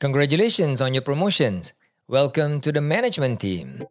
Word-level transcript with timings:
Congratulations 0.00 0.80
on 0.80 0.94
your 0.94 1.02
promotions. 1.02 1.74
Welcome 2.06 2.60
to 2.60 2.70
the 2.70 2.80
management 2.80 3.40
team. 3.40 3.82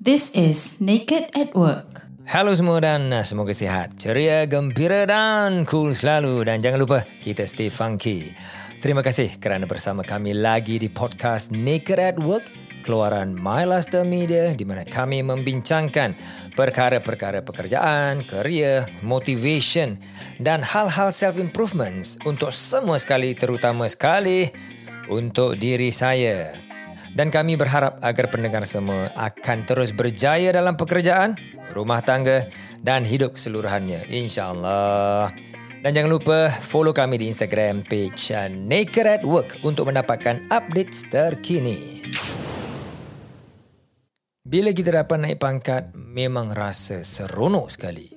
This 0.00 0.34
is 0.34 0.80
Naked 0.80 1.30
at 1.38 1.54
Work. 1.54 1.93
Halo 2.34 2.50
semua 2.50 2.82
dan 2.82 3.14
uh, 3.14 3.22
semoga 3.22 3.54
sihat, 3.54 3.94
ceria, 3.94 4.42
gembira 4.50 5.06
dan 5.06 5.62
cool 5.70 5.94
selalu. 5.94 6.42
Dan 6.42 6.58
jangan 6.58 6.82
lupa 6.82 7.06
kita 7.22 7.46
stay 7.46 7.70
funky. 7.70 8.34
Terima 8.82 9.06
kasih 9.06 9.38
kerana 9.38 9.70
bersama 9.70 10.02
kami 10.02 10.34
lagi 10.34 10.82
di 10.82 10.90
podcast 10.90 11.54
Naked 11.54 11.94
at 11.94 12.18
Work 12.18 12.50
keluaran 12.82 13.38
MyLaster 13.38 14.02
Media 14.02 14.50
di 14.50 14.66
mana 14.66 14.82
kami 14.82 15.22
membincangkan 15.22 16.18
perkara-perkara 16.58 17.46
pekerjaan, 17.46 18.26
kerja, 18.26 18.90
motivation 19.06 19.94
dan 20.42 20.58
hal-hal 20.66 21.14
self-improvements 21.14 22.18
untuk 22.26 22.50
semua 22.50 22.98
sekali 22.98 23.38
terutama 23.38 23.86
sekali 23.86 24.50
untuk 25.06 25.54
diri 25.54 25.94
saya. 25.94 26.50
Dan 27.14 27.30
kami 27.30 27.54
berharap 27.54 28.02
agar 28.02 28.26
pendengar 28.26 28.66
semua 28.66 29.14
akan 29.14 29.62
terus 29.70 29.94
berjaya 29.94 30.50
dalam 30.50 30.74
pekerjaan, 30.74 31.38
rumah 31.74 32.00
tangga 32.06 32.46
dan 32.78 33.02
hidup 33.02 33.34
keseluruhannya. 33.34 34.06
InsyaAllah. 34.06 35.34
Dan 35.84 35.90
jangan 35.92 36.16
lupa 36.16 36.48
follow 36.48 36.96
kami 36.96 37.20
di 37.20 37.28
Instagram 37.28 37.84
page 37.84 38.32
uh, 38.32 38.48
Naked 38.48 39.04
at 39.04 39.22
Work 39.26 39.60
untuk 39.66 39.92
mendapatkan 39.92 40.48
updates 40.48 41.04
terkini. 41.12 42.08
Bila 44.46 44.72
kita 44.72 45.04
dapat 45.04 45.18
naik 45.20 45.38
pangkat, 45.42 45.92
memang 45.92 46.56
rasa 46.56 47.04
seronok 47.04 47.68
sekali. 47.68 48.08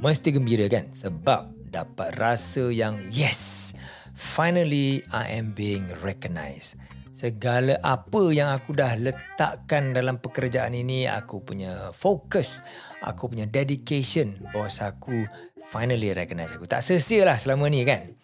Mesti 0.00 0.32
gembira 0.32 0.64
kan? 0.72 0.88
Sebab 0.88 1.68
dapat 1.68 2.16
rasa 2.16 2.72
yang 2.72 2.96
yes, 3.12 3.72
finally 4.16 5.04
I 5.12 5.36
am 5.36 5.52
being 5.52 5.88
recognised 6.00 6.80
segala 7.12 7.76
apa 7.84 8.32
yang 8.32 8.48
aku 8.48 8.72
dah 8.72 8.96
letakkan 8.96 9.92
dalam 9.92 10.16
pekerjaan 10.16 10.72
ini 10.72 11.04
aku 11.04 11.44
punya 11.44 11.92
fokus 11.92 12.64
aku 13.04 13.28
punya 13.28 13.44
dedication 13.44 14.32
bos 14.50 14.80
aku 14.80 15.28
finally 15.68 16.10
recognize 16.16 16.52
aku. 16.56 16.66
Tak 16.66 16.82
sia 16.82 17.22
lah 17.22 17.38
selama 17.38 17.68
ni 17.68 17.84
kan? 17.84 18.16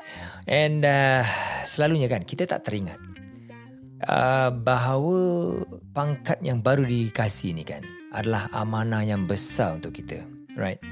And 0.49 0.83
uh, 0.83 1.23
selalunya 1.69 2.09
kan 2.09 2.25
kita 2.25 2.49
tak 2.49 2.65
teringat 2.67 2.99
uh, 4.09 4.51
bahawa 4.51 5.19
pangkat 5.93 6.41
yang 6.41 6.65
baru 6.65 6.89
dikasih 6.89 7.53
ni 7.53 7.63
kan 7.69 7.85
adalah 8.13 8.49
amanah 8.57 9.05
yang 9.05 9.29
besar 9.29 9.77
untuk 9.77 9.93
kita 9.93 10.25
right? 10.59 10.83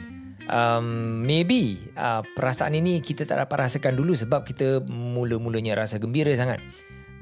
Um, 0.46 1.26
maybe 1.26 1.74
uh, 1.98 2.22
perasaan 2.22 2.78
ini 2.78 3.02
kita 3.02 3.26
tak 3.26 3.42
dapat 3.42 3.66
rasakan 3.66 3.98
dulu 3.98 4.14
sebab 4.14 4.46
kita 4.46 4.86
mula-mulanya 4.86 5.74
rasa 5.74 5.98
gembira 5.98 6.30
sangat 6.38 6.62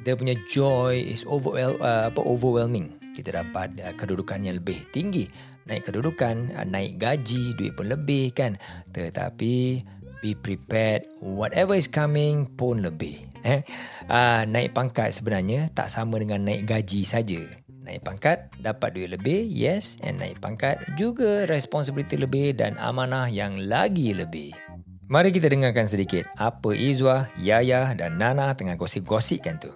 dia 0.04 0.14
punya 0.14 0.36
joy 0.44 1.00
is 1.00 1.24
overwhel, 1.24 1.80
uh, 1.80 2.12
apa 2.12 2.20
overwhelming. 2.20 2.92
Kita 3.16 3.32
dapat 3.32 3.80
uh, 3.80 3.96
kedudukan 3.96 4.44
yang 4.44 4.60
lebih 4.60 4.84
tinggi. 4.92 5.26
Naik 5.64 5.88
kedudukan, 5.88 6.52
uh, 6.54 6.66
naik 6.68 7.00
gaji, 7.00 7.56
duit 7.56 7.72
pun 7.72 7.88
lebih 7.88 8.36
kan. 8.36 8.60
Tetapi 8.92 9.80
be 10.20 10.36
prepared, 10.36 11.08
whatever 11.24 11.72
is 11.72 11.88
coming 11.88 12.44
pun 12.56 12.84
lebih. 12.84 13.24
Eh? 13.44 13.64
Uh, 14.08 14.44
naik 14.44 14.76
pangkat 14.76 15.12
sebenarnya 15.12 15.72
tak 15.72 15.88
sama 15.88 16.20
dengan 16.20 16.44
naik 16.44 16.68
gaji 16.68 17.04
saja. 17.04 17.40
Naik 17.84 18.00
pangkat, 18.00 18.48
dapat 18.64 18.96
duit 18.96 19.12
lebih, 19.12 19.44
yes. 19.44 20.00
And 20.00 20.16
naik 20.16 20.40
pangkat 20.40 20.80
juga 20.96 21.44
responsibility 21.44 22.16
lebih 22.16 22.56
dan 22.56 22.80
amanah 22.80 23.28
yang 23.28 23.60
lagi 23.68 24.16
lebih. 24.16 24.56
Mari 25.04 25.36
kita 25.36 25.52
dengarkan 25.52 25.84
sedikit 25.84 26.24
apa 26.40 26.72
Izwa, 26.72 27.28
Yaya 27.36 27.92
dan 27.92 28.16
Nana 28.16 28.56
tengah 28.56 28.80
gosip-gosipkan 28.80 29.60
tu. 29.60 29.68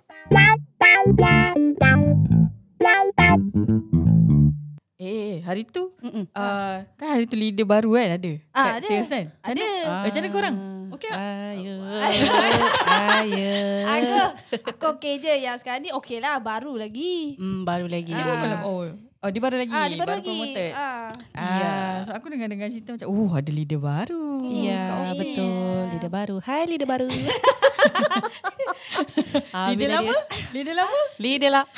Eh, 4.99 5.39
hari 5.47 5.63
tu 5.63 5.95
uh, 6.35 6.75
kan 6.99 7.09
hari 7.15 7.25
tu 7.31 7.39
leader 7.39 7.63
baru 7.65 7.95
kan 7.95 8.19
ada. 8.19 8.33
Ah, 8.51 8.65
kat 8.67 8.75
ada. 8.83 8.87
sales 8.91 9.09
kan? 9.09 9.27
Macam 9.31 9.47
Ada. 9.47 9.63
Mana? 9.63 9.79
Ah. 9.87 10.03
Macam 10.05 10.21
mana 10.21 10.29
korang? 10.29 10.57
Okey 10.89 11.09
tak? 11.09 11.21
Ayo, 11.21 11.75
ayo. 13.95 14.25
Aku 14.59 14.69
Aku 14.69 14.85
okey 14.99 15.21
je 15.23 15.33
Yang 15.39 15.63
sekarang 15.63 15.85
ni 15.85 15.93
okey 15.93 16.19
lah 16.19 16.41
Baru 16.41 16.75
lagi 16.75 17.37
Hmm, 17.39 17.63
baru 17.63 17.87
lagi. 17.87 18.11
Dia 18.11 18.25
pun 18.27 18.37
belum. 18.37 18.61
Oh, 18.67 18.81
oh 19.23 19.31
dia 19.31 19.41
baru 19.41 19.57
lagi. 19.57 19.73
Ah, 19.73 19.87
dia 19.87 19.97
baru, 20.03 20.19
lagi 20.19 20.29
promoted. 20.29 20.73
ah. 20.75 21.09
Ah, 21.39 21.95
so 22.03 22.11
aku 22.13 22.27
dengar-dengar 22.29 22.69
cerita 22.69 22.91
macam, 22.93 23.09
oh 23.09 23.31
ada 23.31 23.51
leader 23.55 23.79
baru. 23.79 24.43
Ya, 24.51 24.83
Kau 24.91 25.15
betul. 25.15 25.47
iya. 25.47 25.93
Leader 25.95 26.11
baru. 26.11 26.37
Hai 26.43 26.67
leader 26.67 26.89
baru. 26.91 27.07
Ah, 29.51 29.69
Leader 29.69 29.79
bila 29.81 29.95
lama? 29.97 30.15
Leader 30.51 30.75
lama? 30.75 30.99
Leader 31.17 31.51
lah. 31.51 31.65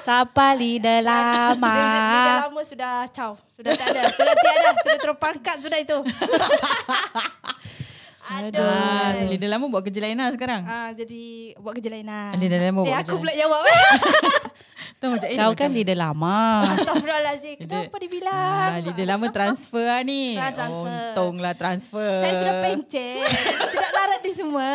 Siapa 0.00 0.56
leader 0.56 1.04
Dia, 1.04 1.12
dia, 1.12 1.20
dia 1.52 1.52
lama? 1.52 1.76
lama 2.48 2.60
sudah 2.64 3.04
Caw 3.12 3.36
Sudah 3.52 3.76
tak 3.76 3.92
ada 3.92 4.08
Sudah 4.08 4.32
tiada 4.32 4.70
Sudah 4.80 4.98
terpangkat 4.98 5.56
Sudah 5.60 5.76
itu 5.76 5.98
Aduh 8.30 8.62
Ah, 8.62 9.10
leader 9.26 9.50
lama 9.50 9.66
buat 9.66 9.82
kerja 9.82 9.98
lain 9.98 10.14
lah 10.14 10.30
sekarang. 10.30 10.62
Ah, 10.62 10.94
jadi 10.94 11.50
buat 11.58 11.74
kerja 11.74 11.90
lain 11.90 12.06
lah. 12.06 12.30
Leader 12.38 12.62
lama 12.62 12.80
Eh, 12.80 12.86
buat 12.86 13.02
aku 13.02 13.10
kerja 13.10 13.18
pula 13.18 13.32
jawab. 13.34 13.62
Tu 15.00 15.06
macam, 15.10 15.26
eh, 15.26 15.34
Kau 15.34 15.50
macam, 15.50 15.58
kan 15.58 15.70
leader 15.74 15.98
lama. 15.98 16.38
Astaghfirullahalazim. 16.70 17.56
Kenapa 17.58 17.96
dia 17.98 18.06
bilang? 18.06 18.70
Ah, 18.70 18.78
leader 18.78 19.06
lama 19.08 19.26
transfer 19.28 19.82
lah 19.82 20.06
ni. 20.06 20.38
Ah, 20.38 20.54
transfer. 20.54 20.94
Untunglah 21.10 21.52
transfer. 21.58 22.10
Saya 22.22 22.34
sudah 22.38 22.54
pencet. 22.62 23.18
Tidak 23.66 23.90
larat 23.90 24.20
di 24.22 24.30
semua. 24.30 24.70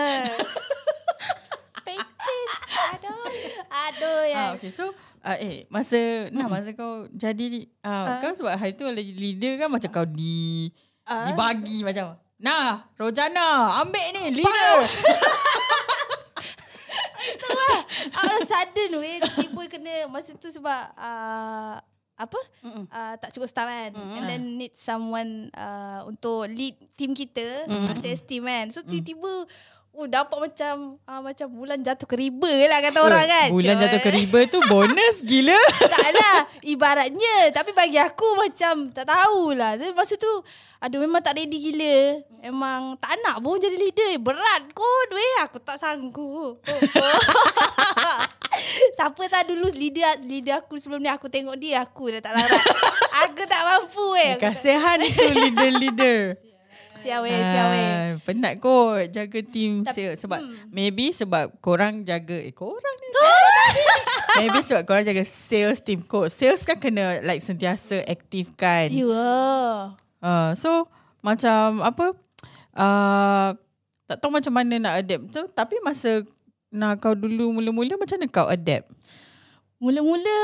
Aduh. 2.96 3.26
Aduh 3.70 4.22
ya. 4.28 4.38
Ah, 4.38 4.50
okay. 4.58 4.72
So, 4.72 4.92
uh, 5.24 5.38
eh, 5.38 5.66
masa, 5.68 6.30
nah, 6.30 6.48
masa 6.48 6.76
kau 6.76 7.08
jadi, 7.12 7.68
uh, 7.82 8.20
kau 8.20 8.34
sebab 8.36 8.54
hari 8.56 8.76
tu 8.76 8.86
leader 8.92 9.58
kan 9.60 9.70
macam 9.72 9.90
kau 9.92 10.06
di, 10.06 10.70
Ah. 11.06 11.30
dibagi 11.30 11.86
macam, 11.86 12.18
nah, 12.42 12.90
Rojana, 12.98 13.78
ambil 13.86 14.06
ni, 14.10 14.42
leader. 14.42 14.78
Out 18.16 18.32
of 18.38 18.46
sudden 18.46 19.02
weh 19.02 19.18
Tiba 19.18 19.62
kena 19.66 20.06
Masa 20.06 20.38
tu 20.38 20.50
sebab 20.50 20.94
uh, 20.94 21.82
Apa 22.16 22.40
uh, 22.94 23.14
Tak 23.18 23.34
cukup 23.34 23.50
staff 23.50 23.66
kan 23.66 23.92
And 23.98 24.26
then 24.30 24.42
need 24.62 24.78
someone 24.78 25.50
uh, 25.58 26.06
Untuk 26.06 26.46
lead 26.54 26.78
team 26.94 27.18
kita 27.18 27.66
uh, 27.66 27.96
Sales 27.98 28.24
team 28.24 28.46
kan 28.46 28.70
So 28.70 28.86
tiba-tiba 28.86 29.50
Oh 29.96 30.12
dapat 30.12 30.52
macam 30.52 31.00
uh, 31.08 31.22
Macam 31.24 31.48
bulan 31.48 31.80
jatuh 31.80 32.04
ke 32.04 32.20
riba 32.20 32.52
lah 32.68 32.84
Kata 32.84 33.00
orang 33.00 33.26
kan. 33.26 33.50
Bulan 33.56 33.80
Cik, 33.80 33.82
jatuh 33.88 34.02
ke 34.04 34.12
riba 34.12 34.40
tu 34.52 34.60
bonus 34.68 35.24
gila. 35.30 35.56
Tak 35.80 36.10
lah 36.12 36.38
Ibaratnya. 36.68 37.56
Tapi 37.56 37.72
bagi 37.72 37.96
aku 37.96 38.36
macam 38.36 38.92
Tak 38.92 39.08
tahulah. 39.08 39.80
Tapi 39.80 39.96
Masa 39.96 40.20
tu 40.20 40.32
Aduh 40.84 41.00
memang 41.00 41.24
tak 41.24 41.40
ready 41.40 41.58
gila. 41.58 42.22
Memang 42.44 43.00
tak 43.00 43.16
nak 43.24 43.40
pun 43.40 43.58
jadi 43.58 43.74
leader. 43.74 44.20
Berat 44.20 44.68
kot 44.76 45.10
weh. 45.16 45.36
Aku 45.48 45.58
tak 45.64 45.80
sanggup. 45.80 46.60
Siapa 48.96 49.28
tahu 49.28 49.56
dulu 49.56 49.68
leader, 49.76 50.16
leader 50.24 50.64
aku 50.64 50.80
sebelum 50.80 51.04
ni 51.04 51.12
Aku 51.12 51.28
tengok 51.28 51.60
dia 51.60 51.84
Aku 51.84 52.08
dah 52.08 52.24
tak 52.24 52.36
larat. 52.36 52.64
Aku 53.28 53.44
tak 53.48 53.62
mampu 53.64 54.08
eh 54.20 54.36
Kasihan 54.40 55.00
itu 55.00 55.32
leader-leader. 55.32 56.36
Siap 57.06 57.20
weh 57.22 57.32
Siap 57.32 57.68
weh 57.70 57.86
Ah, 57.86 58.08
penat 58.22 58.54
kot 58.58 59.06
jaga 59.08 59.40
team 59.42 59.86
Tapi- 59.86 59.94
sales 59.94 60.18
sebab 60.18 60.42
maybe 60.70 61.14
sebab 61.14 61.54
korang 61.60 62.02
jaga 62.02 62.36
eh 62.36 62.50
korang 62.50 62.98
ni. 62.98 63.10
Maybe 64.36 64.60
sebab 64.60 64.84
korang 64.84 65.08
jaga 65.08 65.24
sales 65.24 65.80
team 65.80 66.04
kot. 66.04 66.28
Sales 66.28 66.68
kan 66.68 66.76
kena 66.76 67.24
like 67.24 67.40
sentiasa 67.40 68.04
aktif 68.04 68.52
kan. 68.54 68.92
Ya. 68.92 69.96
Uh, 70.20 70.52
so 70.54 70.92
macam 71.24 71.80
apa 71.80 72.12
uh, 72.76 73.56
tak 74.04 74.18
tahu 74.20 74.36
macam 74.36 74.52
mana 74.52 74.76
nak 74.76 74.94
adapt 75.00 75.24
tu 75.32 75.42
tapi 75.50 75.80
masa 75.82 76.22
nak 76.68 77.00
kau 77.00 77.16
dulu 77.16 77.56
mula-mula 77.56 77.96
macam 77.96 78.20
mana 78.20 78.28
kau 78.28 78.46
adapt? 78.46 78.92
Mula-mula 79.80 80.40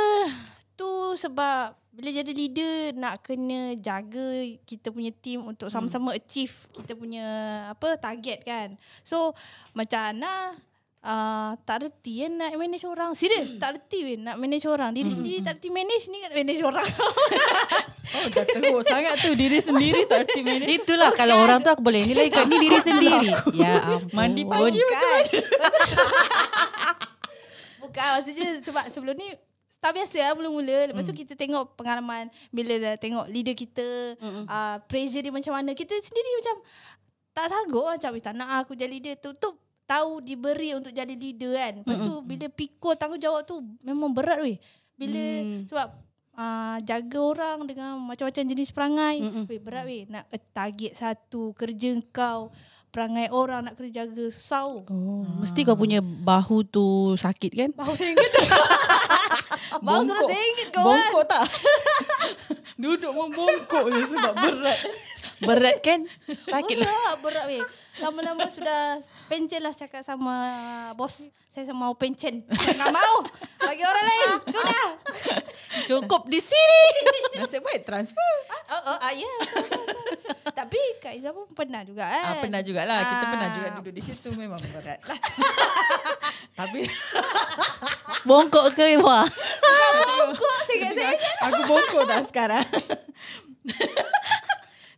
tu 0.74 0.88
sebab 1.20 1.76
bila 2.02 2.18
jadi 2.18 2.34
leader 2.34 2.98
nak 2.98 3.22
kena 3.22 3.78
jaga 3.78 4.58
kita 4.66 4.90
punya 4.90 5.14
team 5.14 5.46
untuk 5.46 5.70
sama-sama 5.70 6.18
achieve 6.18 6.66
kita 6.74 6.98
punya 6.98 7.26
apa 7.70 8.02
target 8.02 8.42
kan. 8.42 8.74
So 9.06 9.38
macam 9.78 10.18
Ana 10.18 10.58
uh, 11.06 11.54
tak 11.62 11.86
reti 11.86 12.26
eh, 12.26 12.32
nak 12.34 12.58
manage 12.58 12.90
orang. 12.90 13.14
Serius, 13.14 13.54
tak 13.62 13.78
reti 13.78 14.02
weh 14.02 14.18
nak 14.18 14.42
manage 14.42 14.66
orang. 14.66 14.90
Diri 14.98 15.14
sendiri 15.14 15.46
tak 15.46 15.62
reti 15.62 15.70
manage 15.70 16.10
ni 16.10 16.18
nak 16.26 16.34
manage 16.34 16.62
orang. 16.66 16.90
Oh, 18.12 18.28
dah 18.28 18.44
teruk 18.44 18.84
sangat 18.84 19.24
tu 19.24 19.32
diri 19.40 19.64
sendiri 19.64 20.04
tak 20.04 20.28
erti 20.28 20.44
manage. 20.44 20.84
Itulah 20.84 21.16
kalau 21.16 21.40
orang 21.40 21.64
tu 21.64 21.72
aku 21.72 21.80
boleh 21.80 22.04
nilai 22.04 22.28
kat 22.28 22.44
ni 22.44 22.60
diri 22.60 22.80
sendiri. 22.84 23.32
Ya 23.56 23.80
ampun. 23.80 24.12
Mandi 24.12 24.44
pagi 24.44 24.84
macam 24.84 25.10
mana? 25.16 25.40
Bukan 27.88 28.06
maksudnya 28.20 28.48
sebab 28.60 28.84
sebelum 28.92 29.16
ni 29.16 29.32
tak 29.82 29.98
biasa 29.98 30.18
lah 30.22 30.34
mula-mula. 30.38 30.94
Lepas 30.94 31.10
tu 31.10 31.14
kita 31.18 31.34
tengok 31.34 31.74
pengalaman 31.74 32.30
bila 32.54 32.78
dah 32.78 32.94
tengok 33.02 33.26
leader 33.28 33.58
kita, 33.58 34.14
uh, 34.46 34.78
pressure 34.86 35.26
dia 35.26 35.34
macam 35.34 35.58
mana. 35.58 35.74
Kita 35.74 35.98
sendiri 35.98 36.32
macam 36.38 36.56
tak 37.34 37.50
sanggup 37.50 37.90
macam 37.90 38.12
"Eh, 38.14 38.22
tak 38.22 38.38
nak 38.38 38.48
ah, 38.48 38.60
aku 38.62 38.78
jadi 38.78 38.94
leader 38.94 39.18
tu. 39.18 39.34
Tu 39.34 39.50
tahu 39.90 40.22
diberi 40.22 40.78
untuk 40.78 40.94
jadi 40.94 41.12
leader 41.12 41.52
kan. 41.58 41.74
Lepas 41.82 41.98
tu 41.98 42.14
bila 42.22 42.46
pikul 42.48 42.94
tanggungjawab 42.96 43.42
tu 43.44 43.60
memang 43.82 44.14
berat 44.14 44.40
weh. 44.40 44.62
Bila 44.96 45.24
sebab 45.66 45.88
uh, 46.38 46.78
jaga 46.86 47.20
orang 47.20 47.58
dengan 47.66 47.98
macam-macam 47.98 48.44
jenis 48.46 48.70
perangai. 48.70 49.18
Weh 49.50 49.60
berat 49.60 49.84
weh. 49.90 50.06
Nak 50.06 50.30
uh, 50.30 50.42
target 50.54 50.94
satu 50.94 51.58
kerja 51.58 51.98
kau. 52.14 52.54
Perangai 52.92 53.32
orang 53.32 53.66
nak 53.66 53.80
kena 53.80 54.04
jaga 54.04 54.30
susah. 54.30 54.68
Oh. 54.68 54.84
Oh, 54.92 55.24
mesti 55.40 55.64
kau 55.64 55.80
punya 55.80 56.04
bahu 56.04 56.68
tu 56.68 57.16
sakit 57.16 57.52
kan? 57.56 57.70
Bahu 57.72 57.96
sengit 57.96 58.20
Bahu 59.86 60.02
suruh 60.04 60.26
sengit 60.28 60.68
kau 60.76 60.84
kan. 60.84 60.88
Bongkok 60.92 61.24
tak? 61.28 61.46
Duduk 62.76 63.12
membongkok 63.14 63.86
je 63.94 64.04
sebab 64.12 64.34
berat. 64.36 64.80
Berat 65.48 65.78
kan? 65.82 66.00
Sakit 66.28 66.78
lah. 66.82 67.18
Berat 67.24 67.46
weh. 67.48 67.64
Lama-lama 68.04 68.46
sudah 68.52 69.00
pencen 69.32 69.64
lah 69.64 69.72
cakap 69.72 70.04
sama 70.04 70.36
bos. 70.92 71.32
Saya 71.48 71.72
mau 71.72 71.96
pencen. 71.96 72.44
Saya 72.52 72.76
tak 72.76 72.92
mau. 72.92 73.16
Bagi 73.64 73.84
orang 73.84 74.06
lain. 74.06 74.28
Sudah. 74.52 74.88
Cukup 75.88 76.28
di 76.28 76.44
sini. 76.44 76.82
Nasib 77.40 77.64
baik 77.64 77.88
transfer. 77.88 78.32
Oh, 78.72 78.92
oh, 78.92 78.98
ah, 79.00 79.12
ya. 79.12 79.32
betul. 79.40 79.84
Tapi 80.52 80.80
Kak 81.00 81.16
Izzah 81.16 81.32
pun 81.32 81.48
pernah 81.52 81.84
juga 81.84 82.08
kan. 82.08 82.24
Ah, 82.24 82.36
pernah 82.44 82.60
jugalah. 82.60 83.00
Kita 83.00 83.24
Ah. 83.24 83.30
pernah 83.32 83.50
juga 83.56 83.68
duduk 83.80 83.94
di 83.96 84.02
situ 84.04 84.36
memang 84.36 84.60
berat 84.60 85.00
lah. 85.08 85.20
Tapi 86.60 86.84
Bongkok 88.28 88.76
ke 88.76 89.00
Iwa? 89.00 89.24
Kok 90.32 90.56
sengit-sengit. 90.68 91.20
aku 91.42 91.60
bongkok 91.68 92.04
dah 92.08 92.22
sekarang. 92.24 92.68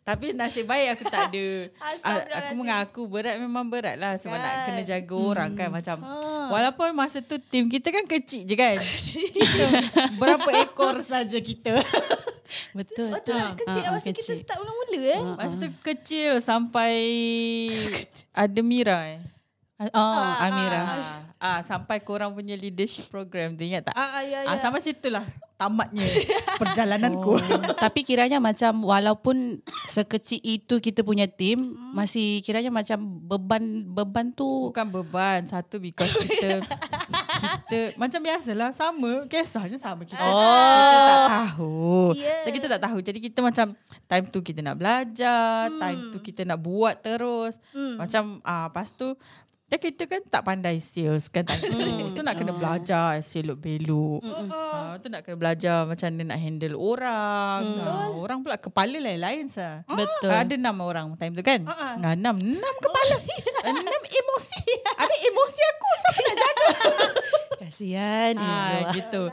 Tapi 0.04 0.36
nasib 0.36 0.68
baik 0.68 1.00
aku 1.00 1.04
tak 1.08 1.32
ada. 1.32 1.48
Aku 2.44 2.60
mengaku 2.60 3.08
berat 3.08 3.40
memang 3.40 3.64
berat 3.72 3.96
lah 3.96 4.20
sebab 4.20 4.36
nak 4.36 4.52
Kan. 4.52 4.66
kena 4.68 4.84
jaga 4.84 5.16
orang 5.16 5.52
kan 5.56 5.72
macam. 5.72 5.98
Ah. 6.04 6.52
Walaupun 6.52 6.92
masa 6.92 7.24
tu 7.24 7.40
tim 7.40 7.72
kita 7.72 7.88
kan 7.88 8.04
kecil 8.04 8.44
je 8.44 8.56
kan. 8.60 8.76
kita, 9.40 9.66
berapa 10.20 10.50
ekor 10.68 11.00
saja 11.08 11.40
kita. 11.40 11.80
Betul. 12.78 13.16
Betul 13.16 13.34
lah 13.40 13.56
kecil 13.56 13.82
Ah, 13.82 13.88
ah, 13.88 13.94
masa 13.96 14.10
kita 14.12 14.20
kecil. 14.20 14.36
start 14.44 14.60
mula-mula 14.60 15.02
eh. 15.08 15.22
Masa 15.40 15.56
tu 15.56 15.68
kecil 15.82 16.32
sampai 16.44 16.94
ada 18.36 18.60
Mira 18.60 19.00
eh. 19.08 19.24
Oh, 19.90 20.24
Amira. 20.40 20.82
Ah, 20.82 20.96
ah, 21.38 21.60
sampai 21.60 22.00
korang 22.00 22.32
punya 22.32 22.54
leadership 22.54 23.08
program 23.08 23.54
tu 23.54 23.62
ingat 23.62 23.88
tak? 23.88 23.94
Ah, 23.94 24.20
ah, 24.20 24.24
ya, 24.24 24.40
Ah, 24.46 24.56
ya. 24.56 24.62
sampai 24.62 24.80
situlah 24.80 25.24
tamatnya 25.54 26.04
perjalananku. 26.62 27.36
Oh, 27.36 27.40
tapi 27.76 28.02
kiranya 28.02 28.38
macam 28.38 28.84
walaupun 28.84 29.60
sekecil 29.86 30.40
itu 30.40 30.78
kita 30.78 31.02
punya 31.02 31.26
tim 31.26 31.60
masih 31.94 32.42
kiranya 32.42 32.68
macam 32.68 32.98
beban 33.24 33.62
beban 33.86 34.28
tu 34.30 34.74
Bukan 34.74 34.90
beban 34.90 35.46
Satu 35.46 35.78
because 35.78 36.10
kita 36.10 36.58
Kita 37.38 37.94
Macam 37.96 38.18
biasalah 38.18 38.74
Sama 38.74 39.30
Kisahnya 39.30 39.78
sama 39.78 40.02
kita 40.02 40.18
Oh. 40.18 40.34
Kita 40.34 40.98
tak 41.06 41.22
tahu 41.30 41.78
Yeah. 42.14 42.42
so, 42.42 42.50
Kita 42.50 42.66
tak 42.68 42.82
tahu 42.82 42.98
Jadi 43.00 43.20
kita 43.22 43.40
macam 43.40 43.78
Time 44.04 44.26
tu 44.26 44.42
kita 44.42 44.66
nak 44.66 44.74
belajar 44.76 45.70
Time 45.70 46.10
tu 46.10 46.18
kita 46.18 46.42
nak 46.44 46.58
buat 46.58 46.98
terus 46.98 47.62
Macam 47.96 48.42
ah, 48.42 48.74
Lepas 48.74 48.90
tu 48.90 49.14
Ya 49.74 49.82
kita 49.82 50.06
kan 50.06 50.22
tak 50.30 50.46
pandai 50.46 50.78
sales 50.78 51.34
kan 51.34 51.50
time 51.50 51.66
tu. 51.66 52.14
So 52.14 52.22
nak 52.22 52.38
kena 52.38 52.54
belajar 52.54 53.18
selok 53.26 53.58
belok. 53.58 54.22
Ah, 54.54 55.02
tu 55.02 55.10
nak 55.10 55.26
kena 55.26 55.34
belajar 55.34 55.90
macam 55.90 56.14
mana 56.14 56.30
nak 56.30 56.38
handle 56.38 56.78
orang. 56.78 57.66
Ah, 57.82 58.14
orang 58.14 58.46
pula 58.46 58.62
kepala 58.62 59.02
lain-lain 59.02 59.50
sah. 59.50 59.82
Betul. 59.90 60.30
Ada 60.30 60.62
enam 60.62 60.78
orang 60.78 61.18
time 61.18 61.34
tu 61.34 61.42
kan? 61.42 61.66
Uh-uh. 61.66 62.06
enam, 62.06 62.38
enam 62.38 62.76
kepala. 62.86 63.18
enam 63.66 64.02
emosi. 64.06 64.62
Ada 65.02 65.16
emosi 65.26 65.62
aku 65.66 65.88
siapa 65.98 66.20
nak 66.22 66.36
jaga? 66.38 66.66
kasihan 67.66 68.34
ah, 68.38 68.46
Izzah. 68.46 68.94
gitu. 68.94 69.24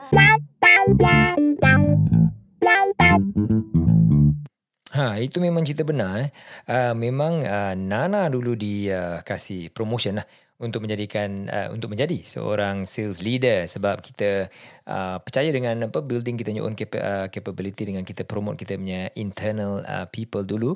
Ha, 4.90 5.22
itu 5.22 5.38
memang 5.38 5.62
cerita 5.62 5.86
benar. 5.86 6.26
Eh. 6.26 6.30
Uh, 6.66 6.94
memang 6.98 7.46
uh, 7.46 7.78
Nana 7.78 8.26
dulu 8.26 8.58
dikasih 8.58 9.70
uh, 9.70 9.72
promotion 9.72 10.18
lah 10.18 10.26
untuk 10.60 10.82
menjadikan 10.82 11.46
uh, 11.46 11.70
untuk 11.70 11.94
menjadi 11.94 12.20
seorang 12.20 12.84
sales 12.84 13.22
leader 13.22 13.70
sebab 13.70 14.02
kita 14.02 14.50
uh, 14.90 15.16
percaya 15.22 15.48
dengan 15.54 15.88
apa 15.88 16.02
building 16.02 16.36
kita 16.36 16.52
punya 16.52 16.64
own 16.66 16.74
capa- 16.74 17.00
uh, 17.00 17.26
capability 17.30 17.86
dengan 17.88 18.02
kita 18.02 18.26
promote 18.26 18.60
kita 18.60 18.76
punya 18.76 19.08
internal 19.14 19.80
uh, 19.86 20.10
people 20.10 20.42
dulu. 20.42 20.74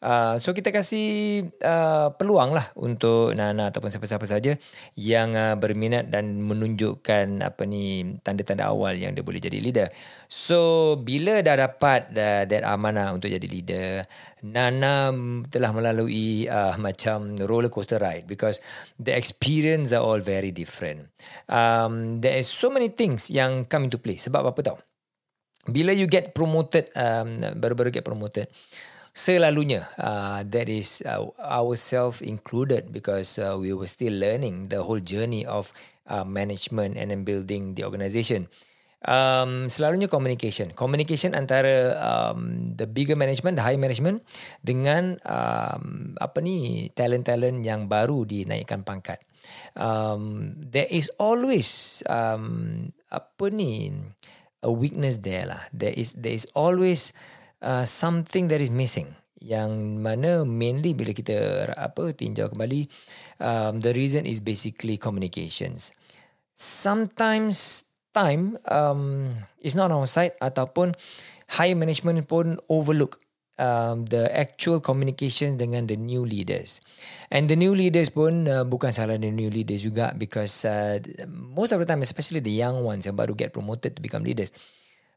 Uh, 0.00 0.40
so 0.40 0.56
kita 0.56 0.72
kasih 0.72 1.44
uh, 1.60 2.16
peluang 2.16 2.56
lah 2.56 2.72
untuk 2.80 3.36
Nana 3.36 3.68
ataupun 3.68 3.92
siapa-siapa 3.92 4.24
saja 4.24 4.56
yang 4.96 5.36
uh, 5.36 5.60
berminat 5.60 6.08
dan 6.08 6.40
menunjukkan 6.40 7.44
apa 7.44 7.68
ni 7.68 8.16
tanda-tanda 8.24 8.72
awal 8.72 8.96
yang 8.96 9.12
dia 9.12 9.20
boleh 9.20 9.44
jadi 9.44 9.60
leader. 9.60 9.92
So 10.24 10.96
bila 10.96 11.44
dah 11.44 11.68
dapat 11.68 12.16
uh, 12.16 12.48
that 12.48 12.64
amanah 12.64 13.12
untuk 13.12 13.28
jadi 13.28 13.44
leader, 13.44 14.08
Nana 14.48 15.12
telah 15.52 15.70
melalui 15.76 16.48
uh, 16.48 16.80
macam 16.80 17.36
roller 17.44 17.68
coaster 17.68 18.00
ride 18.00 18.24
because 18.24 18.64
the 18.96 19.12
experience 19.12 19.92
are 19.92 20.00
all 20.00 20.24
very 20.24 20.48
different. 20.48 21.12
Um, 21.44 22.24
there 22.24 22.40
is 22.40 22.48
so 22.48 22.72
many 22.72 22.88
things 22.88 23.28
yang 23.28 23.68
come 23.68 23.92
into 23.92 24.00
play. 24.00 24.16
Sebab 24.16 24.48
apa 24.48 24.60
tahu? 24.64 24.80
bila 25.68 25.92
you 25.92 26.08
get 26.08 26.32
promoted 26.32 26.88
um, 26.96 27.44
baru-baru 27.60 27.92
get 27.92 28.04
promoted 28.06 28.48
selalunya 29.20 29.84
uh, 30.00 30.40
that 30.48 30.72
is 30.72 31.04
uh, 31.04 31.28
ourselves 31.36 32.24
included 32.24 32.88
because 32.88 33.36
uh, 33.36 33.52
we 33.60 33.76
were 33.76 33.88
still 33.88 34.16
learning 34.16 34.72
the 34.72 34.80
whole 34.80 35.04
journey 35.04 35.44
of 35.44 35.68
uh, 36.08 36.24
management 36.24 36.96
and 36.96 37.12
then 37.12 37.28
building 37.28 37.76
the 37.76 37.84
organisation 37.84 38.48
um, 39.04 39.68
selalunya 39.72 40.08
communication. 40.08 40.72
Communication 40.76 41.32
antara 41.32 41.96
um, 42.00 42.72
the 42.76 42.84
bigger 42.84 43.16
management 43.16 43.56
the 43.56 43.64
high 43.64 43.80
management 43.80 44.24
dengan 44.60 45.16
um, 45.24 46.16
apa 46.20 46.38
ni 46.44 46.88
talent-talent 46.92 47.64
yang 47.64 47.88
baru 47.88 48.28
dinaikkan 48.28 48.84
pangkat. 48.84 49.20
Um, 49.76 50.56
there 50.56 50.88
is 50.88 51.08
always 51.16 52.00
um, 52.08 52.90
apa 53.08 53.48
ni 53.48 53.92
a 54.60 54.70
weakness 54.72 55.24
there 55.24 55.48
lah. 55.48 55.62
There 55.72 55.94
is 55.94 56.16
there 56.20 56.36
is 56.36 56.44
always 56.52 57.16
uh, 57.62 57.84
something 57.84 58.48
that 58.48 58.60
is 58.60 58.72
missing. 58.72 59.12
Yang 59.40 59.72
mana 59.96 60.44
mainly 60.44 60.92
bila 60.92 61.16
kita 61.16 61.72
apa 61.72 62.12
tinjau 62.12 62.52
kembali, 62.52 62.84
um, 63.40 63.80
the 63.80 63.96
reason 63.96 64.28
is 64.28 64.44
basically 64.44 65.00
communications. 65.00 65.96
Sometimes 66.52 67.88
time 68.12 68.60
um, 68.68 69.32
is 69.64 69.72
not 69.72 69.88
on 69.88 70.04
our 70.04 70.10
side 70.10 70.36
ataupun 70.44 70.92
high 71.56 71.72
management 71.72 72.28
pun 72.28 72.60
overlook 72.68 73.16
um, 73.60 74.08
the 74.08 74.28
actual 74.32 74.80
communications 74.80 75.56
dengan 75.60 75.86
the 75.86 75.94
new 75.94 76.24
leaders. 76.24 76.80
And 77.28 77.46
the 77.46 77.56
new 77.56 77.76
leaders 77.76 78.08
pun 78.08 78.48
uh, 78.48 78.64
bukan 78.64 78.90
salah 78.90 79.20
the 79.20 79.30
new 79.30 79.52
leaders 79.52 79.84
juga 79.84 80.16
because 80.16 80.64
uh, 80.64 80.98
most 81.28 81.76
of 81.76 81.78
the 81.78 81.86
time, 81.86 82.00
especially 82.00 82.40
the 82.40 82.52
young 82.52 82.82
ones 82.82 83.04
yang 83.04 83.14
baru 83.14 83.36
get 83.36 83.52
promoted 83.52 83.94
to 83.96 84.00
become 84.00 84.24
leaders, 84.24 84.50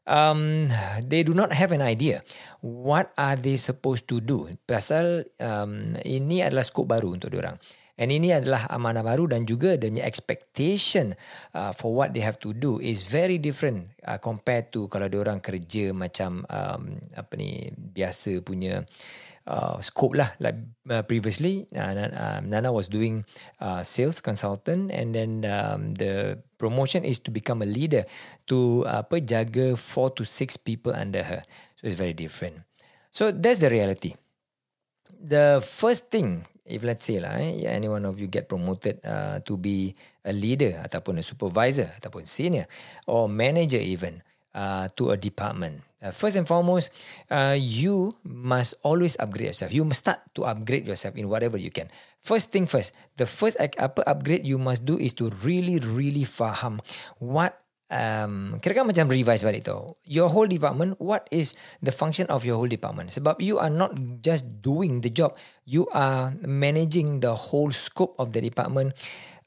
um, 0.06 0.68
they 1.04 1.24
do 1.24 1.34
not 1.34 1.52
have 1.52 1.72
an 1.72 1.82
idea 1.82 2.20
what 2.60 3.12
are 3.16 3.36
they 3.36 3.56
supposed 3.56 4.08
to 4.08 4.20
do. 4.20 4.48
Pasal 4.64 5.28
um, 5.40 5.96
ini 6.04 6.44
adalah 6.44 6.64
skop 6.64 6.88
baru 6.88 7.16
untuk 7.16 7.32
diorang. 7.32 7.60
And 7.94 8.10
ini 8.10 8.34
adalah 8.34 8.66
amanah 8.74 9.06
baru 9.06 9.30
dan 9.30 9.46
juga 9.46 9.78
the 9.78 10.02
expectation 10.02 11.14
uh, 11.54 11.70
for 11.70 11.94
what 11.94 12.10
they 12.10 12.26
have 12.26 12.42
to 12.42 12.50
do 12.50 12.82
is 12.82 13.06
very 13.06 13.38
different 13.38 13.94
uh, 14.02 14.18
compared 14.18 14.74
to 14.74 14.90
kalau 14.90 15.06
diorang 15.06 15.38
kerja 15.38 15.94
macam 15.94 16.42
um, 16.50 16.98
apa 17.14 17.32
ni 17.38 17.70
biasa 17.70 18.42
punya 18.42 18.82
uh, 18.82 19.23
scope 19.80 20.16
lah 20.16 20.32
like 20.40 20.56
uh, 20.88 21.02
previously. 21.04 21.68
Uh, 21.76 22.08
um, 22.16 22.48
Nana 22.48 22.72
was 22.72 22.88
doing 22.88 23.24
uh, 23.60 23.82
sales 23.84 24.20
consultant 24.20 24.90
and 24.90 25.14
then 25.14 25.44
um, 25.44 25.94
the 25.94 26.40
promotion 26.56 27.04
is 27.04 27.18
to 27.20 27.30
become 27.30 27.60
a 27.60 27.68
leader 27.68 28.04
to 28.48 28.84
uh, 28.88 29.04
apa 29.04 29.20
jaga 29.20 29.76
four 29.76 30.10
to 30.16 30.24
six 30.24 30.56
people 30.56 30.92
under 30.96 31.22
her. 31.22 31.44
So 31.76 31.86
it's 31.86 31.98
very 31.98 32.16
different. 32.16 32.64
So 33.12 33.30
that's 33.30 33.60
the 33.60 33.70
reality. 33.70 34.16
The 35.24 35.60
first 35.64 36.10
thing 36.10 36.44
if 36.64 36.80
let's 36.80 37.04
say 37.04 37.20
lah, 37.20 37.36
eh, 37.36 37.68
any 37.68 37.88
one 37.88 38.08
of 38.08 38.16
you 38.16 38.26
get 38.26 38.48
promoted 38.48 38.98
uh, 39.04 39.40
to 39.44 39.60
be 39.60 39.92
a 40.24 40.32
leader 40.32 40.80
ataupun 40.80 41.20
a 41.20 41.24
supervisor 41.24 41.92
ataupun 42.00 42.24
senior 42.24 42.64
or 43.04 43.28
manager 43.28 43.80
even 43.80 44.24
uh, 44.56 44.88
to 44.96 45.12
a 45.12 45.16
department. 45.20 45.84
Uh, 46.04 46.12
first 46.12 46.36
and 46.36 46.44
foremost, 46.44 46.92
uh, 47.32 47.56
you 47.56 48.12
must 48.28 48.76
always 48.84 49.16
upgrade 49.16 49.56
yourself. 49.56 49.72
You 49.72 49.88
must 49.88 50.04
start 50.04 50.20
to 50.36 50.44
upgrade 50.44 50.84
yourself 50.84 51.16
in 51.16 51.32
whatever 51.32 51.56
you 51.56 51.72
can. 51.72 51.88
First 52.20 52.52
thing 52.52 52.68
first, 52.68 52.92
the 53.16 53.24
first 53.24 53.56
apa 53.56 54.04
upgrade 54.04 54.44
you 54.44 54.60
must 54.60 54.84
do 54.84 55.00
is 55.00 55.16
to 55.16 55.32
really, 55.40 55.80
really 55.80 56.28
faham 56.28 56.84
what 57.24 57.56
um, 57.88 58.60
kira-kira 58.60 58.84
macam 58.84 59.08
revise 59.08 59.40
balik 59.40 59.64
tau. 59.64 59.96
Your 60.04 60.28
whole 60.28 60.44
department, 60.44 61.00
what 61.00 61.24
is 61.32 61.56
the 61.80 61.92
function 61.92 62.28
of 62.28 62.44
your 62.44 62.60
whole 62.60 62.68
department? 62.68 63.08
Sebab 63.16 63.40
you 63.40 63.56
are 63.56 63.72
not 63.72 63.96
just 64.20 64.60
doing 64.60 65.00
the 65.00 65.08
job, 65.08 65.32
you 65.64 65.88
are 65.96 66.36
managing 66.44 67.24
the 67.24 67.32
whole 67.32 67.72
scope 67.72 68.12
of 68.20 68.36
the 68.36 68.44
department 68.44 68.92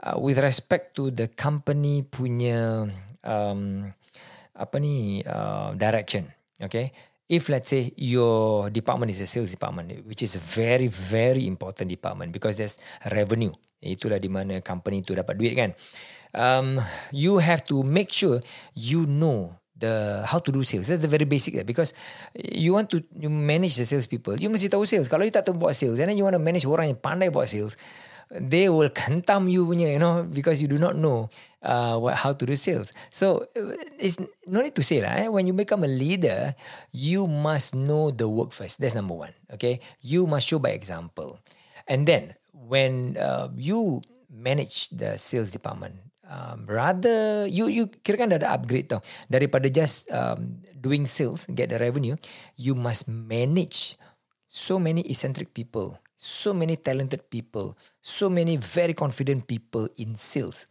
uh, 0.01 0.17
with 0.17 0.41
respect 0.41 0.97
to 0.97 1.13
the 1.13 1.29
company 1.29 2.01
punya 2.01 2.89
um, 3.21 3.93
apa 4.57 4.75
ni 4.81 5.21
uh, 5.21 5.77
direction. 5.77 6.36
Okay. 6.57 6.91
If 7.27 7.51
let's 7.51 7.67
say 7.67 7.91
your 7.99 8.71
department 8.71 9.11
is 9.11 9.19
a 9.19 9.27
sales 9.27 9.51
department, 9.51 9.91
which 10.07 10.23
is 10.23 10.39
a 10.39 10.43
very 10.43 10.87
very 10.87 11.43
important 11.43 11.91
department 11.91 12.31
because 12.31 12.55
there's 12.55 12.79
revenue. 13.11 13.51
Itulah 13.83 14.17
di 14.17 14.31
mana 14.31 14.63
company 14.63 15.03
tu 15.03 15.11
dapat 15.11 15.35
duit 15.35 15.53
kan. 15.53 15.75
Um, 16.31 16.79
you 17.11 17.43
have 17.43 17.67
to 17.67 17.83
make 17.83 18.15
sure 18.15 18.39
you 18.73 19.03
know 19.05 19.59
the 19.77 20.23
how 20.25 20.39
to 20.39 20.49
do 20.49 20.63
sales. 20.63 20.89
That's 20.89 21.01
the 21.01 21.11
very 21.11 21.27
basic 21.29 21.59
lah. 21.59 21.65
because 21.67 21.93
you 22.33 22.73
want 22.73 22.89
to 22.95 23.03
you 23.13 23.29
manage 23.29 23.77
the 23.77 23.85
sales 23.85 24.09
people. 24.09 24.33
You 24.39 24.49
mesti 24.49 24.71
tahu 24.71 24.87
sales. 24.89 25.05
Kalau 25.05 25.27
you 25.27 25.33
tak 25.33 25.45
tahu 25.45 25.59
buat 25.59 25.77
sales, 25.77 26.01
then 26.01 26.09
you 26.17 26.25
want 26.25 26.35
to 26.35 26.41
manage 26.41 26.65
orang 26.65 26.95
yang 26.95 26.99
pandai 26.99 27.29
buat 27.29 27.51
sales, 27.51 27.77
they 28.31 28.67
will 28.69 28.89
kentam 28.89 29.47
you 29.47 29.65
punya, 29.65 29.93
you 29.93 29.99
know, 29.99 30.23
because 30.23 30.61
you 30.61 30.67
do 30.67 30.77
not 30.77 30.95
know 30.95 31.29
uh, 31.63 31.95
what 31.97 32.15
how 32.15 32.33
to 32.33 32.43
do 32.45 32.55
sales. 32.55 32.91
So 33.09 33.47
uh, 33.55 33.75
it's 33.99 34.19
no 34.45 34.61
need 34.61 34.75
to 34.75 34.83
say 34.83 34.99
lah. 34.99 35.15
Eh? 35.23 35.27
When 35.27 35.47
you 35.47 35.53
become 35.53 35.83
a 35.83 35.91
leader, 35.91 36.55
you 36.91 37.27
must 37.27 37.75
know 37.75 38.11
the 38.11 38.27
work 38.27 38.51
first. 38.51 38.79
That's 38.79 38.95
number 38.95 39.15
one. 39.15 39.33
Okay, 39.55 39.79
you 40.03 40.27
must 40.27 40.47
show 40.47 40.59
by 40.59 40.75
example, 40.75 41.39
and 41.87 42.03
then 42.03 42.35
when 42.51 43.15
uh, 43.15 43.47
you 43.55 44.03
manage 44.27 44.91
the 44.91 45.15
sales 45.15 45.51
department, 45.55 45.95
um, 46.27 46.67
rather 46.67 47.47
you 47.47 47.71
you 47.71 47.87
kira 48.03 48.19
kan 48.19 48.35
dah 48.35 48.39
ada 48.43 48.51
upgrade 48.51 48.91
tau 48.91 48.99
daripada 49.31 49.71
just 49.71 50.11
um, 50.11 50.59
doing 50.75 51.07
sales 51.07 51.47
get 51.55 51.71
the 51.71 51.79
revenue, 51.79 52.19
you 52.59 52.75
must 52.75 53.07
manage 53.07 53.95
so 54.47 54.79
many 54.79 55.03
eccentric 55.07 55.53
people, 55.53 55.99
so 56.17 56.51
many 56.51 56.75
talented 56.75 57.29
people, 57.29 57.77
so 58.01 58.27
many 58.27 58.57
very 58.57 58.97
confident 58.97 59.45
people 59.45 59.87
in 60.01 60.17
sales. 60.17 60.65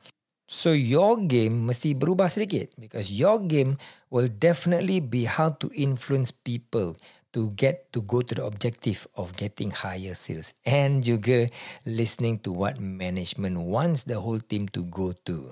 So 0.47 0.71
your 0.71 1.19
game 1.27 1.67
mesti 1.67 1.95
berubah 1.99 2.31
sedikit 2.31 2.71
because 2.79 3.11
your 3.11 3.43
game 3.43 3.79
will 4.15 4.31
definitely 4.31 5.03
be 5.03 5.27
how 5.27 5.55
to 5.59 5.67
influence 5.75 6.31
people 6.31 6.95
to 7.35 7.51
get 7.59 7.91
to 7.91 8.03
go 8.07 8.23
to 8.23 8.33
the 8.33 8.47
objective 8.47 9.11
of 9.19 9.35
getting 9.35 9.75
higher 9.75 10.15
sales 10.15 10.55
and 10.63 11.03
juga 11.03 11.51
listening 11.83 12.39
to 12.47 12.55
what 12.55 12.79
management 12.79 13.59
wants 13.59 14.07
the 14.07 14.23
whole 14.23 14.39
team 14.39 14.71
to 14.71 14.87
go 14.87 15.11
to. 15.27 15.51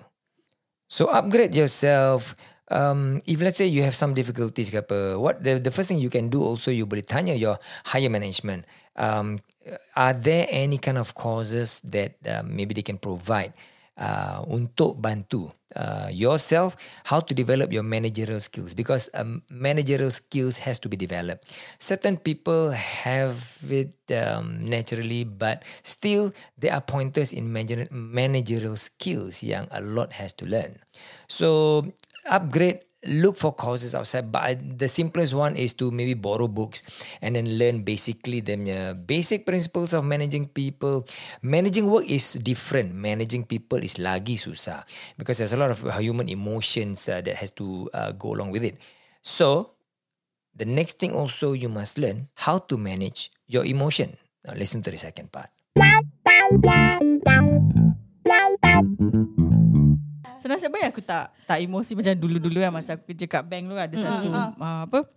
So 0.86 1.10
upgrade 1.10 1.58
yourself. 1.58 2.38
Um, 2.70 3.20
if 3.26 3.42
let's 3.42 3.58
say 3.58 3.66
you 3.66 3.82
have 3.84 3.98
some 3.98 4.14
difficulties 4.14 4.72
what 4.72 5.42
the 5.42 5.60
the 5.60 5.74
first 5.74 5.90
thing 5.90 6.00
you 6.00 6.08
can 6.08 6.30
do 6.30 6.40
also 6.40 6.70
you 6.70 6.86
boleh 6.86 7.04
tanya 7.04 7.34
your 7.34 7.58
higher 7.84 8.08
management. 8.08 8.64
Um, 8.94 9.42
are 9.96 10.12
there 10.12 10.46
any 10.50 10.78
kind 10.78 10.98
of 10.98 11.14
causes 11.14 11.80
that 11.84 12.16
uh, 12.26 12.42
maybe 12.44 12.74
they 12.74 12.82
can 12.82 12.98
provide 12.98 13.52
uh, 13.98 14.42
untuk 14.50 14.98
bantu 14.98 15.46
uh, 15.76 16.10
yourself 16.10 16.74
how 17.06 17.20
to 17.20 17.34
develop 17.34 17.70
your 17.72 17.82
managerial 17.82 18.40
skills 18.40 18.74
because 18.74 19.08
um, 19.14 19.42
managerial 19.50 20.10
skills 20.10 20.58
has 20.58 20.78
to 20.78 20.88
be 20.88 20.96
developed. 20.96 21.46
Certain 21.78 22.16
people 22.16 22.70
have 22.70 23.38
it 23.70 23.94
um, 24.14 24.64
naturally, 24.66 25.24
but 25.24 25.62
still 25.82 26.32
there 26.58 26.74
are 26.74 26.82
pointers 26.82 27.32
in 27.32 27.52
manager- 27.52 27.88
managerial 27.90 28.76
skills 28.76 29.42
yang 29.42 29.66
a 29.70 29.80
lot 29.80 30.12
has 30.14 30.32
to 30.34 30.46
learn. 30.46 30.78
So 31.28 31.86
upgrade 32.26 32.80
look 33.06 33.36
for 33.36 33.52
courses 33.52 33.94
outside 33.94 34.32
but 34.32 34.56
the 34.78 34.88
simplest 34.88 35.34
one 35.34 35.56
is 35.56 35.74
to 35.74 35.90
maybe 35.90 36.14
borrow 36.14 36.48
books 36.48 36.82
and 37.20 37.36
then 37.36 37.46
learn 37.58 37.82
basically 37.82 38.40
the 38.40 38.56
uh, 38.70 38.92
basic 38.94 39.46
principles 39.46 39.92
of 39.92 40.04
managing 40.04 40.48
people. 40.48 41.06
Managing 41.42 41.88
work 41.88 42.04
is 42.08 42.34
different. 42.40 42.94
Managing 42.94 43.44
people 43.44 43.78
is 43.78 43.96
lagi 44.00 44.36
susah 44.36 44.84
because 45.18 45.38
there's 45.38 45.52
a 45.52 45.60
lot 45.60 45.70
of 45.70 45.80
human 46.00 46.28
emotions 46.28 47.08
uh, 47.08 47.20
that 47.20 47.36
has 47.36 47.50
to 47.52 47.88
uh, 47.92 48.12
go 48.12 48.34
along 48.34 48.50
with 48.50 48.64
it. 48.64 48.76
So 49.22 49.76
the 50.54 50.64
next 50.64 50.98
thing 50.98 51.12
also 51.12 51.52
you 51.52 51.68
must 51.68 51.98
learn 51.98 52.28
how 52.34 52.58
to 52.70 52.76
manage 52.76 53.30
your 53.46 53.64
emotion. 53.64 54.16
Now 54.44 54.54
listen 54.56 54.82
to 54.84 54.90
the 54.90 55.00
second 55.00 55.32
part 55.32 55.48
Senasib 60.44 60.68
baik 60.68 60.92
aku 60.92 61.00
tak 61.00 61.32
tak 61.48 61.56
emosi 61.64 61.96
macam 61.96 62.12
dulu-dulu 62.20 62.60
kan 62.60 62.68
masa 62.68 63.00
aku 63.00 63.08
kerja 63.08 63.24
kat 63.24 63.42
bank 63.48 63.64
tu 63.64 63.72
ada 63.80 63.96
satu 63.96 64.28
uh, 64.28 64.84
apa 64.84 65.08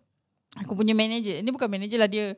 aku 0.55 0.71
punya 0.71 0.95
manager. 0.95 1.43
Ini 1.43 1.49
bukan 1.51 1.67
manager 1.67 1.99
lah 1.99 2.07
dia 2.07 2.31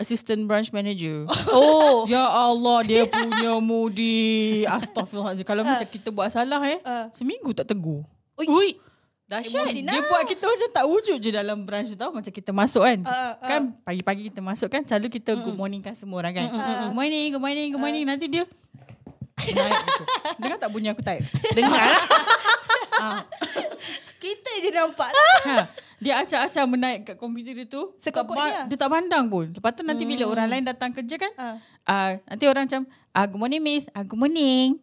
assistant 0.00 0.48
branch 0.48 0.72
manager. 0.72 1.28
Oh. 1.52 2.08
Ya 2.08 2.24
Allah 2.24 2.80
dia 2.80 3.04
punya 3.12 3.60
moody. 3.60 4.64
Astagfirullahalazim. 4.64 5.44
Kalau 5.44 5.68
macam 5.68 5.84
kita 5.84 6.08
buat 6.08 6.32
salah 6.32 6.64
eh 6.64 6.80
seminggu 7.12 7.52
tak 7.52 7.68
tegur. 7.68 8.08
Ui. 8.40 8.80
Dahsyat. 9.28 9.70
Dia 9.76 10.00
buat 10.10 10.26
kita 10.26 10.42
macam 10.42 10.68
tak 10.74 10.84
wujud 10.90 11.18
je 11.22 11.30
dalam 11.30 11.62
branch 11.62 11.86
tu 11.86 11.94
tau 11.94 12.10
Macam 12.10 12.34
kita 12.34 12.50
masuk 12.50 12.82
kan 12.82 12.98
Uh, 13.06 13.14
uh. 13.14 13.46
Kan 13.46 13.60
pagi-pagi 13.86 14.26
kita 14.26 14.42
masuk 14.42 14.66
kan 14.66 14.82
Selalu 14.82 15.06
kita 15.06 15.38
good 15.38 15.54
morning 15.54 15.78
kan 15.78 15.94
semua 15.94 16.18
orang 16.18 16.34
kan 16.34 16.50
Good 16.50 16.98
morning, 16.98 17.38
good 17.38 17.38
morning, 17.38 17.66
good 17.70 17.78
morning 17.78 18.02
Nanti 18.10 18.26
dia 18.26 18.42
Naik 19.50 19.80
gitu 19.80 20.04
Dengar 20.36 20.56
tak 20.56 20.70
bunyi 20.70 20.88
aku 20.88 21.00
type 21.00 21.24
Dengar 21.50 21.80
lah. 21.80 22.02
Kita 24.20 24.50
je 24.60 24.70
nampak. 24.70 25.08
ha, 25.46 25.64
Dia 25.96 26.20
acak-acak 26.20 26.64
menaik 26.66 27.00
kat 27.02 27.16
komputer 27.16 27.52
dia 27.54 27.64
tu 27.64 27.96
Sekokok 27.96 28.34
tak 28.34 28.44
dia. 28.44 28.60
Dia 28.68 28.76
tak 28.78 28.90
pandang 28.90 29.24
pun 29.26 29.48
Lepas 29.48 29.72
tu 29.72 29.82
nanti 29.82 30.04
bila 30.04 30.24
orang 30.26 30.46
lain 30.46 30.64
datang 30.64 30.90
kerja 30.90 31.16
kan 31.16 31.32
Ah. 31.34 31.56
uh, 31.86 32.10
Nanti 32.26 32.44
orang 32.44 32.64
macam 32.64 32.82
ah, 33.10 33.24
Good 33.24 33.40
morning 33.40 33.62
miss 33.62 33.88
ah, 33.90 34.02
Good 34.02 34.18
morning 34.18 34.76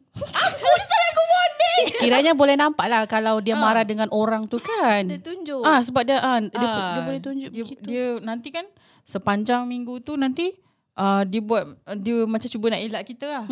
Kiranya 1.98 2.34
boleh 2.34 2.56
nampak 2.56 2.86
lah 2.86 3.06
kalau 3.06 3.38
dia 3.38 3.54
marah 3.54 3.86
dengan 3.86 4.10
orang 4.10 4.50
tu 4.50 4.58
kan. 4.58 5.06
Dia 5.06 5.22
tunjuk. 5.22 5.62
Ah 5.62 5.78
sebab 5.80 6.02
dia 6.02 6.18
ah, 6.18 6.42
dia, 6.42 6.58
Ah, 6.58 6.98
dia 6.98 7.02
boleh 7.06 7.22
tunjuk 7.22 7.52
dia, 7.52 7.62
begitu. 7.64 7.82
dia 7.84 8.06
nanti 8.20 8.50
kan 8.50 8.66
Sepanjang 9.04 9.64
minggu 9.64 10.02
tu 10.02 10.18
nanti 10.18 10.58
uh, 10.98 11.22
Dia 11.24 11.40
buat 11.40 11.64
Dia 11.96 12.26
macam 12.26 12.50
cuba 12.50 12.66
nak 12.74 12.82
elak 12.82 13.04
kita 13.06 13.26
lah 13.30 13.46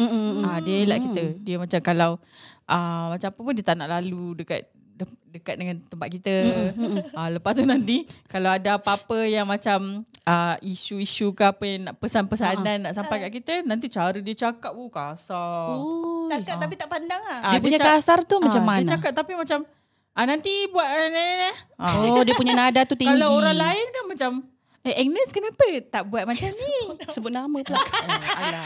Ah, 0.43 0.57
Dia 0.59 0.83
elak 0.83 0.99
kita 0.99 1.23
Dia 1.39 1.55
macam 1.55 1.79
kalau 1.79 2.11
uh, 2.65 3.05
Macam 3.13 3.29
apa 3.29 3.39
pun 3.39 3.53
dia 3.53 3.63
tak 3.63 3.77
nak 3.77 3.87
lalu 3.87 4.35
Dekat 4.35 4.65
de- 4.95 5.19
dekat 5.29 5.55
dengan 5.59 5.75
tempat 5.83 6.07
kita. 6.07 6.33
Ah, 7.11 7.27
lepas 7.27 7.51
tu 7.51 7.67
nanti 7.67 8.07
kalau 8.25 8.47
ada 8.47 8.79
apa-apa 8.79 9.27
yang 9.27 9.43
macam 9.43 10.07
ah, 10.23 10.55
isu-isu 10.63 11.35
ke 11.35 11.43
apa 11.43 11.63
yang 11.67 11.91
nak 11.91 11.95
pesan-pesanan 11.99 12.87
nak 12.87 12.93
sampai 12.95 13.27
kat 13.27 13.31
kita, 13.35 13.53
nanti 13.67 13.91
cara 13.91 14.15
dia 14.15 14.31
cakap 14.33 14.71
oh 14.71 14.87
kasar. 14.87 15.75
Oh. 15.75 16.31
Cakap 16.31 16.57
tapi 16.57 16.79
tak 16.79 16.87
pandang 16.87 17.19
lah. 17.19 17.39
Ah, 17.43 17.51
Dia 17.51 17.59
punya 17.59 17.75
cak- 17.77 17.99
kasar 17.99 18.23
tu 18.23 18.39
macam 18.39 18.63
ah, 18.63 18.65
mana? 18.65 18.81
Dia 18.81 18.95
cakap 18.95 19.11
tapi 19.11 19.35
macam 19.35 19.67
ah, 20.15 20.25
nanti 20.25 20.53
buat 20.71 20.87
ah, 20.87 21.51
ah. 21.83 21.95
Oh, 21.99 22.23
dia 22.23 22.33
punya 22.33 22.55
nada 22.55 22.87
tu 22.87 22.95
tinggi. 22.99 23.11
Kalau 23.11 23.35
orang 23.35 23.59
lain 23.59 23.85
kan 23.91 24.03
macam 24.07 24.31
Eh 24.85 24.93
Agnes 25.01 25.33
kenapa 25.33 25.65
tak 25.89 26.05
buat 26.05 26.23
macam 26.29 26.45
ni? 26.45 26.75
sebut 27.09 27.33
nama 27.33 27.57
pula. 27.57 27.81
Oh, 28.05 28.21
alah. 28.37 28.65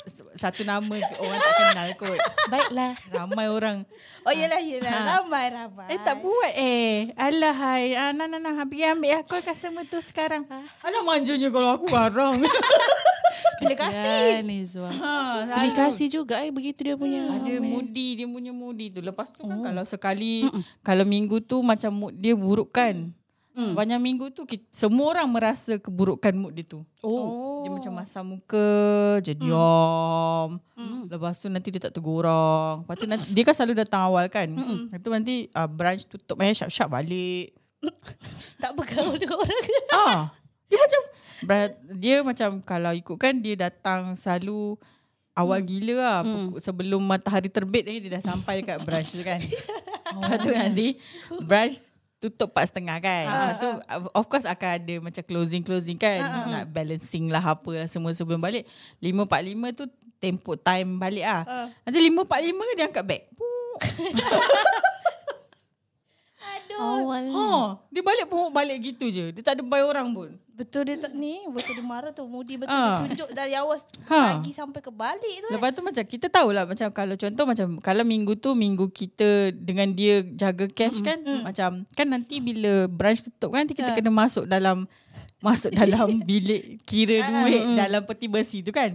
Satu 0.40 0.62
nama 0.64 0.94
orang 0.96 1.36
tak 1.36 1.52
kenal 1.58 1.88
kot. 1.98 2.18
Baiklah. 2.48 2.92
Ramai 3.12 3.46
orang. 3.50 3.76
Oh 4.24 4.32
yelah 4.32 4.62
yelah. 4.62 4.88
Ha. 4.88 5.06
Ramai 5.20 5.52
ramai. 5.52 5.86
Eh 5.90 5.98
tak 6.00 6.22
buat 6.22 6.52
eh. 6.54 7.12
Alah 7.12 7.52
hai. 7.52 7.92
Ah, 7.92 8.10
nah, 8.14 8.24
nah, 8.24 8.38
nah. 8.38 8.64
Pergi 8.64 8.88
ambil 8.88 9.20
aku 9.20 9.42
customer 9.42 9.84
tu 9.84 10.00
sekarang. 10.00 10.46
Alah 10.80 11.02
manjanya 11.04 11.50
kalau 11.50 11.76
aku 11.76 11.90
garang. 11.90 12.40
Bila 13.60 13.74
kasih. 13.76 14.40
Ya, 14.40 14.40
Nizwa. 14.40 14.88
ha, 14.88 15.12
Pilih 15.60 15.72
kasih 15.76 16.08
juga 16.08 16.40
eh 16.40 16.48
begitu 16.48 16.80
dia 16.80 16.96
punya. 16.96 17.36
Ada 17.36 17.60
moody 17.60 18.22
dia 18.22 18.26
punya 18.26 18.52
moody 18.54 18.88
tu. 18.88 19.04
Lepas 19.04 19.28
tu 19.28 19.44
kan 19.44 19.60
kalau 19.60 19.84
sekali 19.84 20.46
kalau 20.80 21.04
minggu 21.04 21.44
tu 21.44 21.60
macam 21.60 21.92
mood 21.92 22.14
dia 22.16 22.32
buruk 22.32 22.72
kan. 22.72 23.12
Sepanjang 23.62 23.98
minggu 23.98 24.28
tu 24.28 24.42
kita, 24.42 24.64
semua 24.70 25.10
orang 25.10 25.26
merasa 25.26 25.76
keburukan 25.76 26.32
mood 26.32 26.52
dia 26.52 26.64
tu. 26.64 26.80
Oh. 27.00 27.60
Dia 27.60 27.70
macam 27.70 27.92
masam 27.94 28.24
muka, 28.30 28.70
je 29.20 29.32
diam. 29.32 30.56
Lepas 31.06 31.36
tu 31.36 31.46
nanti 31.46 31.68
dia 31.68 31.82
tak 31.82 31.92
tegur 31.92 32.22
orang. 32.22 32.82
Lepas 32.82 32.96
tu 32.96 33.06
nanti 33.06 33.26
dia 33.30 33.42
kan 33.42 33.52
selalu 33.52 33.74
datang 33.78 34.02
awal 34.04 34.26
kan. 34.26 34.48
Lepas 34.48 34.98
tu 34.98 35.08
nanti 35.08 35.34
uh, 35.50 35.66
branch 35.66 36.04
tutup 36.04 36.38
eh 36.38 36.50
syap-syap 36.50 36.88
balik. 36.88 37.52
Tak 38.56 38.72
bergaul 38.72 39.16
dengan 39.16 39.36
orang. 39.36 39.64
ah, 39.90 40.22
dia 40.66 40.76
macam 40.76 41.00
dia 41.94 42.16
macam 42.20 42.50
kalau 42.60 42.92
ikutkan 42.92 43.32
dia 43.34 43.56
datang 43.58 44.12
selalu 44.14 44.76
awal 45.32 45.60
gila 45.60 45.94
lah. 45.96 46.18
Pukul- 46.20 46.60
Sebelum 46.60 47.00
matahari 47.00 47.48
terbit 47.48 47.82
lagi 47.82 48.00
dia 48.00 48.12
dah 48.14 48.24
sampai 48.26 48.60
dekat 48.60 48.78
branch 48.80 49.10
tu 49.10 49.22
kan. 49.22 49.40
Lepas 50.12 50.38
tu 50.38 50.50
nanti 50.50 50.86
branch 51.40 51.80
tutup 52.20 52.52
4.30 52.52 53.00
kan. 53.00 53.24
Lepas 53.24 53.54
tu 53.56 53.68
of 54.12 54.24
course 54.28 54.44
akan 54.44 54.70
ada 54.76 54.94
macam 55.00 55.22
closing-closing 55.24 55.96
kan. 55.96 56.20
Nak 56.52 56.64
balancing 56.68 57.32
lah 57.32 57.40
apa 57.40 57.70
lah 57.72 57.88
semua 57.88 58.12
sebelum 58.12 58.36
balik. 58.36 58.68
5.45 59.00 59.80
tu 59.80 59.84
tempo 60.20 60.52
time 60.54 61.00
balik 61.00 61.24
lah. 61.24 61.42
Nanti 61.80 61.98
5.45 62.12 62.76
dia 62.76 62.84
angkat 62.86 63.04
beg. 63.08 63.22
Aduh. 66.72 67.02
Awal. 67.02 67.24
Oh, 67.30 67.66
dia 67.88 68.00
balik 68.00 68.26
pun 68.26 68.48
balik 68.48 68.78
gitu 68.80 69.06
je. 69.06 69.30
Dia 69.30 69.42
tak 69.42 69.54
ada 69.54 69.62
bayar 69.62 69.88
orang 69.88 70.10
pun. 70.10 70.30
Betul 70.50 70.84
dia 70.84 70.96
tak 70.98 71.12
ni, 71.12 71.40
betul 71.48 71.72
dia 71.72 71.80
marah 71.80 72.10
tu. 72.10 72.20
Mudi 72.22 72.54
betul 72.54 72.70
Ah. 72.70 73.00
dia 73.00 73.16
tunjuk 73.16 73.28
dari 73.32 73.54
awal 73.54 73.80
Ha. 74.04 74.36
pagi 74.36 74.52
sampai 74.52 74.78
ke 74.78 74.88
balik 74.88 75.36
tu. 75.40 75.48
Lepas 75.48 75.72
tu 75.72 75.80
macam 75.80 76.04
kita 76.04 76.26
tahulah 76.28 76.64
macam 76.64 76.88
kalau 76.90 77.14
contoh 77.14 77.44
macam 77.44 77.68
kalau 77.80 78.04
minggu 78.04 78.36
tu 78.36 78.52
minggu 78.52 78.86
kita 78.86 79.50
dengan 79.52 79.88
dia 79.88 80.20
jaga 80.22 80.68
cash 80.68 81.00
kan 81.00 81.16
macam 81.42 81.88
kan 81.90 82.06
nanti 82.06 82.38
bila 82.38 82.84
branch 82.86 83.24
tutup 83.24 83.50
kan 83.50 83.64
nanti 83.64 83.72
kita 83.72 83.90
kena 83.90 84.12
masuk 84.12 84.44
dalam 84.44 84.84
masuk 85.40 85.72
dalam 85.72 86.20
bilik 86.20 86.84
kira 86.84 87.24
duit 87.24 87.64
dalam 87.74 88.04
peti 88.04 88.28
besi 88.28 88.60
tu 88.60 88.68
kan. 88.70 88.92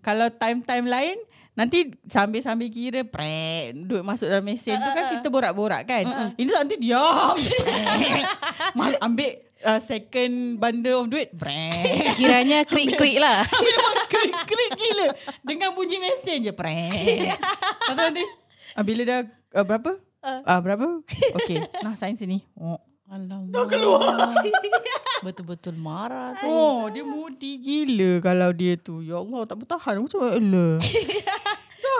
Kalau 0.00 0.28
time-time 0.28 0.84
lain 0.84 1.16
Nanti 1.56 1.88
sambil-sambil 2.04 2.68
kira 2.68 3.00
prek 3.00 3.72
duit 3.88 4.04
masuk 4.04 4.28
dalam 4.28 4.44
mesin 4.44 4.76
tu 4.76 4.90
kan 4.92 5.16
kita 5.16 5.32
borak-borak 5.32 5.88
kan. 5.88 6.04
Ini 6.36 6.48
tak 6.52 6.60
nanti 6.68 6.76
diam. 6.76 7.32
Mal- 8.78 9.00
ambil 9.00 9.40
uh, 9.64 9.80
second 9.80 10.60
bundle 10.60 11.00
of 11.00 11.06
duit. 11.08 11.32
Prek. 11.32 12.12
Kiranya 12.20 12.60
krik-krik 12.68 13.16
lah. 13.16 13.40
Memang 13.64 13.96
krik-krik 14.04 14.72
gila. 14.76 15.06
Dengan 15.40 15.72
bunyi 15.72 15.96
mesin 15.96 16.44
je. 16.44 16.52
Prek. 16.52 17.32
Lepas 17.32 17.94
tu 17.96 18.02
nanti. 18.04 18.24
ah, 18.76 18.84
bila 18.84 19.02
dah 19.08 19.20
uh, 19.56 19.64
berapa? 19.64 19.90
Ah 20.44 20.58
berapa? 20.60 21.00
Okay. 21.40 21.62
Nah 21.80 21.96
sign 21.96 22.18
sini. 22.18 22.44
Oh. 22.58 22.76
Alamak. 23.06 23.54
Dah 23.54 23.64
keluar. 23.70 24.02
Betul-betul 25.22 25.78
marah 25.78 26.34
tu. 26.36 26.50
oh 26.50 26.90
dia 26.90 27.06
mudi 27.06 27.62
gila 27.62 28.18
kalau 28.18 28.50
dia 28.50 28.74
tu. 28.74 28.98
Ya 29.00 29.22
Allah 29.22 29.46
tak 29.46 29.62
bertahan. 29.62 30.02
Macam 30.02 30.20
mana? 30.26 30.82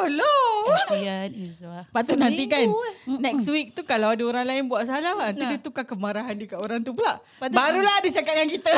Lah. 0.05 0.61
Kasihan 0.67 1.31
Izwa. 1.33 1.81
Lepas 1.89 2.03
tu 2.05 2.15
nanti 2.19 2.45
kan 2.45 2.67
Next 3.07 3.49
week 3.49 3.73
tu 3.73 3.81
Kalau 3.87 4.13
ada 4.13 4.23
orang 4.27 4.45
lain 4.45 4.63
buat 4.69 4.85
salah 4.85 5.17
Nanti 5.17 5.43
dia 5.47 5.59
tukar 5.63 5.89
kemarahan 5.89 6.37
dia 6.37 6.53
kat 6.53 6.61
orang 6.61 6.85
tu 6.85 6.93
pula. 6.93 7.17
Barulah 7.41 8.03
dia 8.05 8.13
cakap 8.21 8.37
dengan 8.37 8.51
kita. 8.53 8.71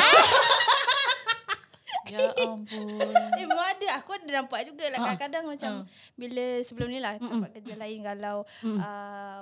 Ya 2.09 2.25
ampun. 2.41 2.89
Eh 3.37 3.45
memang 3.45 3.69
ada. 3.69 4.01
Aku 4.01 4.17
ada 4.17 4.25
nampak 4.25 4.65
jugalah 4.65 4.97
Kadang-kadang 4.97 5.45
macam 5.45 5.71
Bila 6.17 6.65
sebelum 6.65 6.89
ni 6.89 7.05
lah 7.05 7.21
Tempat 7.21 7.61
kerja 7.61 7.77
lain 7.77 8.01
Kalau 8.01 8.49
uh, 8.65 9.39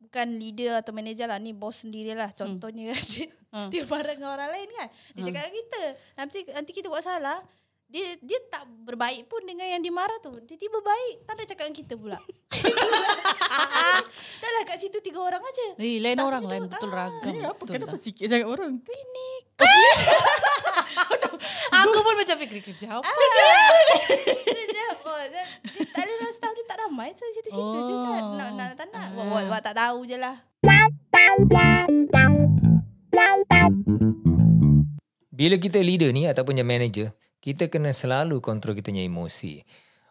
Bukan 0.00 0.26
leader 0.42 0.82
atau 0.82 0.90
manager 0.90 1.30
lah 1.30 1.38
Ni 1.38 1.54
bos 1.54 1.86
sendirilah 1.86 2.34
Contohnya 2.34 2.90
dia, 2.90 3.30
dia 3.72 3.82
marah 3.86 4.14
dengan 4.18 4.34
orang 4.34 4.50
lain 4.50 4.68
kan. 4.74 4.88
Dia 5.14 5.22
cakap 5.22 5.40
dengan 5.46 5.54
kita 5.54 5.82
Nanti 6.18 6.38
nanti 6.50 6.70
kita 6.74 6.86
buat 6.90 7.04
salah 7.06 7.38
dia 7.90 8.14
dia 8.22 8.38
tak 8.46 8.62
berbaik 8.86 9.26
pun 9.26 9.42
dengan 9.42 9.66
yang 9.66 9.82
dimarah 9.82 10.14
tu. 10.22 10.30
Dia 10.46 10.54
tiba 10.54 10.78
baik, 10.78 11.26
tak 11.26 11.34
ada 11.34 11.42
cakap 11.42 11.66
dengan 11.66 11.78
kita 11.82 11.94
pula. 11.98 12.18
Dah 14.40 14.50
lah 14.54 14.62
kat 14.62 14.78
situ 14.78 15.02
tiga 15.02 15.18
orang 15.18 15.42
aja. 15.42 15.74
Eh, 15.74 15.98
lain 15.98 16.14
Staff 16.14 16.30
orang 16.30 16.42
dia 16.46 16.50
lain 16.54 16.62
tu, 16.62 16.70
betul 16.70 16.90
ah, 16.90 16.96
ragam. 17.02 17.34
Apa 17.42 17.58
betul 17.58 17.74
kenapa 17.74 17.96
lah. 17.98 18.04
sikit 18.06 18.26
sangat 18.30 18.46
orang 18.46 18.72
Klinik. 18.78 19.42
Aku 21.80 21.98
pun 22.02 22.14
macam 22.14 22.36
fikir 22.38 22.60
kerja 22.62 23.02
apa. 23.02 23.06
Dia 23.06 24.64
je, 24.70 24.86
oh, 25.02 25.22
dia, 25.26 25.44
dia, 25.66 25.82
tak 25.90 26.06
ada 26.06 26.14
lah 26.14 26.30
staff 26.30 26.54
dia 26.54 26.64
tak 26.66 26.78
ramai 26.86 27.10
tu 27.14 27.26
situ-situ 27.26 27.58
Oh. 27.58 27.86
je 27.86 27.94
kan. 27.94 28.22
Nak, 28.38 28.50
nak 28.54 28.70
tak 28.78 28.86
nak. 28.94 29.06
Buat, 29.18 29.26
buat, 29.26 29.44
buat 29.50 29.62
tak 29.66 29.74
tahu 29.74 30.06
je 30.06 30.14
lah. 30.14 30.38
Bila 35.40 35.56
kita 35.56 35.80
leader 35.80 36.12
ni 36.12 36.28
ataupun 36.28 36.52
yang 36.52 36.68
manager, 36.68 37.16
kita 37.40 37.72
kena 37.72 37.90
selalu 37.96 38.38
kontrol 38.44 38.76
kita 38.76 38.92
punya 38.92 39.04
emosi. 39.04 39.64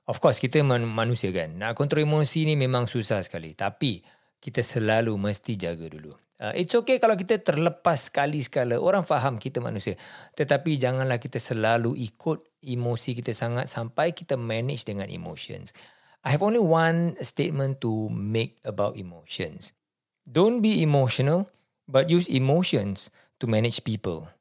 Of 0.10 0.18
course, 0.18 0.42
kita 0.42 0.66
man- 0.66 0.90
manusia 0.90 1.30
kan. 1.30 1.54
Nak 1.62 1.78
kontrol 1.78 2.02
emosi 2.02 2.50
ni 2.50 2.58
memang 2.58 2.90
susah 2.90 3.22
sekali. 3.22 3.54
Tapi, 3.54 4.02
kita 4.42 4.66
selalu 4.66 5.14
mesti 5.20 5.54
jaga 5.54 5.86
dulu. 5.86 6.10
Uh, 6.40 6.56
it's 6.56 6.72
okay 6.72 7.04
kalau 7.04 7.20
kita 7.20 7.36
terlepas 7.44 8.08
sekali 8.08 8.40
sekala. 8.40 8.80
Orang 8.80 9.04
faham 9.04 9.36
kita 9.36 9.60
manusia. 9.60 10.00
Tetapi 10.40 10.80
janganlah 10.80 11.20
kita 11.20 11.36
selalu 11.36 12.00
ikut 12.00 12.64
emosi 12.64 13.12
kita 13.20 13.36
sangat 13.36 13.68
sampai 13.68 14.16
kita 14.16 14.40
manage 14.40 14.88
dengan 14.88 15.12
emotions. 15.12 15.76
I 16.24 16.32
have 16.32 16.44
only 16.44 16.64
one 16.64 17.20
statement 17.20 17.84
to 17.84 18.08
make 18.12 18.60
about 18.64 18.96
emotions. 18.96 19.76
Don't 20.24 20.64
be 20.64 20.80
emotional, 20.80 21.52
but 21.88 22.08
use 22.08 22.32
emotions 22.32 23.12
to 23.44 23.48
manage 23.48 23.84
people. 23.84 24.32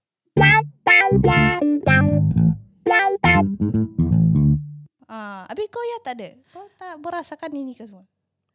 Ah, 5.09 5.49
habis 5.49 5.67
kau 5.73 5.81
ya 5.81 5.99
tak 6.05 6.15
ada? 6.21 6.31
Kau 6.53 6.69
tak 6.77 7.01
merasakan 7.01 7.51
ini 7.57 7.73
ke 7.73 7.89
semua? 7.89 8.05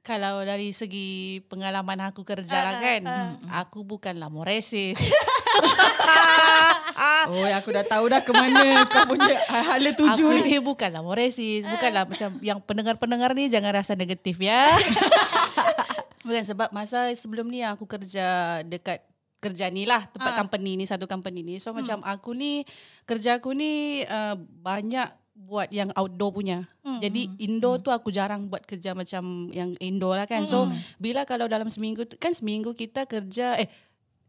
Kalau 0.03 0.43
dari 0.43 0.75
segi 0.75 1.39
pengalaman 1.47 2.11
aku 2.11 2.27
kerja 2.27 2.59
lah 2.59 2.75
kan, 2.83 3.01
aku 3.47 3.87
bukanlah 3.87 4.27
moresis. 4.27 4.99
Oh 7.31 7.45
aku 7.47 7.69
dah 7.71 7.85
tahu 7.87 8.11
dah 8.11 8.19
ke 8.19 8.31
mana 8.35 8.83
Kau 8.87 9.07
punya 9.07 9.35
hala 9.47 9.91
tuju 9.95 10.23
aku 10.27 10.43
ni 10.43 10.55
ni 10.55 10.59
bukanlah 10.59 11.01
moresis, 11.03 11.63
bukanlah 11.67 12.03
macam 12.07 12.29
yang 12.43 12.59
pendengar-pendengar 12.59 13.31
ni 13.35 13.47
jangan 13.47 13.79
rasa 13.79 13.95
negatif 13.95 14.39
ya. 14.43 14.71
Bukan 16.23 16.43
sebab 16.47 16.71
masa 16.71 17.11
sebelum 17.19 17.51
ni 17.51 17.67
aku 17.67 17.83
kerja 17.83 18.59
dekat 18.63 19.03
kerja 19.43 19.67
ni 19.67 19.83
lah 19.83 20.07
tempat 20.07 20.39
company 20.39 20.79
ni 20.79 20.87
satu 20.87 21.03
company 21.03 21.43
ni. 21.43 21.59
So 21.59 21.75
macam 21.75 21.99
aku 22.07 22.31
ni 22.31 22.63
kerja 23.03 23.43
aku 23.43 23.51
ni 23.51 24.01
uh, 24.07 24.39
banyak 24.39 25.11
buat 25.33 25.67
yang 25.75 25.91
outdoor 25.97 26.31
punya. 26.39 26.63
Jadi 27.03 27.27
indoor 27.43 27.83
tu 27.83 27.91
aku 27.91 28.13
jarang 28.13 28.47
buat 28.47 28.63
kerja 28.63 28.95
macam 28.95 29.51
yang 29.51 29.75
indoor 29.83 30.15
lah 30.15 30.23
kan. 30.29 30.47
So 30.47 30.71
bila 30.95 31.27
kalau 31.27 31.51
dalam 31.51 31.67
seminggu 31.67 32.07
tu 32.07 32.15
kan 32.15 32.31
seminggu 32.31 32.71
kita 32.71 33.03
kerja 33.03 33.59
eh 33.59 33.67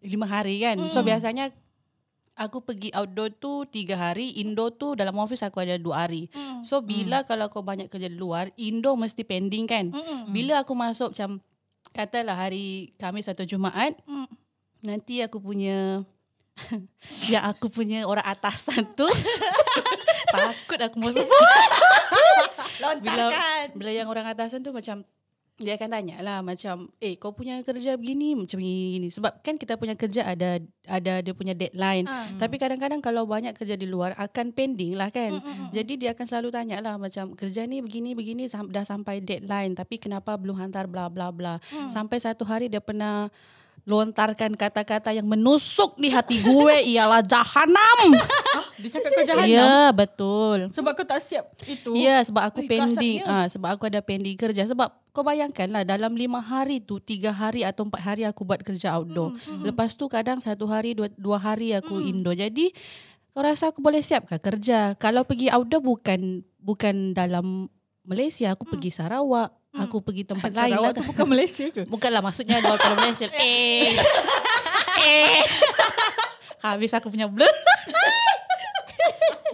lima 0.02 0.26
hari 0.26 0.58
kan. 0.58 0.82
So 0.90 1.06
biasanya 1.06 1.54
aku 2.34 2.66
pergi 2.66 2.90
outdoor 2.90 3.30
tu 3.38 3.62
tiga 3.70 3.94
hari, 4.10 4.42
indoor 4.42 4.74
tu 4.74 4.98
dalam 4.98 5.14
office 5.22 5.46
aku 5.46 5.62
ada 5.62 5.78
dua 5.78 6.08
hari. 6.08 6.26
So 6.66 6.82
bila 6.82 7.22
kalau 7.22 7.46
kau 7.46 7.62
banyak 7.62 7.86
kerja 7.86 8.10
luar, 8.10 8.50
indoor 8.58 8.98
mesti 8.98 9.22
pending 9.22 9.70
kan. 9.70 9.94
Bila 10.32 10.66
aku 10.66 10.74
masuk 10.74 11.14
macam 11.14 11.38
katalah 11.94 12.34
hari 12.34 12.90
Khamis 12.98 13.30
atau 13.30 13.46
Jumaat, 13.46 13.94
nanti 14.84 15.24
aku 15.24 15.40
punya 15.40 16.04
yang 17.32 17.44
aku 17.50 17.66
punya 17.72 18.06
orang 18.06 18.22
atasan 18.22 18.84
tu 18.98 19.08
takut 20.34 20.78
aku 20.78 20.96
mau 21.00 21.10
sebut. 21.10 21.30
bila 23.00 23.24
bila 23.74 23.90
yang 23.90 24.06
orang 24.06 24.28
atasan 24.28 24.60
tu 24.62 24.70
macam 24.70 25.02
dia 25.54 25.78
akan 25.78 25.86
tanya 25.86 26.18
lah 26.18 26.42
macam 26.42 26.90
eh 26.98 27.14
kau 27.14 27.30
punya 27.30 27.62
kerja 27.62 27.94
begini? 27.94 28.34
Macam 28.34 28.58
begini 28.58 29.06
sebab 29.06 29.38
kan 29.38 29.54
kita 29.54 29.78
punya 29.78 29.94
kerja 29.94 30.26
ada 30.26 30.58
ada 30.90 31.22
dia 31.22 31.30
punya 31.30 31.54
deadline. 31.54 32.02
Tapi 32.42 32.58
kadang-kadang 32.58 32.98
kalau 32.98 33.22
banyak 33.22 33.54
kerja 33.54 33.78
di 33.78 33.86
luar 33.86 34.18
akan 34.18 34.50
pending 34.50 34.98
lah 34.98 35.14
kan. 35.14 35.38
Jadi 35.70 35.94
dia 35.94 36.10
akan 36.10 36.26
selalu 36.26 36.50
tanya 36.50 36.82
lah 36.82 36.98
macam 36.98 37.38
kerja 37.38 37.70
ni 37.70 37.78
begini 37.78 38.18
begini 38.18 38.50
dah 38.50 38.82
sampai 38.82 39.22
deadline 39.22 39.78
tapi 39.78 40.02
kenapa 40.02 40.34
belum 40.34 40.58
hantar 40.58 40.90
bla 40.90 41.06
bla 41.06 41.30
bla? 41.30 41.62
Sampai 41.86 42.18
satu 42.18 42.42
hari 42.42 42.66
dia 42.66 42.82
pernah 42.82 43.30
lontarkan 43.84 44.56
kata-kata 44.56 45.12
yang 45.12 45.28
menusuk 45.28 46.00
di 46.00 46.08
hati 46.08 46.40
gue 46.40 46.76
ialah 46.96 47.20
jahanam. 47.20 48.16
Dia 48.80 48.88
cakap 48.88 49.10
kau 49.12 49.24
jahat 49.28 49.46
ya 49.46 49.92
betul. 49.92 50.58
Sebab 50.72 50.92
kau 50.96 51.04
tak 51.04 51.20
siap 51.20 51.52
itu? 51.68 51.92
Ya 51.92 52.24
sebab 52.24 52.48
aku 52.48 52.64
Ui, 52.64 52.68
pending 52.68 53.20
kasarnya. 53.20 53.44
ah 53.44 53.46
Sebab 53.46 53.68
aku 53.76 53.84
ada 53.92 54.00
pending 54.00 54.40
kerja. 54.40 54.64
Sebab 54.64 54.88
kau 55.12 55.22
bayangkan 55.22 55.68
lah 55.70 55.84
Dalam 55.84 56.16
lima 56.16 56.40
hari 56.42 56.80
tu 56.82 56.98
Tiga 56.98 57.30
hari 57.30 57.62
atau 57.62 57.86
empat 57.86 58.02
hari 58.02 58.22
Aku 58.24 58.42
buat 58.42 58.64
kerja 58.64 58.96
outdoor. 58.96 59.36
Lepas 59.62 59.94
tu 59.94 60.08
kadang 60.08 60.40
satu 60.40 60.64
hari 60.66 60.96
Dua, 60.96 61.12
dua 61.14 61.38
hari 61.38 61.76
aku 61.76 62.00
indoor. 62.02 62.34
Jadi 62.34 62.72
Kau 63.30 63.44
rasa 63.44 63.68
aku 63.70 63.84
boleh 63.84 64.00
siap 64.00 64.26
ke 64.26 64.40
kerja? 64.40 64.96
Kalau 64.96 65.22
pergi 65.28 65.52
outdoor 65.52 65.84
bukan 65.84 66.42
Bukan 66.58 67.12
dalam 67.12 67.68
Malaysia 68.02 68.50
Aku 68.56 68.64
pergi 68.66 68.90
Sarawak 68.90 69.52
Aku 69.74 69.98
pergi 69.98 70.22
tempat 70.22 70.54
lain 70.54 70.78
Sarawak 70.78 70.94
lah. 70.94 70.94
tu 70.94 71.02
bukan 71.02 71.26
Malaysia 71.26 71.66
ke? 71.66 71.82
Bukanlah 71.94 72.22
maksudnya 72.22 72.62
Luar 72.62 72.78
kalau 72.78 72.96
Malaysia. 72.98 73.26
Eh. 73.34 73.90
Eh. 75.04 75.44
Habis 76.64 76.96
aku 76.96 77.12
punya 77.12 77.28
blur. 77.28 77.44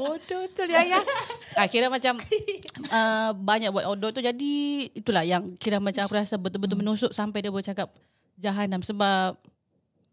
Bodoh 0.00 0.46
betul 0.46 0.70
ya 0.70 0.86
ya. 0.86 1.00
Ah, 1.58 1.66
kira 1.66 1.90
macam 1.90 2.16
uh, 2.88 3.30
banyak 3.34 3.74
buat 3.74 3.84
outdoor 3.90 4.14
tu 4.14 4.22
jadi 4.22 4.52
itulah 4.94 5.26
yang 5.26 5.58
kira 5.58 5.76
macam 5.76 6.06
aku 6.06 6.16
rasa 6.16 6.38
betul-betul 6.38 6.78
menusuk 6.78 7.10
sampai 7.10 7.42
dia 7.42 7.52
bercakap 7.52 7.90
jahanam 8.38 8.80
sebab. 8.80 9.36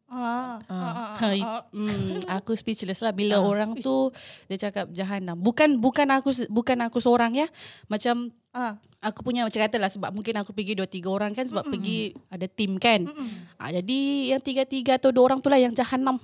Ah. 0.07 0.63
ah, 0.67 0.71
ah, 0.71 1.07
ah. 1.19 1.19
Ha, 1.19 1.55
hmm, 1.71 2.27
aku 2.31 2.55
speechless 2.55 3.03
lah. 3.03 3.11
Bila 3.11 3.43
orang 3.43 3.75
tu 3.79 4.11
dia 4.47 4.67
cakap 4.67 4.91
jahanam. 4.95 5.35
Bukan 5.39 5.79
bukan 5.79 6.07
aku 6.15 6.31
bukan 6.47 6.79
aku 6.83 7.03
seorang 7.03 7.35
ya. 7.35 7.47
Macam 7.91 8.31
Ah. 8.57 8.73
aku 8.99 9.21
punya 9.21 9.45
macam 9.45 9.61
katalah 9.61 9.85
sebab 9.87 10.09
mungkin 10.09 10.33
aku 10.35 10.49
pergi 10.49 10.73
dua 10.73 10.85
tiga 10.85 11.07
orang 11.07 11.29
kan 11.31 11.45
sebab 11.45 11.69
pergi 11.69 11.99
ada 12.27 12.47
tim 12.47 12.75
kan. 12.77 13.05
Ah, 13.55 13.69
jadi 13.69 13.99
yang 14.33 14.41
tiga-tiga 14.41 14.97
atau 14.97 15.13
dua 15.13 15.27
orang 15.27 15.37
tu 15.37 15.47
lah 15.47 15.57
yang 15.57 15.71
jahanam. 15.71 16.17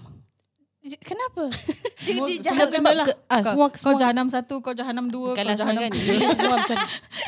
Kenapa? 0.84 1.48
dia, 2.04 2.12
Semua, 2.12 2.28
dia 2.28 2.36
semua 2.36 2.44
jahat. 2.44 2.68
kena 2.68 2.76
sebab 2.76 2.94
lah. 2.94 3.06
ke- 3.08 3.20
ah, 3.24 3.40
Kau- 3.40 3.46
semua- 3.48 3.70
kau 3.72 3.80
semua- 3.80 4.02
jahanam 4.02 4.28
satu, 4.28 4.56
kau 4.60 4.74
jahanam 4.74 5.06
dua, 5.08 5.32
kau 5.32 5.40
semua 5.40 5.56
jahanam 5.56 5.80
kan. 5.80 5.92
tiga. 5.94 6.12
Ini 6.12 6.26
semua 6.28 6.56
macam 6.58 6.78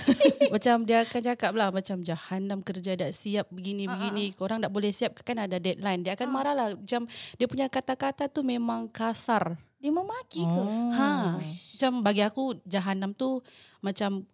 macam 0.54 0.76
dia 0.84 0.98
akan 1.02 1.22
cakap 1.24 1.52
lah 1.54 1.68
macam 1.70 1.98
jahanam 2.02 2.60
kerja 2.60 2.92
dak 2.96 3.12
siap 3.14 3.48
begini 3.50 3.88
begini. 3.88 4.34
Korang 4.34 4.60
tak 4.60 4.74
boleh 4.74 4.92
siap 4.92 5.16
kan 5.22 5.40
ada 5.40 5.56
deadline. 5.56 6.04
Dia 6.04 6.20
akan 6.20 6.28
marah 6.28 6.52
lah. 6.52 6.68
Macam 6.74 7.08
dia 7.08 7.48
punya 7.48 7.70
kata-kata 7.70 8.28
tu 8.28 8.44
memang 8.44 8.90
kasar. 8.90 9.56
Dia 9.80 9.88
memaki 9.88 10.44
ke? 10.44 10.60
Oh. 10.60 10.92
Ha. 10.92 11.38
Macam 11.40 11.92
bagi 12.02 12.26
aku 12.26 12.58
jahanam 12.66 13.14
tu 13.14 13.40
macam 13.80 14.26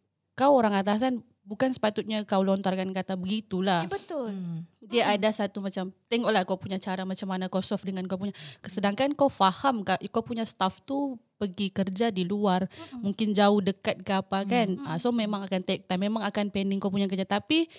kau 0.41 0.58
orang 0.58 0.73
atasan 0.73 1.21
bukan 1.41 1.69
sepatutnya 1.69 2.25
kau 2.25 2.41
lontarkan 2.41 2.89
kata 2.89 3.13
begitulah. 3.13 3.86
Eh, 3.86 3.91
betul. 3.91 4.34
Dia 4.82 5.13
ada 5.13 5.30
satu 5.30 5.62
macam 5.62 5.93
tengoklah 6.10 6.41
kau 6.43 6.58
punya 6.58 6.77
cara 6.77 7.06
macam 7.06 7.30
mana 7.30 7.45
kau 7.45 7.62
solve 7.62 7.86
dengan 7.86 8.10
kau 8.10 8.17
punya. 8.17 8.34
Sedangkan 8.65 9.13
kau 9.13 9.30
faham 9.30 9.86
ka- 9.86 10.01
kau 10.10 10.25
punya 10.25 10.41
staff 10.41 10.82
tu 10.82 11.15
pergi 11.38 11.69
kerja 11.69 12.10
di 12.10 12.25
luar. 12.25 12.65
Mungkin 12.95 13.32
jauh 13.32 13.62
dekat 13.62 14.01
ke 14.01 14.12
apa 14.12 14.41
kan? 14.43 14.82
Ah, 14.84 14.97
so 14.97 15.13
memang 15.13 15.45
akan 15.45 15.62
take 15.62 15.86
time. 15.86 16.01
Memang 16.01 16.25
akan 16.25 16.49
pending 16.49 16.82
kau 16.82 16.89
punya 16.89 17.06
kerja. 17.06 17.23
Tapi 17.23 17.69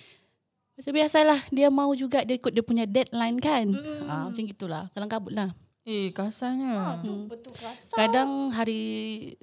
macam 0.73 0.93
biasalah 0.95 1.39
dia 1.51 1.67
mau 1.69 1.91
juga 1.93 2.23
dia 2.23 2.39
ikut 2.39 2.49
dia 2.49 2.63
punya 2.63 2.87
deadline 2.87 3.37
kan? 3.37 3.67
Ah, 4.07 4.31
macam 4.31 4.43
gitulah. 4.43 4.87
Kalang 4.95 5.11
kabut 5.11 5.35
lah 5.35 5.51
Eh, 5.83 6.15
kasarnya. 6.15 6.95
Tu 7.03 7.11
betul 7.27 7.51
kasar. 7.59 7.99
kadang 7.99 8.55
hari 8.55 8.81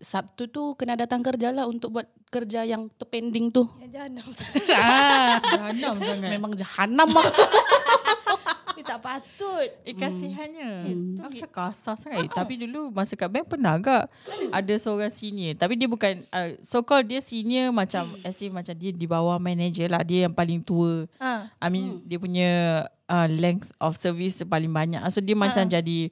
Sabtu 0.00 0.48
tu 0.48 0.72
kena 0.72 0.96
datang 0.96 1.20
kerja 1.20 1.52
lah 1.52 1.68
untuk 1.68 1.92
buat 2.00 2.08
kerja 2.32 2.64
yang 2.64 2.88
terpending 2.96 3.52
tu. 3.52 3.68
Yang 3.76 4.00
jahanam. 4.00 4.24
ah, 4.80 5.36
Jahanam 5.36 5.94
sangat. 6.00 6.30
memang 6.32 6.52
jahanam 6.56 7.08
lah. 7.12 7.28
Tapi 8.80 8.80
tak 8.86 9.04
patut. 9.04 9.68
Eh 9.84 9.92
kasihannya. 9.92 10.70
Hmm. 10.88 11.20
Apa 11.28 11.46
kasar 11.52 12.00
sangat. 12.00 12.24
Eh, 12.24 12.32
Tapi 12.32 12.64
dulu 12.64 12.88
Masa 12.88 13.12
kat 13.12 13.28
bank 13.28 13.44
pernah 13.44 13.76
agak 13.76 14.08
Ada 14.48 14.80
seorang 14.80 15.12
senior. 15.12 15.52
Tapi 15.60 15.76
dia 15.76 15.84
bukan 15.84 16.24
uh, 16.32 16.56
So 16.64 16.80
called 16.80 17.04
dia 17.04 17.20
senior 17.20 17.74
Macam 17.76 18.08
As 18.24 18.40
if 18.40 18.48
macam 18.48 18.72
dia 18.72 18.88
di 18.88 19.04
bawah 19.04 19.36
manager 19.36 19.84
lah. 19.92 20.00
Dia 20.00 20.24
yang 20.24 20.32
paling 20.32 20.64
tua. 20.64 21.04
Ah. 21.20 21.52
I 21.60 21.68
mean 21.68 22.00
Dia 22.08 22.16
punya 22.16 22.50
uh, 23.04 23.28
Length 23.28 23.76
of 23.84 24.00
service 24.00 24.40
paling 24.48 24.72
banyak 24.72 25.04
So 25.12 25.20
dia 25.20 25.36
macam 25.36 25.68
jadi 25.68 26.08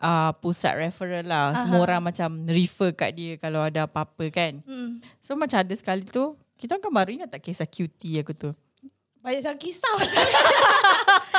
uh, 0.00 0.32
Pusat 0.40 0.88
referral 0.88 1.24
lah 1.28 1.54
Semua 1.64 1.84
orang 1.84 2.00
macam 2.00 2.28
Refer 2.48 2.90
kat 2.96 3.10
dia 3.14 3.36
Kalau 3.36 3.62
ada 3.64 3.84
apa-apa 3.86 4.26
kan 4.32 4.58
Hmm. 4.64 4.98
So 5.22 5.36
macam 5.36 5.60
ada 5.60 5.74
sekali 5.76 6.02
tu 6.04 6.34
Kita 6.56 6.80
kan 6.80 6.92
baru 6.92 7.12
ingat 7.14 7.30
tak 7.30 7.44
Kisah 7.44 7.68
cutie 7.68 8.20
aku 8.20 8.32
tu 8.34 8.50
Banyak 9.20 9.44
sangat 9.44 9.60
kisah. 9.60 9.92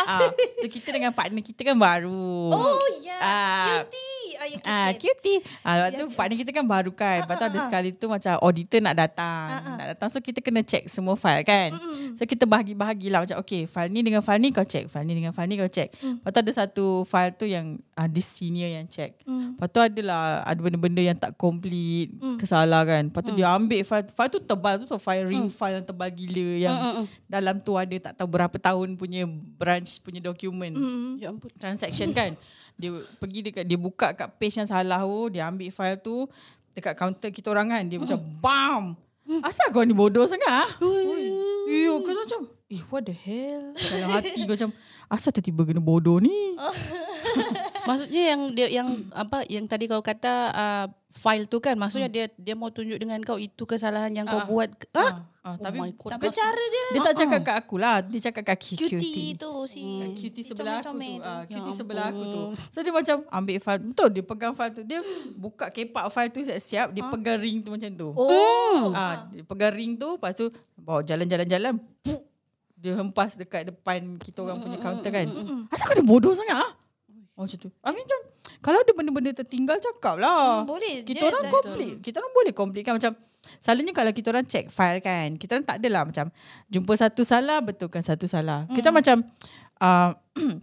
ah, 0.06 0.30
tu 0.62 0.70
Kita 0.70 0.94
dengan 0.94 1.10
partner 1.10 1.42
kita 1.42 1.66
kan 1.66 1.74
baru 1.74 2.54
oh, 2.54 2.86
ya. 3.02 3.18
Ah. 3.18 3.66
Cutie. 3.82 4.21
Oh, 4.42 4.48
ya, 4.50 4.58
Ah, 4.66 4.90
cutie. 4.92 5.38
Ah, 5.62 5.86
lepas 5.86 5.92
tu 5.94 6.06
Yes. 6.10 6.18
partner 6.18 6.38
kita 6.42 6.52
kan 6.52 6.66
baru 6.66 6.90
kan. 6.90 7.22
Lepas 7.22 7.38
tu 7.38 7.46
ada 7.46 7.60
sekali 7.62 7.94
tu 7.94 8.10
macam 8.10 8.34
auditor 8.42 8.82
nak 8.82 8.98
datang. 8.98 9.46
Nak 9.78 9.88
datang 9.94 10.10
so 10.10 10.18
kita 10.18 10.42
kena 10.42 10.66
check 10.66 10.90
semua 10.90 11.14
file 11.14 11.46
kan. 11.46 11.70
So 12.18 12.26
kita 12.26 12.50
bahagi-bahagi 12.50 13.08
lah 13.08 13.22
macam 13.22 13.38
okay 13.38 13.70
file 13.70 13.94
ni 13.94 14.02
dengan 14.02 14.20
file 14.20 14.42
ni 14.42 14.50
kau 14.50 14.66
check. 14.66 14.90
File 14.90 15.06
ni 15.06 15.14
dengan 15.14 15.30
file 15.30 15.46
ni 15.46 15.56
kau 15.56 15.70
check. 15.70 15.94
Lepas 15.94 16.30
tu 16.34 16.40
ada 16.42 16.52
satu 16.52 16.86
file 17.06 17.38
tu 17.38 17.46
yang 17.46 17.78
ah, 17.94 18.10
this 18.10 18.26
senior 18.26 18.66
yang 18.68 18.90
check. 18.90 19.14
Lepas 19.22 19.70
tu 19.70 19.78
adalah 19.78 20.42
ada 20.42 20.58
benda-benda 20.58 21.02
yang 21.04 21.16
tak 21.16 21.38
complete. 21.38 22.10
Kesalah 22.42 22.82
kan. 22.82 23.14
Lepas 23.14 23.22
tu 23.22 23.38
dia 23.38 23.46
ambil 23.46 23.86
file. 23.86 24.10
File 24.10 24.32
tu 24.32 24.42
tebal 24.42 24.82
tu 24.82 24.90
tu 24.90 24.98
file 24.98 25.30
ring 25.30 25.54
file 25.54 25.78
yang 25.78 25.86
tebal 25.86 26.10
gila 26.10 26.48
yang 26.58 26.76
dalam 27.30 27.62
tu 27.62 27.78
ada 27.78 27.94
tak 28.02 28.18
tahu 28.18 28.28
berapa 28.28 28.58
tahun 28.58 28.98
punya 28.98 29.30
branch 29.30 30.02
punya 30.02 30.18
dokumen 30.20 30.74
ya 31.16 31.30
ampun 31.30 31.52
transaction 31.56 32.10
kan 32.12 32.34
dia 32.82 32.92
pergi 33.22 33.40
dekat 33.46 33.64
dia 33.70 33.78
buka 33.78 34.18
kat 34.18 34.34
page 34.42 34.58
yang 34.58 34.66
salah 34.66 35.06
tu 35.06 35.38
dia 35.38 35.46
ambil 35.46 35.70
file 35.70 36.02
tu 36.02 36.26
dekat 36.74 36.98
kaunter 36.98 37.30
kita 37.30 37.54
orang 37.54 37.70
kan 37.70 37.84
dia 37.86 38.02
macam 38.02 38.18
bam. 38.42 38.84
Asal 39.46 39.70
kau 39.70 39.86
ni 39.86 39.94
bodoh 39.94 40.26
sangat 40.26 40.50
ah? 40.50 40.70
Yo 41.70 42.02
kau 42.02 42.12
macam 42.12 42.50
eh 42.74 42.82
what 42.90 43.06
the 43.06 43.14
hell? 43.14 43.78
Dalam 43.78 44.10
hati 44.18 44.42
kau 44.50 44.58
macam 44.58 44.74
asal 45.12 45.30
tiba-tiba 45.30 45.68
kena 45.68 45.82
bodoh 45.82 46.18
ni 46.18 46.32
Maksudnya 47.82 48.24
yang 48.28 48.42
dia 48.52 48.68
yang 48.70 48.88
apa 49.12 49.42
yang 49.48 49.66
tadi 49.66 49.86
kau 49.86 50.00
kata 50.00 50.34
uh, 50.52 50.86
file 51.10 51.44
tu 51.46 51.58
kan 51.58 51.74
maksudnya 51.74 52.08
dia 52.08 52.26
dia 52.32 52.54
mau 52.54 52.70
tunjuk 52.70 52.96
dengan 52.96 53.18
kau 53.20 53.36
itu 53.36 53.64
kesalahan 53.64 54.14
yang 54.14 54.24
kau 54.24 54.38
Ah. 54.38 54.46
buat. 54.46 54.70
ah, 54.94 55.02
Ah, 55.02 55.12
ah, 55.44 55.50
oh 55.50 55.56
tapi 55.60 55.78
my 55.80 55.92
God. 55.92 56.12
Tapi 56.14 56.30
cara 56.30 56.64
dia. 56.64 56.86
dia 56.88 57.02
tak 57.02 57.16
cakap 57.18 57.42
kat 57.42 57.56
aku 57.58 57.76
lah 57.76 57.98
dia 58.00 58.22
cakap 58.22 58.44
kat 58.46 58.58
Cutie 58.62 58.86
cutie 58.94 59.32
tu 59.34 59.50
si. 59.66 59.82
Cutie 60.14 60.40
si 60.40 60.54
sebelah 60.54 60.78
aku 60.78 60.86
tu. 60.86 60.94
comel-comel 60.94 61.26
Ah, 61.26 61.42
Ya 61.42 61.56
cutie 61.58 61.74
sebelah 61.74 62.06
aku 62.06 62.22
tu. 62.24 62.42
So 62.70 62.78
dia 62.80 62.94
macam 62.94 63.16
ambil 63.26 63.58
file. 63.58 63.82
Betul 63.84 64.08
dia 64.12 64.24
pegang 64.24 64.54
file 64.54 64.72
tu. 64.72 64.84
Dia 64.84 65.00
buka 65.34 65.66
kepak 65.68 66.06
file 66.08 66.30
tu 66.30 66.40
siap-siap. 66.44 66.88
Dia 66.92 67.04
pegang 67.10 67.40
ring 67.40 67.58
tu 67.60 67.70
macam 67.72 67.90
tu. 67.90 68.10
Oh. 68.14 68.94
Ah, 68.94 69.26
dia 69.28 69.42
pegang 69.42 69.74
ring 69.74 69.92
tu. 69.96 70.14
Lepas 70.14 70.32
tu 70.34 70.48
bawa 70.76 71.02
jalan-jalan-jalan. 71.02 71.82
Puk. 72.00 72.22
Dia 72.82 72.98
hempas 72.98 73.38
dekat 73.38 73.70
depan 73.70 74.18
kita 74.18 74.42
orang 74.42 74.58
punya 74.58 74.82
counter 74.82 75.14
kan. 75.14 75.28
Asal 75.70 75.86
kau 75.86 75.96
ni 75.96 76.02
bodoh 76.02 76.34
sangat 76.34 76.58
ah? 76.58 76.72
Oh 77.38 77.46
macam 77.46 77.58
tu. 77.58 77.70
I 77.70 77.90
mean, 77.94 78.04
macam, 78.04 78.20
kalau 78.60 78.78
ada 78.82 78.92
benda-benda 78.92 79.32
tertinggal 79.38 79.78
cakap 79.78 80.18
lah. 80.18 80.62
Hmm, 80.62 80.70
boleh 80.70 81.06
Kita 81.06 81.30
orang 81.30 81.46
complete. 81.48 81.98
Kita 82.02 82.20
orang 82.20 82.34
boleh 82.34 82.54
complete 82.54 82.86
kan 82.86 82.98
macam 82.98 83.14
Selalunya 83.58 83.94
kalau 83.94 84.12
kita 84.14 84.30
orang 84.30 84.46
check 84.46 84.70
file 84.70 85.02
kan 85.02 85.34
Kita 85.34 85.58
orang 85.58 85.66
tak 85.66 85.82
adalah 85.82 86.06
macam 86.06 86.30
Jumpa 86.70 86.94
satu 86.94 87.26
salah 87.26 87.58
Betulkan 87.58 88.06
satu 88.06 88.30
salah 88.30 88.70
Kita 88.70 88.94
macam 88.94 89.26
uh, 89.82 90.14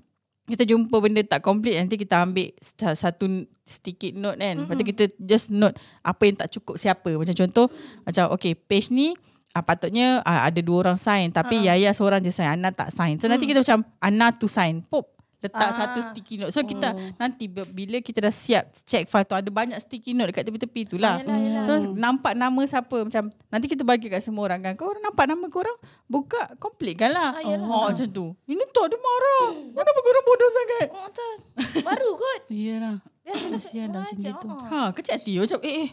Kita 0.54 0.62
jumpa 0.62 0.96
benda 1.02 1.20
tak 1.26 1.42
complete 1.42 1.74
Nanti 1.74 1.98
kita 1.98 2.22
ambil 2.22 2.54
Satu 2.94 3.26
sedikit 3.66 4.14
note 4.14 4.38
kan 4.38 4.54
Lepas 4.62 4.74
tu 4.78 4.84
kita 4.86 5.04
just 5.18 5.50
note 5.50 5.74
Apa 6.06 6.22
yang 6.24 6.38
tak 6.38 6.54
cukup 6.54 6.78
siapa 6.78 7.10
Macam 7.18 7.34
contoh 7.34 7.66
Macam 8.06 8.30
okay 8.30 8.54
page 8.54 8.94
ni 8.94 9.12
uh, 9.58 9.62
Patutnya 9.62 10.06
uh, 10.20 10.40
ada 10.44 10.60
dua 10.60 10.78
orang 10.80 10.96
sign 10.96 11.28
Tapi 11.28 11.58
Yaya 11.60 11.90
seorang 11.90 12.18
je 12.20 12.30
sign 12.30 12.48
Ana 12.52 12.70
tak 12.70 12.88
sign 12.88 13.16
So 13.16 13.26
nanti 13.26 13.44
kita 13.44 13.58
macam 13.58 13.82
Ana 13.98 14.30
to 14.30 14.46
sign 14.46 14.80
Pop 14.80 15.10
Letak 15.38 15.54
Ah. 15.64 15.70
satu 15.70 16.02
sticky 16.02 16.34
note 16.36 16.50
So 16.50 16.62
kita 16.62 16.90
Nanti 17.14 17.46
bi- 17.46 17.62
bila 17.64 17.98
kita 17.98 18.18
dah 18.20 18.32
siap 18.32 18.74
Check 18.76 19.06
file 19.06 19.22
tu 19.22 19.34
Ada 19.34 19.46
banyak 19.48 19.78
sticky 19.78 20.10
note 20.10 20.30
Dekat 20.30 20.42
tepi-tepi 20.44 20.80
tu 20.84 20.96
lah 20.96 21.22
yelah. 21.22 21.62
So 21.62 21.94
nampak 21.94 22.34
nama 22.34 22.58
siapa 22.60 22.98
Macam 23.00 23.30
Nanti 23.46 23.66
kita 23.66 23.82
bagi 23.82 24.06
kat 24.06 24.18
semua 24.18 24.44
orang 24.44 24.58
kan 24.60 24.74
Kau 24.74 24.90
orang 24.90 24.98
nampak 25.04 25.26
nama 25.26 25.46
korang 25.46 25.78
Buka 26.04 26.42
complete 26.56 26.98
kan 26.98 27.10
lah 27.12 27.30
Ah, 27.32 27.42
yelah. 27.44 27.62
oh, 27.64 27.86
Macam 27.86 28.06
tu 28.08 28.34
Ini 28.44 28.66
tak 28.68 28.84
dia 28.84 28.98
marah 28.98 29.46
Kenapa 29.72 30.00
korang 30.00 30.24
bodoh 30.24 30.50
sangat 30.50 30.86
Oh. 30.90 31.06
Baru 31.82 32.10
kot. 32.14 32.40
Iyalah. 32.52 32.96
Kasihan 33.24 33.88
dah 33.88 34.00
macam 34.00 34.16
Macam, 34.16 34.32
gitu. 34.34 34.46
oh. 34.48 34.58
Ha 34.64 34.80
kecil 34.90 35.12
hati 35.14 35.32
Macam 35.36 35.58
eh 35.62 35.74
eh 35.78 35.90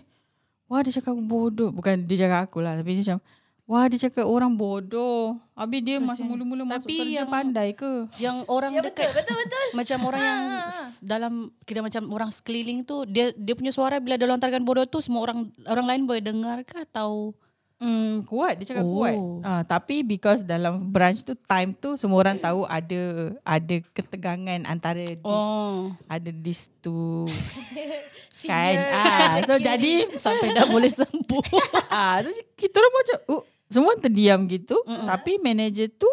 Wah 0.65 0.81
dia 0.81 0.89
cakap 0.91 1.11
aku 1.11 1.21
bodoh 1.21 1.69
Bukan 1.69 2.01
dia 2.01 2.17
cakap 2.19 2.49
aku 2.49 2.57
lah 2.59 2.73
Tapi 2.73 2.97
dia 2.97 3.05
macam 3.05 3.19
Wah 3.65 3.85
dia 3.85 3.97
cakap 3.99 4.23
orang 4.23 4.53
bodoh 4.53 5.41
Habis 5.51 5.81
dia 5.81 5.97
masa 5.97 6.21
mula-mula 6.21 6.61
masuk 6.63 6.85
Tapi 6.85 7.01
kerja 7.01 7.17
yang- 7.19 7.27
pandai 7.27 7.73
ke 7.73 8.05
Yang 8.15 8.45
orang 8.45 8.71
Ya 8.71 8.81
dekat 8.83 9.09
betul, 9.09 9.15
betul, 9.15 9.35
betul. 9.39 9.65
macam 9.73 9.97
orang 10.05 10.21
yang 10.21 10.41
s- 10.69 11.01
dalam 11.01 11.33
kira 11.63 11.81
macam 11.81 12.05
orang 12.07 12.29
sekeliling 12.29 12.81
tu 12.81 13.03
dia 13.05 13.33
dia 13.33 13.53
punya 13.53 13.69
suara 13.69 13.97
bila 13.97 14.15
dia 14.15 14.25
lontarkan 14.25 14.61
bodoh 14.61 14.85
tu 14.85 14.99
semua 14.99 15.23
orang 15.23 15.39
orang 15.63 15.85
lain 15.87 16.01
boleh 16.03 16.21
dengar 16.21 16.61
ke 16.61 16.77
atau 16.83 17.33
Hmm, 17.75 18.23
kuat 18.23 18.55
dia 18.55 18.71
cakap 18.71 18.81
Oh. 18.81 18.95
kuat. 18.95 19.17
Ah, 19.41 19.59
tapi 19.61 19.99
because 19.99 20.39
dalam 20.41 20.79
branch 20.87 21.21
tu 21.21 21.35
time 21.35 21.73
tu 21.73 21.99
semua 21.99 22.15
orang 22.17 22.37
tahu 22.37 22.63
ada 22.63 23.01
ada 23.43 23.75
ketegangan 23.91 24.63
antara 24.63 24.95
this, 24.95 25.19
oh 25.21 25.91
ada 26.07 26.29
these 26.31 26.71
two 26.79 27.27
kan. 28.47 28.75
Ah, 28.91 29.35
so 29.41 29.57
jadi 29.57 30.07
sampai 30.13 30.53
dah 30.53 30.65
boleh 30.67 30.87
sembuh. 30.87 31.43
ah 31.91 32.21
so 32.21 32.29
kita 32.53 32.77
orang 32.77 32.93
macam 32.95 33.17
oh, 33.27 33.41
semua 33.65 33.97
terdiam 33.97 34.45
gitu 34.45 34.77
Mm-mm. 34.83 35.05
tapi 35.05 35.37
manager 35.37 35.89
tu 35.89 36.09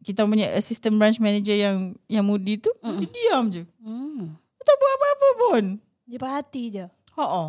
kita 0.00 0.22
punya 0.22 0.54
assistant 0.54 0.94
branch 0.94 1.18
manager 1.18 1.52
yang 1.52 1.76
yang 2.06 2.22
mudi 2.22 2.56
tu 2.56 2.70
dia 2.78 3.08
diam 3.10 3.50
je. 3.50 3.66
hmm. 3.82 4.38
Tak 4.62 4.74
buat 4.76 4.92
apa-apa 4.92 5.28
pun. 5.36 5.64
Dia 6.06 6.18
perhati 6.18 6.62
je. 6.70 6.84
Ha 7.14 7.22
ah. 7.22 7.48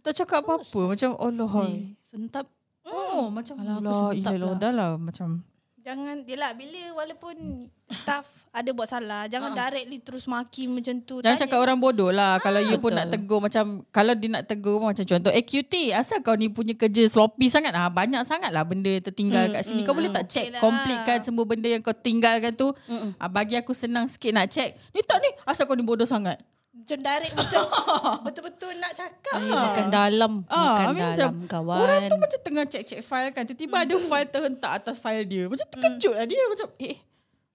Tak 0.00 0.12
cakap 0.14 0.44
apa-apa 0.44 0.80
macam 0.92 1.16
Allah. 1.16 1.48
Eh, 1.68 1.96
sentap 2.00 2.44
Oh, 2.84 3.32
macam 3.32 3.56
Alah, 3.56 3.80
Allah 3.80 4.12
sentap 4.12 4.32
ilah 4.36 4.52
lah. 4.52 4.60
dah 4.60 4.72
lah 4.72 4.90
macam 5.00 5.40
Jangan 5.84 6.24
Yelah 6.24 6.56
bila 6.56 6.96
Walaupun 6.96 7.68
Staff 7.92 8.24
Ada 8.56 8.72
buat 8.72 8.88
salah 8.88 9.28
Jangan 9.28 9.52
directly 9.52 10.00
Terus 10.00 10.24
maki 10.24 10.64
macam 10.64 10.96
tu 11.04 11.20
Jangan 11.20 11.36
Tanya. 11.36 11.42
cakap 11.44 11.60
orang 11.60 11.76
bodoh 11.76 12.08
lah. 12.08 12.40
Kalau 12.40 12.64
you 12.64 12.80
pun 12.80 12.96
nak 12.96 13.12
tegur 13.12 13.38
macam 13.44 13.84
kalau 13.92 14.16
dia 14.16 14.32
nak 14.32 14.48
tegur 14.48 14.80
pun 14.80 14.96
macam 14.96 15.04
contoh 15.04 15.28
eh 15.28 15.44
QT 15.44 15.92
asal 15.92 16.24
kau 16.24 16.32
ni 16.32 16.48
punya 16.48 16.72
kerja 16.72 17.04
sloppy 17.04 17.52
sangat 17.52 17.76
ah 17.76 17.92
banyak 17.92 18.24
sangat 18.24 18.48
lah 18.48 18.64
benda 18.64 18.88
tertinggal 19.04 19.52
kat 19.52 19.60
sini. 19.60 19.84
Kau 19.84 19.92
boleh 19.92 20.08
tak 20.08 20.24
check 20.32 20.48
Okey 20.48 20.54
lah. 20.56 20.60
complete 20.64 21.02
kan 21.04 21.18
semua 21.20 21.44
benda 21.44 21.68
yang 21.68 21.84
kau 21.84 21.92
tinggalkan 21.92 22.56
tu. 22.56 22.72
Ah, 23.20 23.28
bagi 23.28 23.60
aku 23.60 23.76
senang 23.76 24.08
sikit 24.08 24.32
nak 24.32 24.48
check. 24.48 24.80
Ni 24.96 25.04
tak 25.04 25.20
ni 25.20 25.28
asal 25.44 25.68
kau 25.68 25.76
ni 25.76 25.84
bodoh 25.84 26.08
sangat. 26.08 26.40
Macam 26.84 26.98
direct 27.00 27.32
Macam 27.32 27.62
Betul-betul 28.28 28.72
nak 28.76 28.92
cakap 28.92 29.40
Eh, 29.40 29.48
makan 29.48 29.86
dalam. 29.88 30.32
Ah, 30.52 30.60
makan 30.60 30.84
I 30.84 30.92
mean 30.92 31.00
dalam 31.00 31.12
macam 31.16 31.32
kawan. 31.48 31.80
Orang 31.80 32.00
tu 32.12 32.16
macam 32.20 32.38
tengah 32.44 32.64
check-check 32.68 33.00
file 33.00 33.32
kan. 33.32 33.42
Tiba-tiba 33.48 33.76
ada 33.88 33.96
file 33.96 34.28
terhentak 34.28 34.72
atas 34.84 35.00
file 35.00 35.24
dia. 35.24 35.44
Macam 35.48 35.66
terkejut 35.72 36.12
lah 36.12 36.26
dia. 36.28 36.42
Macam 36.44 36.68
eh. 36.76 36.96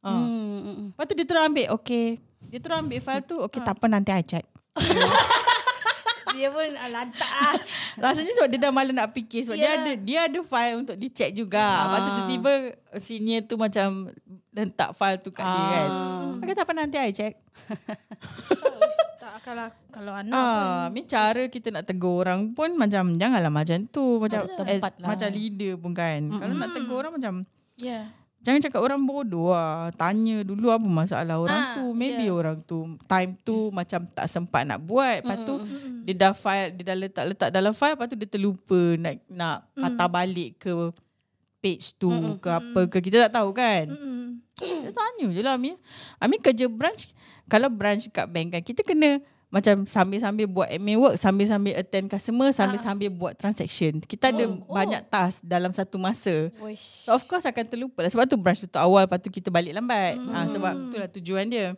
Ah. 0.02 0.12
Hmm, 0.12 0.26
hmm, 0.26 0.60
hmm. 0.66 0.88
Lepas 0.98 1.06
tu 1.06 1.14
dia 1.14 1.26
terus 1.30 1.44
ambil. 1.46 1.68
Okay. 1.78 2.08
Dia 2.50 2.58
terus 2.58 2.76
ambil 2.82 3.00
file 3.00 3.24
tu. 3.24 3.38
Okay 3.46 3.62
tak 3.62 3.78
apa 3.78 3.86
nanti 3.86 4.10
I 4.12 4.24
check. 4.26 4.46
Dia 6.40 6.48
pun 6.56 6.72
ah, 6.78 6.90
lantak 6.94 7.28
ah. 7.28 7.58
Rasanya 8.00 8.32
sebab 8.38 8.48
dia 8.48 8.60
dah 8.64 8.72
malas 8.72 8.96
nak 8.96 9.12
fikir 9.12 9.44
sebab 9.44 9.60
dia 9.60 9.76
Yalah. 9.76 9.82
ada 9.84 9.92
dia 10.00 10.20
ada 10.30 10.40
file 10.40 10.76
untuk 10.80 10.96
dicek 10.96 11.36
juga. 11.36 11.60
Ah. 11.60 11.84
Lepas 11.84 12.00
tu 12.00 12.12
tiba-tiba 12.16 12.52
senior 12.96 13.42
tu 13.44 13.56
macam 13.60 13.88
letak 14.56 14.96
file 14.96 15.20
tu 15.20 15.36
kat 15.36 15.44
dia 15.44 15.64
kan. 15.68 15.90
Aku 16.40 16.52
tak 16.56 16.64
apa 16.64 16.74
nanti 16.78 16.96
I 16.96 17.12
check. 17.12 17.34
kalau 19.44 19.68
kalau 19.90 20.14
anak 20.14 20.34
pun. 20.34 20.64
Ah, 20.64 20.86
ni 20.92 21.02
cara 21.06 21.44
kita 21.48 21.74
nak 21.74 21.84
tegur 21.88 22.22
orang 22.24 22.52
pun 22.54 22.76
macam 22.76 23.16
janganlah 23.18 23.52
macam 23.52 23.84
tu 23.90 24.20
macam 24.20 24.46
as, 24.64 24.82
lah. 24.82 25.08
macam 25.16 25.30
leader 25.32 25.76
pun 25.80 25.92
kan. 25.96 26.20
Kalau 26.28 26.54
nak 26.56 26.70
tegur 26.76 26.98
orang 27.02 27.14
macam 27.16 27.34
Ya. 27.80 28.12
Jangan 28.40 28.60
cakap 28.64 28.82
orang 28.84 29.04
bodoh 29.04 29.52
lah. 29.52 29.92
Tanya 30.00 30.48
dulu 30.48 30.72
apa 30.72 30.88
masalah 30.88 31.44
orang 31.44 31.60
Ah, 31.60 31.76
tu. 31.76 31.92
Maybe 31.92 32.32
yeah. 32.32 32.36
orang 32.36 32.58
tu 32.64 32.96
time 33.04 33.36
tu 33.44 33.68
macam 33.72 34.08
tak 34.08 34.32
sempat 34.32 34.64
nak 34.64 34.80
buat. 34.80 35.24
Lepas 35.24 35.38
tu 35.44 35.56
dia 36.08 36.16
dah 36.16 36.32
file, 36.32 36.72
dia 36.76 36.84
dah 36.92 36.98
letak-letak 37.00 37.50
dalam 37.52 37.76
file. 37.76 38.00
Lepas 38.00 38.08
tu 38.08 38.16
dia 38.16 38.28
terlupa 38.32 38.80
nak 38.96 39.16
nak 39.28 39.68
patah 39.76 40.08
balik 40.08 40.56
ke 40.56 40.72
page 41.60 42.00
tu 42.00 42.08
ke 42.40 42.48
apa 42.48 42.82
ke. 42.88 42.98
Kita 43.04 43.28
tak 43.28 43.44
tahu 43.44 43.52
kan. 43.52 43.92
Mm. 43.92 44.40
Kita 44.56 44.92
tanya 44.92 45.28
je 45.32 45.42
lah 45.44 45.56
Amin. 45.60 45.76
Amin 46.20 46.40
kerja 46.40 46.68
branch. 46.72 47.12
Kalau 47.50 47.68
branch 47.68 48.08
kat 48.14 48.30
bank 48.30 48.54
kan 48.54 48.62
kita 48.62 48.86
kena 48.86 49.20
macam 49.50 49.82
sambil-sambil 49.82 50.46
buat 50.46 50.70
admin 50.70 51.02
work, 51.02 51.18
sambil-sambil 51.18 51.74
attend 51.74 52.06
customer, 52.06 52.54
sambil-sambil 52.54 53.10
buat 53.10 53.34
transaction. 53.34 53.98
Kita 53.98 54.30
ada 54.30 54.46
banyak 54.46 55.02
task 55.10 55.42
dalam 55.42 55.74
satu 55.74 55.98
masa. 55.98 56.54
Wish. 56.62 57.10
So 57.10 57.18
of 57.18 57.26
course 57.26 57.50
akan 57.50 57.66
terlupa 57.66 58.06
lah. 58.06 58.14
Sebab 58.14 58.30
tu 58.30 58.38
branch 58.38 58.62
tutup 58.62 58.78
awal 58.78 59.10
Lepas 59.10 59.20
tu 59.26 59.34
kita 59.34 59.50
balik 59.50 59.74
lambat 59.74 60.22
mm. 60.22 60.30
ha, 60.30 60.46
Sebab 60.46 60.74
itulah 60.90 61.10
tujuan 61.18 61.46
dia 61.50 61.74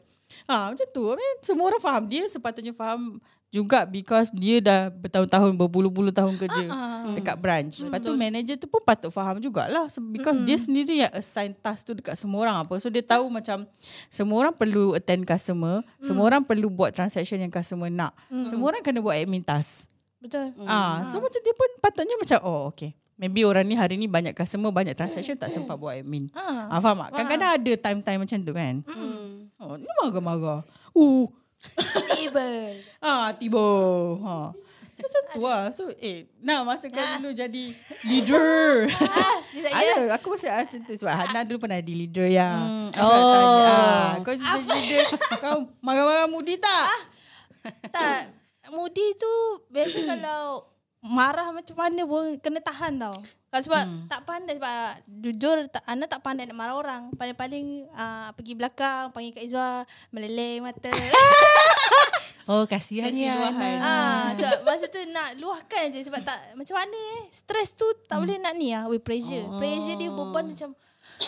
ha, 0.52 0.76
Macam 0.76 0.88
tu 0.92 1.04
I 1.12 1.16
mean, 1.16 1.36
Semua 1.40 1.72
orang 1.72 1.80
faham 1.84 2.04
Dia 2.12 2.28
sepatutnya 2.28 2.76
faham 2.76 3.24
juga 3.52 3.84
Because 3.84 4.32
dia 4.32 4.64
dah 4.64 4.88
bertahun-tahun 4.90 5.54
Berpuluh-puluh 5.60 6.16
tahun 6.16 6.40
kerja 6.40 6.66
uh-uh. 6.72 7.20
Dekat 7.20 7.36
branch 7.38 7.84
Lepas 7.84 8.00
tu 8.00 8.16
manager 8.16 8.56
tu 8.56 8.66
pun 8.72 8.80
patut 8.82 9.12
faham 9.12 9.38
jugalah 9.44 9.92
Se- 9.92 10.02
Because 10.02 10.40
mm. 10.40 10.46
dia 10.48 10.58
sendiri 10.58 10.96
yang 11.04 11.12
assign 11.12 11.52
task 11.54 11.84
tu 11.84 11.92
Dekat 11.92 12.16
semua 12.16 12.48
orang 12.48 12.64
apa 12.64 12.74
So 12.80 12.88
dia 12.88 13.04
tahu 13.04 13.28
macam 13.28 13.68
Semua 14.08 14.48
orang 14.48 14.56
perlu 14.56 14.96
attend 14.96 15.28
customer 15.28 15.84
mm. 15.84 16.08
Semua 16.08 16.24
orang 16.32 16.42
perlu 16.42 16.72
buat 16.72 16.96
transaction 16.96 17.38
yang 17.44 17.52
customer 17.52 17.92
nak 17.92 18.16
mm. 18.32 18.48
Semua 18.48 18.72
orang 18.72 18.82
kena 18.82 19.04
buat 19.04 19.20
admin 19.20 19.44
task 19.44 19.92
Betul. 20.22 20.54
Ah, 20.70 21.02
so 21.02 21.18
macam 21.18 21.42
dia 21.42 21.54
pun 21.58 21.70
patutnya 21.82 22.14
macam 22.14 22.40
oh 22.46 22.70
okay. 22.70 22.94
Maybe 23.18 23.46
orang 23.46 23.70
ni 23.70 23.78
hari 23.78 24.02
ni 24.02 24.10
banyak 24.10 24.34
customer, 24.34 24.74
banyak 24.74 24.98
transaction 24.98 25.38
tak 25.38 25.54
sempat 25.54 25.78
buat 25.78 25.94
admin. 25.94 26.30
Ah. 26.34 26.74
Ah, 26.74 26.80
faham 26.82 27.06
tak? 27.06 27.10
Kadang-kadang 27.14 27.52
ada 27.54 27.72
time-time 27.78 28.20
macam 28.26 28.38
tu 28.42 28.54
kan. 28.54 28.74
Hmm. 28.82 29.54
Oh, 29.62 29.78
ni 29.78 29.86
marah-marah. 30.02 30.66
Uh, 30.90 31.30
Table. 32.08 32.78
ah, 33.06 33.32
tiba. 33.34 33.66
Ha. 34.22 34.36
Macam 35.02 35.22
tu 35.34 35.42
lah. 35.42 35.74
So, 35.74 35.90
eh, 35.98 36.30
nah 36.38 36.62
masa 36.62 36.86
kau 36.86 37.02
dulu 37.18 37.34
jadi 37.34 37.74
leader. 38.06 38.86
ah. 39.02 39.38
Ada, 39.74 40.14
aku 40.14 40.38
masih 40.38 40.54
ada 40.54 40.70
tu. 40.70 40.94
Sebab 40.94 41.10
Hana 41.10 41.42
dulu 41.42 41.66
pernah 41.66 41.82
jadi 41.82 41.94
leader 41.98 42.28
ya. 42.30 42.54
Hmm. 42.54 42.90
Tanya, 42.94 43.10
Oh. 43.10 43.66
ah, 43.66 44.12
kau 44.22 44.34
jadi 44.38 44.62
leader, 44.62 45.06
kau 45.42 45.58
marah-marah 45.82 46.30
mudi 46.30 46.62
tak? 46.62 46.86
Tak. 47.90 48.30
Mudi 48.70 49.18
tu 49.18 49.34
biasa 49.68 49.98
kalau 50.16 50.64
marah 51.02 51.50
macam 51.50 51.76
mana 51.76 52.06
pun 52.06 52.38
kena 52.38 52.62
tahan 52.62 52.94
tau. 53.02 53.18
Kalau 53.52 53.64
sebab 53.66 53.84
hmm. 53.84 54.06
tak 54.08 54.22
pandai 54.24 54.56
sebab 54.62 54.76
jujur 55.10 55.58
tak, 55.68 55.84
Ana 55.90 56.06
tak 56.06 56.22
pandai 56.22 56.46
nak 56.46 56.58
marah 56.58 56.78
orang. 56.78 57.04
Paling-paling 57.18 57.90
uh, 57.92 58.30
pergi 58.38 58.54
belakang 58.54 59.10
panggil 59.10 59.34
Kak 59.34 59.44
Izwa 59.44 59.84
meleleh 60.14 60.62
mata. 60.62 60.94
Oh, 62.50 62.66
kasihan 62.66 63.14
Sesi 63.14 63.22
ya. 63.22 63.38
luahan. 63.38 63.78
ah, 63.80 64.26
sebab 64.34 64.66
masa 64.66 64.90
tu 64.90 64.98
nak 65.14 65.38
luahkan 65.38 65.94
je 65.94 66.02
sebab 66.02 66.26
tak 66.26 66.58
macam 66.58 66.74
mana 66.74 66.98
eh. 67.22 67.24
Stres 67.30 67.78
tu 67.78 67.86
tak 68.10 68.18
boleh 68.18 68.42
nak 68.42 68.58
ni 68.58 68.74
ah 68.74 68.90
with 68.90 69.06
pressure. 69.06 69.46
Oh. 69.46 69.62
Pressure 69.62 69.96
dia 69.96 70.10
beban 70.10 70.50
macam 70.52 70.74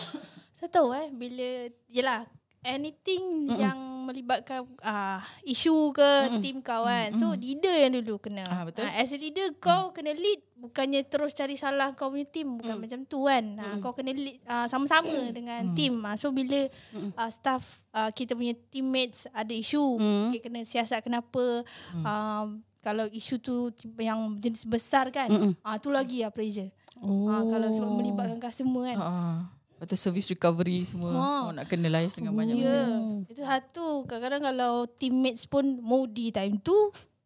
saya 0.57 0.69
tahu 0.73 0.89
eh 0.91 1.13
bila 1.13 1.69
yelah 1.93 2.25
anything 2.65 3.45
Mm-mm. 3.45 3.61
yang 3.61 3.79
melibatkan 4.03 4.67
uh, 4.83 5.23
isu 5.47 5.95
ke 5.95 6.11
Mm-mm. 6.27 6.41
team 6.43 6.57
kau 6.59 6.83
kan. 6.83 7.15
So 7.15 7.31
leader 7.33 7.71
yang 7.71 7.95
dulu 7.97 8.19
kena. 8.19 8.43
Ah, 8.45 8.63
betul. 8.67 8.83
Uh, 8.83 8.93
as 8.99 9.15
a 9.15 9.17
leader 9.17 9.55
kau 9.57 9.95
kena 9.95 10.11
lead 10.11 10.43
bukannya 10.59 11.03
terus 11.07 11.35
cari 11.35 11.55
salah 11.55 11.91
kau 11.95 12.11
punya 12.11 12.27
team 12.27 12.59
bukan 12.59 12.75
macam 12.77 12.99
tu 13.07 13.25
kan. 13.25 13.43
Uh, 13.55 13.75
kau 13.79 13.95
kena 13.95 14.11
lead 14.11 14.37
uh, 14.43 14.67
sama-sama 14.67 15.31
dengan 15.31 15.71
team. 15.71 16.03
Uh, 16.03 16.15
so 16.19 16.29
bila 16.35 16.67
uh, 17.15 17.31
staff 17.31 17.81
uh, 17.95 18.11
kita 18.11 18.35
punya 18.35 18.53
teammates 18.69 19.25
ada 19.31 19.55
isu, 19.55 19.97
kita 20.35 20.51
kena 20.51 20.61
siasat 20.67 20.99
kenapa 20.99 21.63
um, 21.95 22.59
kalau 22.83 23.07
isu 23.07 23.39
tu 23.39 23.71
yang 23.95 24.35
jenis 24.43 24.67
besar 24.67 25.07
kan. 25.09 25.31
Ah 25.63 25.73
uh, 25.73 25.77
tu 25.79 25.87
lagi 25.87 26.21
lah 26.21 26.29
pressure. 26.35 26.67
Oh. 26.99 27.31
Uh, 27.31 27.43
kalau 27.47 27.67
sebab 27.71 27.91
melibatkan 27.95 28.39
customer 28.43 28.91
kan. 28.91 28.97
Ah. 28.99 29.39
Lepas 29.83 29.91
tu 29.91 29.99
service 29.99 30.31
recovery 30.31 30.87
semua. 30.87 31.11
Ah. 31.11 31.41
Oh, 31.43 31.51
nak 31.51 31.67
kena 31.67 31.91
liaise 31.91 32.15
dengan 32.15 32.31
banyak 32.31 32.55
Ya, 32.55 32.63
benda. 32.63 32.79
yeah. 32.87 33.27
itu 33.27 33.43
satu. 33.43 33.87
Kadang-kadang 34.07 34.41
kalau 34.47 34.87
teammates 34.87 35.43
pun 35.43 35.75
moody 35.83 36.31
time 36.31 36.55
tu, 36.55 36.71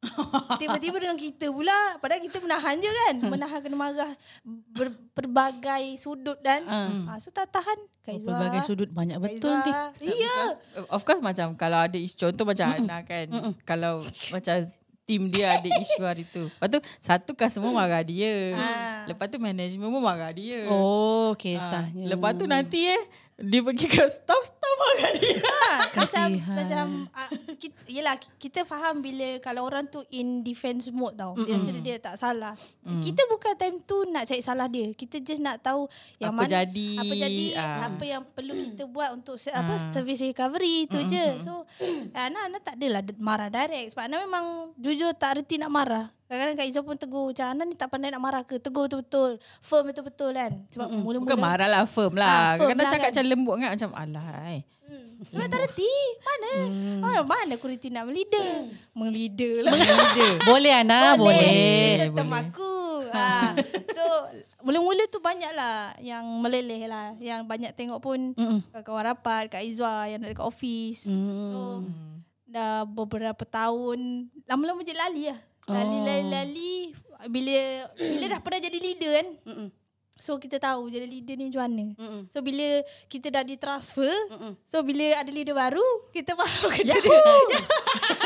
tiba-tiba 0.57 0.97
dengan 0.97 1.13
kita 1.13 1.53
pula. 1.53 2.01
Padahal 2.01 2.17
kita 2.17 2.41
menahan 2.41 2.81
je 2.81 2.89
kan. 2.89 3.15
Menahan 3.29 3.61
kena 3.61 3.77
marah 3.77 4.09
ber, 4.73 4.89
berbagai 5.13 6.01
sudut 6.01 6.41
dan. 6.41 6.65
Hmm. 6.65 7.05
Ha, 7.05 7.21
so 7.21 7.29
tak 7.29 7.53
tahan. 7.53 7.77
Oh, 7.77 8.01
Kaizwa. 8.01 8.25
pelbagai 8.25 8.61
sudut 8.65 8.89
banyak 8.89 9.21
betul 9.21 9.53
ni. 9.53 9.71
Iya. 10.01 10.57
Of 10.89 11.05
course 11.05 11.21
macam 11.21 11.53
kalau 11.53 11.85
ada 11.85 11.93
contoh 11.93 12.41
macam 12.41 12.73
Ana 12.73 13.05
kan. 13.05 13.29
Kalau 13.61 14.01
macam 14.33 14.55
tim 15.07 15.31
dia 15.31 15.55
ada 15.55 15.69
isu 15.79 16.03
hari 16.03 16.27
tu. 16.27 16.51
Lepas 16.51 16.67
tu 16.67 16.79
satu 16.99 17.31
customer 17.31 17.71
marah 17.71 18.03
dia. 18.03 18.51
Lepas 19.07 19.31
tu 19.31 19.39
management 19.39 19.87
pun 19.87 20.03
marah 20.03 20.35
dia. 20.35 20.67
Oh, 20.67 21.31
Ah, 21.31 21.39
kisahnya. 21.39 22.11
Lepas 22.11 22.35
tu 22.35 22.43
nanti 22.43 22.83
eh 22.83 23.03
dia 23.37 23.61
pergi 23.61 23.85
ke 23.85 24.01
staff-staff 24.01 24.73
marah 24.77 25.11
dia. 25.13 25.37
Ha, 25.67 25.83
macam 25.99 26.27
macam 26.55 26.85
uh, 27.11 27.31
kita, 27.59 27.75
yelah 27.91 28.15
kita 28.39 28.63
faham 28.63 29.03
bila 29.03 29.35
kalau 29.43 29.67
orang 29.67 29.83
tu 29.83 29.99
in 30.15 30.39
defense 30.39 30.87
mode 30.95 31.19
tau. 31.19 31.35
Biasa 31.35 31.75
dia 31.83 31.99
tak 31.99 32.15
salah. 32.15 32.55
Kita 33.03 33.27
bukan 33.27 33.53
time 33.59 33.77
tu 33.83 34.07
nak 34.07 34.31
cari 34.31 34.39
salah 34.39 34.71
dia. 34.71 34.87
Kita 34.95 35.19
just 35.19 35.43
nak 35.43 35.59
tahu 35.59 35.91
yang 36.23 36.31
Apa 36.31 36.47
mana 36.47 36.51
jadi, 36.63 36.89
apa 37.03 37.13
jadi, 37.19 37.45
ah. 37.59 37.91
apa 37.91 38.03
yang 38.07 38.23
perlu 38.23 38.55
kita 38.55 38.87
buat 38.87 39.11
untuk 39.11 39.35
se- 39.35 39.51
apa 39.51 39.75
service 39.91 40.23
recovery 40.23 40.87
tu 40.87 41.03
je. 41.03 41.25
So 41.43 41.67
Ana 42.15 42.47
Ana 42.47 42.63
tak 42.63 42.79
adalah 42.79 43.03
marah 43.19 43.51
direct 43.51 43.91
sebab 43.91 44.07
Ana 44.07 44.23
memang 44.23 44.71
jujur 44.79 45.11
tak 45.19 45.43
reti 45.43 45.59
nak 45.59 45.69
marah. 45.69 46.07
Kadang-kadang 46.27 46.55
Kak 46.55 46.67
Izzah 46.67 46.83
pun 46.83 46.95
tegur 46.95 47.31
macam 47.31 47.45
Ana 47.47 47.63
ni 47.63 47.71
tak 47.71 47.87
pandai 47.87 48.11
nak 48.11 48.19
marah 48.19 48.43
ke? 48.43 48.59
Tegur 48.59 48.85
betul-betul. 48.85 49.39
Firm 49.59 49.87
betul-betul 49.87 50.35
kan. 50.35 50.51
Sebab 50.69 50.87
mula-mula 50.99 51.23
Bukan 51.23 51.39
marah 51.39 51.67
lah 51.67 51.83
firm 51.83 52.13
Ah, 52.13 52.19
lah. 52.19 52.27
firm 52.53 52.67
Kadang-kadang 52.67 52.83
lah 52.83 52.91
cakap 52.91 53.01
kan. 53.01 53.11
macam 53.15 53.25
lembut 53.25 53.55
kan 53.55 53.69
macam 53.71 53.89
alah 53.93 54.27
eh. 54.51 54.61
Hmm. 54.87 55.07
Sebab 55.19 55.47
tak 55.47 55.59
reti. 55.63 55.93
Mana? 56.19 56.51
Oh, 57.01 57.23
mana 57.23 57.53
aku 57.53 57.67
reti 57.67 57.87
nak 57.87 58.05
meleader? 58.05 58.67
Meleader 58.91 59.55
lah. 59.63 59.71
Leader. 59.71 60.31
Boleh 60.51 60.73
Ana, 60.73 61.15
boleh. 61.15 62.07
Tetap 62.07 62.27
aku. 62.27 62.75
Ha. 63.07 63.55
So, 63.91 64.03
mula-mula 64.61 65.07
tu 65.07 65.19
banyak 65.19 65.51
lah 65.51 65.95
yang 65.99 66.27
meleleh 66.39 66.85
lah. 66.85 67.15
Yang 67.17 67.43
banyak 67.43 67.71
tengok 67.73 67.99
pun 67.99 68.35
kawan 68.73 69.03
rapat, 69.07 69.47
Kak 69.47 69.63
Izwa 69.63 70.05
yang 70.05 70.19
ada 70.19 70.29
dekat 70.29 70.43
office. 70.43 71.07
So, 71.07 71.87
dah 72.45 72.83
beberapa 72.83 73.43
tahun. 73.43 74.27
Lama-lama 74.43 74.83
je 74.83 74.91
lali 74.91 75.23
lah. 75.27 75.39
Lali, 75.67 75.97
lali, 76.01 76.25
lali. 76.27 76.73
Bila 77.27 77.55
bila 77.93 78.25
dah 78.29 78.39
pernah 78.39 78.59
jadi 78.63 78.77
leader 78.77 79.11
kan. 79.19 79.27
So 80.17 80.41
kita 80.41 80.57
tahu 80.57 80.89
jadi 80.89 81.05
leader 81.05 81.37
ni 81.37 81.51
macam 81.51 81.61
mana. 81.67 81.85
So 82.31 82.41
bila 82.41 82.81
kita 83.05 83.29
dah 83.29 83.45
ditransfer, 83.45 84.09
so 84.65 84.81
bila 84.81 85.05
ada 85.13 85.29
leader 85.29 85.53
baru, 85.53 85.83
kita 86.09 86.33
faham 86.33 86.69
kerja 86.73 86.95
dia. 87.03 87.21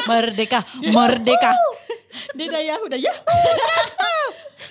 Merdeka, 0.07 0.59
merdeka. 0.87 1.51
Dia 2.31 2.47
dah 2.47 2.61
Yahoo 2.63 2.87
dah 2.87 2.99
Yahoo. 2.99 3.25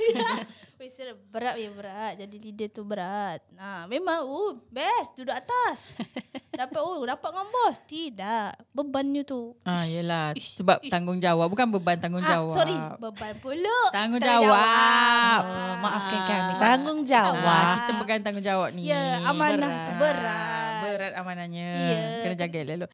Weh, 0.00 0.16
serius, 0.86 1.18
berat 1.28 1.58
ya 1.58 1.68
berat. 1.68 2.16
Jadi 2.16 2.36
leader 2.38 2.68
tu 2.70 2.80
berat. 2.80 3.42
Nah, 3.52 3.84
memang 3.84 4.22
oh 4.22 4.56
best 4.70 5.12
duduk 5.12 5.34
atas. 5.34 5.92
dapat 6.60 6.80
oh 6.80 7.02
dapat 7.02 7.28
dengan 7.28 7.46
bos. 7.50 7.76
Tidak. 7.84 8.50
Bebannya 8.70 9.22
tu. 9.22 9.52
Ah, 9.60 9.84
yelah. 9.84 10.32
Ish, 10.32 10.56
Sebab 10.56 10.80
ish. 10.80 10.88
tanggungjawab. 10.88 11.50
Bukan 11.50 11.68
beban 11.74 11.98
Ah, 11.98 12.02
tanggungjawab. 12.06 12.54
sorry, 12.54 12.76
beban 12.96 13.34
pula. 13.42 13.78
Tanggungjawab. 13.92 15.40
Oh, 15.42 15.74
maafkan 15.82 16.20
kami. 16.24 16.52
Tanggungjawab. 16.56 17.42
Wah, 17.42 17.64
kita 17.76 17.92
pegang 17.98 18.22
tanggungjawab 18.22 18.68
ni. 18.72 18.88
Ya, 18.88 19.20
amanah 19.26 19.98
berat. 19.98 20.24
Ah, 20.24 20.80
Berat 20.80 21.12
amanahnya. 21.12 21.68
Ya. 21.76 22.00
Kena 22.24 22.34
jaga 22.38 22.58
elok. 22.64 22.90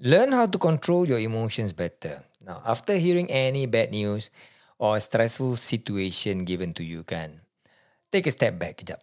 Learn 0.00 0.32
how 0.32 0.48
to 0.48 0.56
control 0.56 1.04
your 1.04 1.20
emotions 1.20 1.76
better. 1.76 2.24
Now, 2.50 2.66
after 2.66 2.98
hearing 2.98 3.30
any 3.30 3.70
bad 3.70 3.94
news 3.94 4.34
or 4.74 4.98
stressful 4.98 5.54
situation 5.54 6.42
given 6.42 6.74
to 6.74 6.82
you, 6.82 7.06
kan, 7.06 7.46
take 8.10 8.26
a 8.26 8.34
step 8.34 8.58
back 8.58 8.82
kejap. 8.82 8.98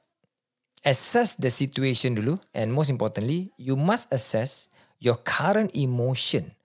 Assess 0.83 1.39
the 1.39 1.47
situation 1.47 2.19
dulu 2.19 2.43
and 2.51 2.75
most 2.75 2.91
importantly, 2.91 3.55
you 3.55 3.79
must 3.79 4.11
assess 4.11 4.67
your 4.99 5.15
current 5.15 5.71
emotion 5.79 6.59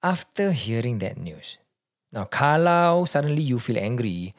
after 0.00 0.56
hearing 0.56 0.96
that 1.04 1.20
news. 1.20 1.60
Now, 2.08 2.24
kalau 2.24 3.04
suddenly 3.04 3.44
you 3.44 3.60
feel 3.60 3.76
angry 3.76 4.32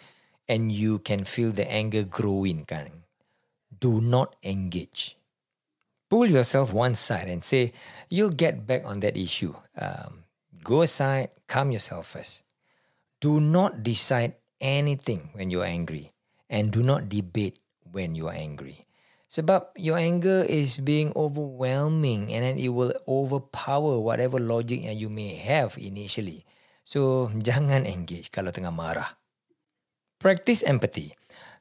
and 0.50 0.74
you 0.74 0.98
can 1.06 1.22
feel 1.22 1.54
the 1.54 1.70
anger 1.70 2.02
growing, 2.02 2.66
kan, 2.66 3.06
do 3.70 4.02
not 4.02 4.34
engage 4.42 5.22
pull 6.10 6.30
yourself 6.30 6.72
one 6.72 6.94
side 6.94 7.28
and 7.28 7.44
say 7.44 7.74
you'll 8.10 8.34
get 8.34 8.66
back 8.66 8.86
on 8.86 9.02
that 9.02 9.18
issue. 9.18 9.54
Um, 9.78 10.25
go 10.66 10.82
aside, 10.82 11.30
calm 11.46 11.70
yourself 11.70 12.18
first. 12.18 12.42
Do 13.22 13.38
not 13.38 13.86
decide 13.86 14.42
anything 14.58 15.30
when 15.38 15.54
you're 15.54 15.70
angry, 15.70 16.10
and 16.50 16.74
do 16.74 16.82
not 16.82 17.06
debate 17.06 17.62
when 17.86 18.18
you 18.18 18.26
are 18.26 18.36
angry. 18.36 18.82
Sebab 19.30 19.78
your 19.78 20.00
anger 20.00 20.48
is 20.48 20.80
being 20.80 21.12
overwhelming 21.12 22.32
and 22.32 22.42
then 22.46 22.56
it 22.56 22.72
will 22.72 22.96
overpower 23.04 24.00
whatever 24.00 24.40
logic 24.40 24.88
yang 24.88 24.96
you 24.96 25.12
may 25.12 25.36
have 25.36 25.76
initially. 25.76 26.48
So, 26.88 27.28
jangan 27.48 27.84
engage 27.84 28.32
kalau 28.32 28.56
tengah 28.56 28.72
marah. 28.72 29.20
Practice 30.22 30.64
empathy. 30.64 31.12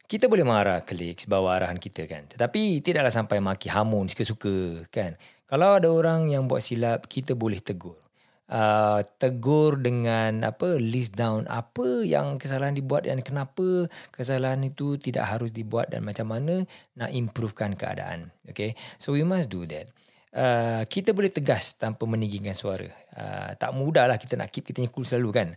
Kita 0.05 0.29
boleh 0.31 0.45
marah 0.45 0.85
klik 0.85 1.25
bawah 1.27 1.57
arahan 1.57 1.81
kita 1.81 2.05
kan. 2.05 2.29
Tetapi 2.29 2.85
tidaklah 2.85 3.11
sampai 3.11 3.41
maki 3.43 3.73
hamun 3.73 4.07
suka-suka 4.07 4.87
kan. 4.93 5.17
Kalau 5.49 5.81
ada 5.81 5.89
orang 5.89 6.29
yang 6.31 6.45
buat 6.45 6.61
silap, 6.61 7.09
kita 7.09 7.33
boleh 7.33 7.59
tegur. 7.59 8.04
Uh, 8.45 9.01
tegur 9.17 9.81
dengan 9.81 10.45
apa 10.45 10.77
list 10.77 11.17
down 11.17 11.49
apa 11.49 12.05
yang 12.05 12.37
kesalahan 12.37 12.77
dibuat 12.77 13.09
dan 13.09 13.25
kenapa 13.25 13.89
kesalahan 14.13 14.61
itu 14.69 15.01
tidak 15.01 15.33
harus 15.33 15.49
dibuat 15.49 15.89
dan 15.89 16.05
macam 16.05 16.29
mana 16.29 16.61
nak 16.93 17.09
improvekan 17.17 17.73
keadaan. 17.73 18.29
Okay. 18.45 18.77
So 19.01 19.17
we 19.17 19.25
must 19.25 19.49
do 19.49 19.65
that. 19.73 19.89
Uh, 20.35 20.85
kita 20.91 21.17
boleh 21.17 21.33
tegas 21.33 21.81
tanpa 21.81 22.05
meninggikan 22.05 22.53
suara. 22.53 22.91
Uh, 23.17 23.57
tak 23.57 23.73
mudahlah 23.73 24.21
kita 24.21 24.37
nak 24.37 24.53
keep 24.53 24.69
kita 24.69 24.85
cool 24.93 25.09
selalu 25.09 25.31
kan. 25.33 25.49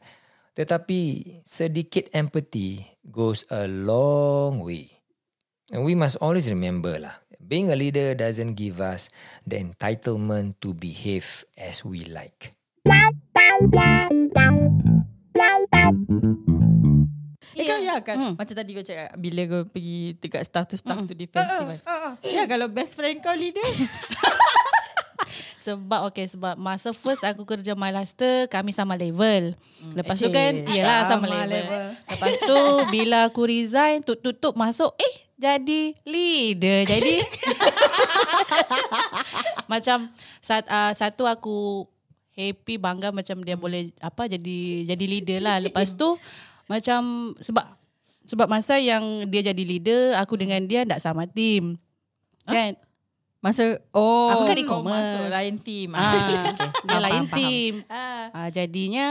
Tetapi 0.55 0.99
sedikit 1.45 2.07
empathy 2.15 2.81
goes 3.03 3.43
a 3.53 3.67
long 3.67 4.63
way. 4.63 4.97
And 5.69 5.83
we 5.83 5.93
must 5.99 6.17
always 6.23 6.47
remember 6.47 6.95
lah, 6.95 7.19
being 7.43 7.67
a 7.69 7.75
leader 7.75 8.15
doesn't 8.15 8.55
give 8.55 8.79
us 8.79 9.11
the 9.43 9.59
entitlement 9.59 10.55
to 10.63 10.71
behave 10.71 11.43
as 11.59 11.83
we 11.83 12.07
like. 12.07 12.55
Eh 17.57 17.65
kau 17.65 17.79
ya 17.81 17.97
kan 18.05 18.15
Hmm. 18.17 18.33
Macam 18.37 18.53
tadi 18.53 18.71
kau 18.77 18.85
cakap 18.85 19.17
Bila 19.17 19.41
kau 19.49 19.61
pergi 19.65 20.13
Dekat 20.21 20.45
staff 20.45 20.65
tu 20.69 20.77
Staff 20.77 20.97
tu 21.09 21.13
defensive 21.17 21.81
kan 21.81 22.17
Ya 22.21 22.45
kalau 22.45 22.69
best 22.69 22.93
friend 22.93 23.17
kau 23.19 23.33
leader 23.33 23.65
Sebab 25.67 26.07
okay 26.07 26.31
sebab 26.31 26.55
masa 26.55 26.95
first 26.95 27.27
aku 27.27 27.43
kerja 27.43 27.75
my 27.75 27.91
laster 27.91 28.47
kami 28.47 28.71
sama 28.71 28.95
level. 28.95 29.51
Lepas 29.99 30.15
tu 30.15 30.31
kan 30.31 30.63
iyalah 30.63 31.03
sama 31.03 31.27
sama, 31.27 31.43
level. 31.43 31.51
level. 31.59 31.85
Lepas 32.07 32.35
tu 32.39 32.59
bila 32.87 33.27
aku 33.27 33.43
resign 33.43 33.99
tutup-tutup 33.99 34.55
masuk 34.55 34.95
eh 34.95 35.27
jadi 35.35 35.91
leader. 36.07 36.87
Jadi 36.87 37.19
macam 39.71 40.07
sat, 40.39 40.63
uh, 40.71 40.95
satu 40.95 41.27
aku 41.27 41.83
happy 42.37 42.77
bangga 42.77 43.09
macam 43.09 43.41
dia 43.41 43.57
boleh 43.57 43.89
apa 43.97 44.29
jadi 44.29 44.57
jadi 44.85 45.05
leader 45.09 45.39
lah. 45.41 45.57
Lepas 45.57 45.91
tu 45.91 46.13
macam 46.69 47.01
sebab 47.41 47.65
sebab 48.23 48.45
masa 48.45 48.77
yang 48.77 49.01
dia 49.25 49.41
jadi 49.41 49.63
leader 49.63 50.01
aku 50.15 50.37
dengan 50.37 50.61
dia 50.61 50.85
tak 50.85 51.01
sama 51.01 51.25
team. 51.25 51.81
Kan? 52.45 52.77
Masa 53.37 53.77
Oh 53.93 54.33
Aku 54.33 54.49
kan 54.49 54.57
e-commerce. 54.57 54.97
masuk 55.13 55.29
lain 55.29 55.55
team 55.61 55.93
Ah, 55.93 56.09
dia 56.89 56.97
lain 56.97 57.23
faham, 57.23 57.29
faham. 57.29 57.37
team. 57.37 57.73
Ah, 58.33 58.49
jadinya 58.49 59.05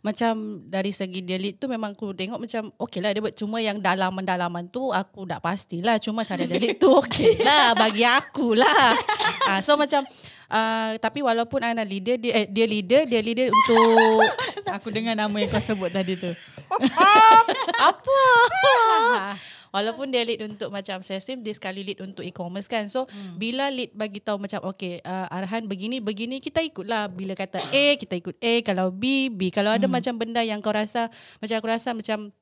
macam 0.00 0.32
dari 0.64 0.94
segi 0.94 1.18
dia 1.20 1.34
lead 1.34 1.58
tu 1.58 1.66
memang 1.66 1.90
aku 1.90 2.14
tengok 2.14 2.38
macam 2.38 2.70
okey 2.78 3.02
lah 3.02 3.10
dia 3.10 3.20
buat 3.20 3.34
cuma 3.34 3.58
yang 3.58 3.76
dalaman-dalaman 3.76 4.70
tu 4.70 4.88
aku 4.88 5.26
tak 5.26 5.42
pastilah 5.42 5.98
cuma 5.98 6.22
cara 6.22 6.46
dia 6.46 6.56
lead 6.56 6.78
tu 6.78 6.88
okey 6.94 7.42
lah 7.42 7.74
bagi 7.74 8.02
aku 8.02 8.54
lah. 8.54 8.94
Ah, 9.42 9.58
so 9.58 9.74
macam 9.74 10.06
ah, 10.52 10.92
tapi 11.00 11.24
walaupun 11.24 11.64
anak 11.64 11.88
leader 11.88 12.20
dia 12.20 12.44
eh, 12.44 12.46
dia 12.46 12.66
leader 12.68 13.08
dia 13.08 13.24
leader 13.24 13.48
untuk 13.48 14.28
Aku 14.80 14.88
dengar 14.88 15.12
nama 15.12 15.36
yang 15.36 15.52
kau 15.52 15.60
sebut 15.60 15.92
tadi 15.92 16.16
tu 16.16 16.32
apa? 17.92 18.20
Walaupun 19.72 20.12
dia 20.12 20.20
lead 20.20 20.44
untuk 20.44 20.68
macam 20.68 21.00
sales 21.00 21.24
team, 21.24 21.40
dia 21.40 21.56
sekali 21.56 21.80
lead 21.80 22.04
untuk 22.04 22.20
e-commerce 22.20 22.68
kan. 22.68 22.92
So, 22.92 23.08
hmm. 23.08 23.40
bila 23.40 23.72
lead 23.72 23.96
bagi 23.96 24.20
tahu 24.20 24.36
macam 24.36 24.60
okay, 24.68 25.00
uh, 25.00 25.32
arahan 25.32 25.64
begini, 25.64 25.96
begini, 25.96 26.44
kita 26.44 26.60
ikutlah. 26.60 27.08
Bila 27.08 27.32
kata 27.32 27.56
A, 27.72 27.96
kita 27.96 28.20
ikut 28.20 28.36
A. 28.36 28.60
Kalau 28.68 28.92
B, 28.92 29.32
B. 29.32 29.48
Kalau 29.48 29.72
ada 29.72 29.88
macam 29.88 30.12
benda 30.20 30.44
yang 30.44 30.60
kau 30.60 30.76
rasa, 30.76 31.08
macam 31.40 31.56
aku 31.56 31.68
rasa 31.72 31.96
macam 31.96 32.32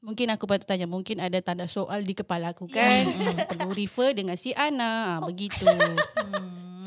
Mungkin 0.00 0.32
aku 0.32 0.48
patut 0.48 0.64
tanya, 0.64 0.88
mungkin 0.88 1.20
ada 1.20 1.36
tanda 1.44 1.68
soal 1.68 2.00
di 2.00 2.16
kepala 2.16 2.56
aku 2.56 2.64
kan. 2.64 3.04
Hmm, 3.04 3.36
perlu 3.52 3.76
refer 3.76 4.16
dengan 4.16 4.32
si 4.40 4.56
Ana. 4.56 5.20
Ah, 5.20 5.28
begitu. 5.28 5.68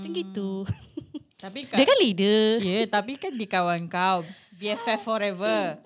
Macam 0.04 0.12
gitu. 0.13 0.52
Tapi 1.36 1.60
kan 1.68 1.76
Dia 1.76 1.86
kan 1.86 1.98
leader. 1.98 2.44
Ya 2.60 2.72
yeah, 2.74 2.86
tapi 2.86 3.16
kan 3.16 3.32
di 3.32 3.46
kawan 3.46 3.88
kau 3.88 4.24
BFF 4.54 5.02
forever 5.02 5.80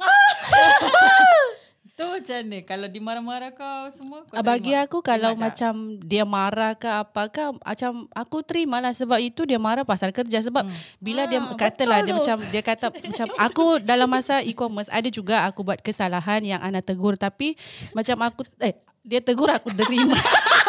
Tu 1.90 2.06
macam 2.06 2.38
mana 2.38 2.62
Kalau 2.62 2.86
dimarah-marah 2.86 3.50
kau 3.52 3.90
semua 3.90 4.22
kau 4.22 4.38
Ah, 4.38 4.46
Bagi 4.46 4.70
terima? 4.70 4.86
aku 4.86 4.98
kalau 5.02 5.34
Terima 5.34 5.44
macam 5.44 5.74
dia 6.00 6.24
marah 6.24 6.74
ke 6.74 6.86
apa 6.86 7.22
ke 7.26 7.42
macam 7.58 7.92
aku 8.14 8.38
terima 8.42 8.78
lah 8.78 8.94
sebab 8.94 9.18
itu 9.18 9.42
dia 9.44 9.58
marah 9.58 9.82
pasal 9.82 10.14
kerja 10.14 10.38
sebab 10.40 10.62
bila 11.00 11.26
dia 11.26 11.42
Ah, 11.42 11.58
katalah 11.58 12.06
dia 12.06 12.14
tu. 12.14 12.22
macam 12.22 12.38
dia 12.48 12.62
kata 12.62 12.94
macam 12.94 13.28
aku 13.36 13.66
dalam 13.82 14.06
masa 14.06 14.42
e-commerce 14.42 14.90
ada 14.90 15.10
juga 15.10 15.42
aku 15.44 15.66
buat 15.66 15.82
kesalahan 15.82 16.46
yang 16.46 16.62
anak 16.62 16.86
tegur 16.86 17.18
tapi 17.18 17.58
macam 17.92 18.14
aku 18.22 18.46
eh 18.62 18.78
dia 19.02 19.18
tegur 19.18 19.50
aku 19.50 19.74
terima. 19.74 20.14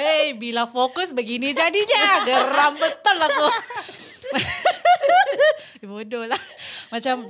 Eh, 0.00 0.32
bila 0.32 0.64
fokus 0.64 1.12
begini 1.12 1.52
jadinya 1.52 2.24
geram 2.24 2.72
betul 2.74 3.18
aku. 3.20 3.46
Bodoh 5.90 6.24
lah. 6.24 6.40
Macam 6.88 7.28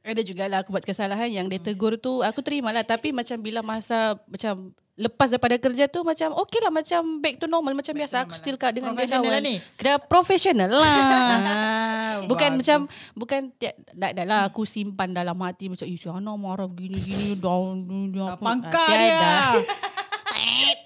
ada 0.00 0.20
jugalah 0.22 0.64
aku 0.64 0.72
buat 0.72 0.82
kesalahan 0.82 1.28
yang 1.28 1.46
dia 1.46 1.60
tegur 1.60 2.00
tu 2.00 2.24
aku 2.24 2.40
terima 2.40 2.72
lah 2.72 2.80
tapi 2.80 3.12
macam 3.12 3.36
bila 3.36 3.60
masa 3.60 4.16
macam 4.24 4.72
lepas 4.96 5.28
daripada 5.28 5.60
kerja 5.60 5.84
tu 5.84 6.00
macam 6.00 6.32
okey 6.42 6.58
lah 6.58 6.72
macam 6.72 7.20
back 7.20 7.36
to 7.36 7.44
normal 7.44 7.76
macam 7.76 7.92
biasa 7.92 8.24
aku 8.24 8.32
still 8.32 8.56
kat 8.56 8.72
dengan 8.72 8.96
dia 8.96 9.04
kawan. 9.06 9.28
lah 9.28 9.40
ni? 9.44 9.60
Kena 9.76 10.00
professional 10.00 10.70
lah. 10.72 10.80
Ah, 10.80 12.12
Bukan 12.30 12.50
bagus. 12.50 12.58
macam 12.58 12.78
bukan 13.12 13.40
tak 13.54 13.74
tak 13.94 14.10
tak 14.16 14.26
lah 14.26 14.48
aku 14.48 14.64
simpan 14.64 15.12
dalam 15.12 15.36
hati 15.38 15.68
macam 15.68 15.84
isi 15.84 16.08
Ana 16.08 16.32
marah 16.34 16.66
gini-gini 16.66 17.36
down 17.36 17.84
dia 18.08 18.24
Ah, 18.26 18.36
Pangkar 18.40 18.88
dia 18.88 19.20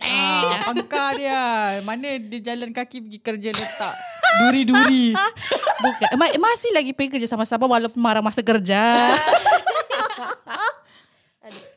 ah, 0.03 0.71
Pangkar 0.71 1.17
dia 1.17 1.43
Mana 1.85 2.17
dia 2.19 2.41
jalan 2.53 2.71
kaki 2.73 3.05
pergi 3.05 3.19
kerja 3.21 3.51
letak 3.53 3.95
Duri-duri 4.43 5.13
Bukan 5.83 6.09
Ma- 6.15 6.39
masih 6.39 6.71
lagi 6.71 6.95
pergi 6.95 7.19
kerja 7.19 7.29
sama-sama 7.29 7.67
walaupun 7.67 7.99
marah 7.99 8.23
masa 8.23 8.39
kerja. 8.39 8.79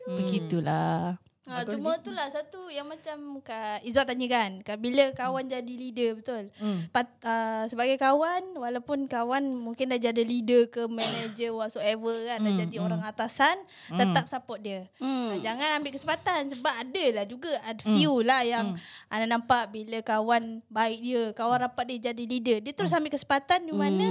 Begitulah. 0.06 1.18
Ha, 1.46 1.62
cuma 1.62 1.94
tu 2.02 2.10
lah 2.10 2.26
satu 2.26 2.66
yang 2.74 2.90
macam 2.90 3.38
Kak 3.38 3.78
Izzat 3.86 4.10
tanya 4.10 4.26
kan 4.26 4.66
Kak, 4.66 4.82
Bila 4.82 5.14
kawan 5.14 5.46
jadi 5.46 5.74
leader 5.78 6.18
betul? 6.18 6.50
Hmm. 6.58 6.90
Pat, 6.90 7.06
uh, 7.22 7.70
Sebagai 7.70 7.94
kawan 8.02 8.58
Walaupun 8.58 9.06
kawan 9.06 9.54
mungkin 9.54 9.94
dah 9.94 10.00
jadi 10.10 10.26
leader 10.26 10.66
ke 10.66 10.90
manager 10.90 11.54
whatsoever 11.54 12.18
kan 12.26 12.42
Dah 12.42 12.54
jadi 12.66 12.76
orang 12.82 12.98
atasan 13.06 13.62
Tetap 13.94 14.26
support 14.26 14.58
dia. 14.58 14.90
Hmm. 14.98 15.38
Ha, 15.38 15.46
Jangan 15.46 15.68
ambil 15.78 15.94
kesempatan 15.94 16.50
Sebab 16.50 16.74
ada 16.82 17.04
lah 17.14 17.24
juga 17.30 17.54
Ada 17.62 17.82
few 17.94 18.26
lah 18.26 18.42
yang 18.42 18.74
Anda 19.06 19.30
nampak 19.30 19.70
bila 19.70 20.02
kawan 20.02 20.66
baik 20.66 20.98
dia 20.98 21.22
Kawan 21.30 21.62
rapat 21.62 21.94
dia 21.94 22.10
jadi 22.10 22.24
leader. 22.26 22.58
Dia 22.58 22.74
terus 22.74 22.90
ambil 22.90 23.14
kesempatan 23.14 23.70
Di 23.70 23.74
mana 23.74 24.06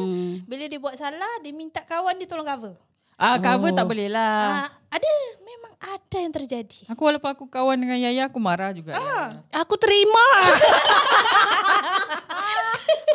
Bila 0.47 0.72
dia 0.72 0.80
buat 0.80 0.95
salah 0.95 1.43
Dia 1.43 1.51
minta 1.51 1.84
kawan 1.84 2.16
dia 2.16 2.32
tolong 2.32 2.47
cover 2.47 2.95
Ah 3.16 3.38
cover 3.38 3.72
tak 3.72 3.86
boleh 3.86 4.07
lah. 4.07 4.68
Ah, 4.68 4.70
Ada 4.91 5.07
Memang 5.39 5.72
ada 5.78 6.18
yang 6.18 6.34
terjadi 6.34 6.84
Aku 6.88 7.01
walaupun 7.01 7.30
aku 7.30 7.45
kawan 7.45 7.78
dengan 7.78 7.95
Yaya 7.97 8.28
aku 8.28 8.38
marah 8.38 8.72
juga. 8.72 8.93
Ah. 8.93 9.32
Aku 9.55 9.76
terima. 9.76 10.20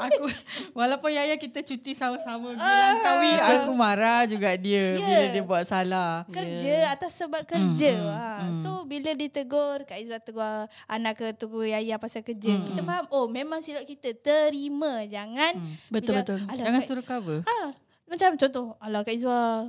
Aku 0.00 0.24
walaupun 0.72 1.12
Yaya 1.12 1.36
kita 1.36 1.60
cuti 1.60 1.92
sama-sama 1.92 2.56
pergi 2.56 2.64
Langkawi, 2.64 3.32
aku 3.36 3.70
marah 3.70 4.24
juga 4.24 4.56
dia 4.56 4.96
Ya. 4.96 5.04
bila 5.04 5.26
dia 5.28 5.42
buat 5.44 5.62
salah. 5.62 6.24
kerja 6.26 6.88
atas 6.90 7.20
sebab 7.20 7.44
kerja. 7.44 7.92
ha. 8.08 8.40
So 8.58 8.88
bila 8.88 9.12
ditegur 9.12 9.84
Kak 9.84 10.00
Izwa 10.00 10.16
tegur 10.18 10.40
anak 10.86 11.14
ke 11.14 11.26
tegur 11.34 11.68
Yaya 11.68 12.00
pasal 12.00 12.24
kerja. 12.24 12.48
Kita 12.56 12.80
faham 12.80 13.04
oh 13.10 13.28
memang 13.28 13.60
silap 13.60 13.84
kita 13.84 14.16
terima. 14.16 15.04
Jangan 15.04 15.60
Betul, 15.92 16.16
bila, 16.16 16.24
betul. 16.24 16.38
Jangan 16.48 16.80
suruh 16.80 17.04
cover. 17.04 17.38
ha, 17.44 17.76
macam 18.06 18.30
contoh 18.34 18.66
alah 18.78 19.02
Kak 19.02 19.12
Izwa 19.12 19.68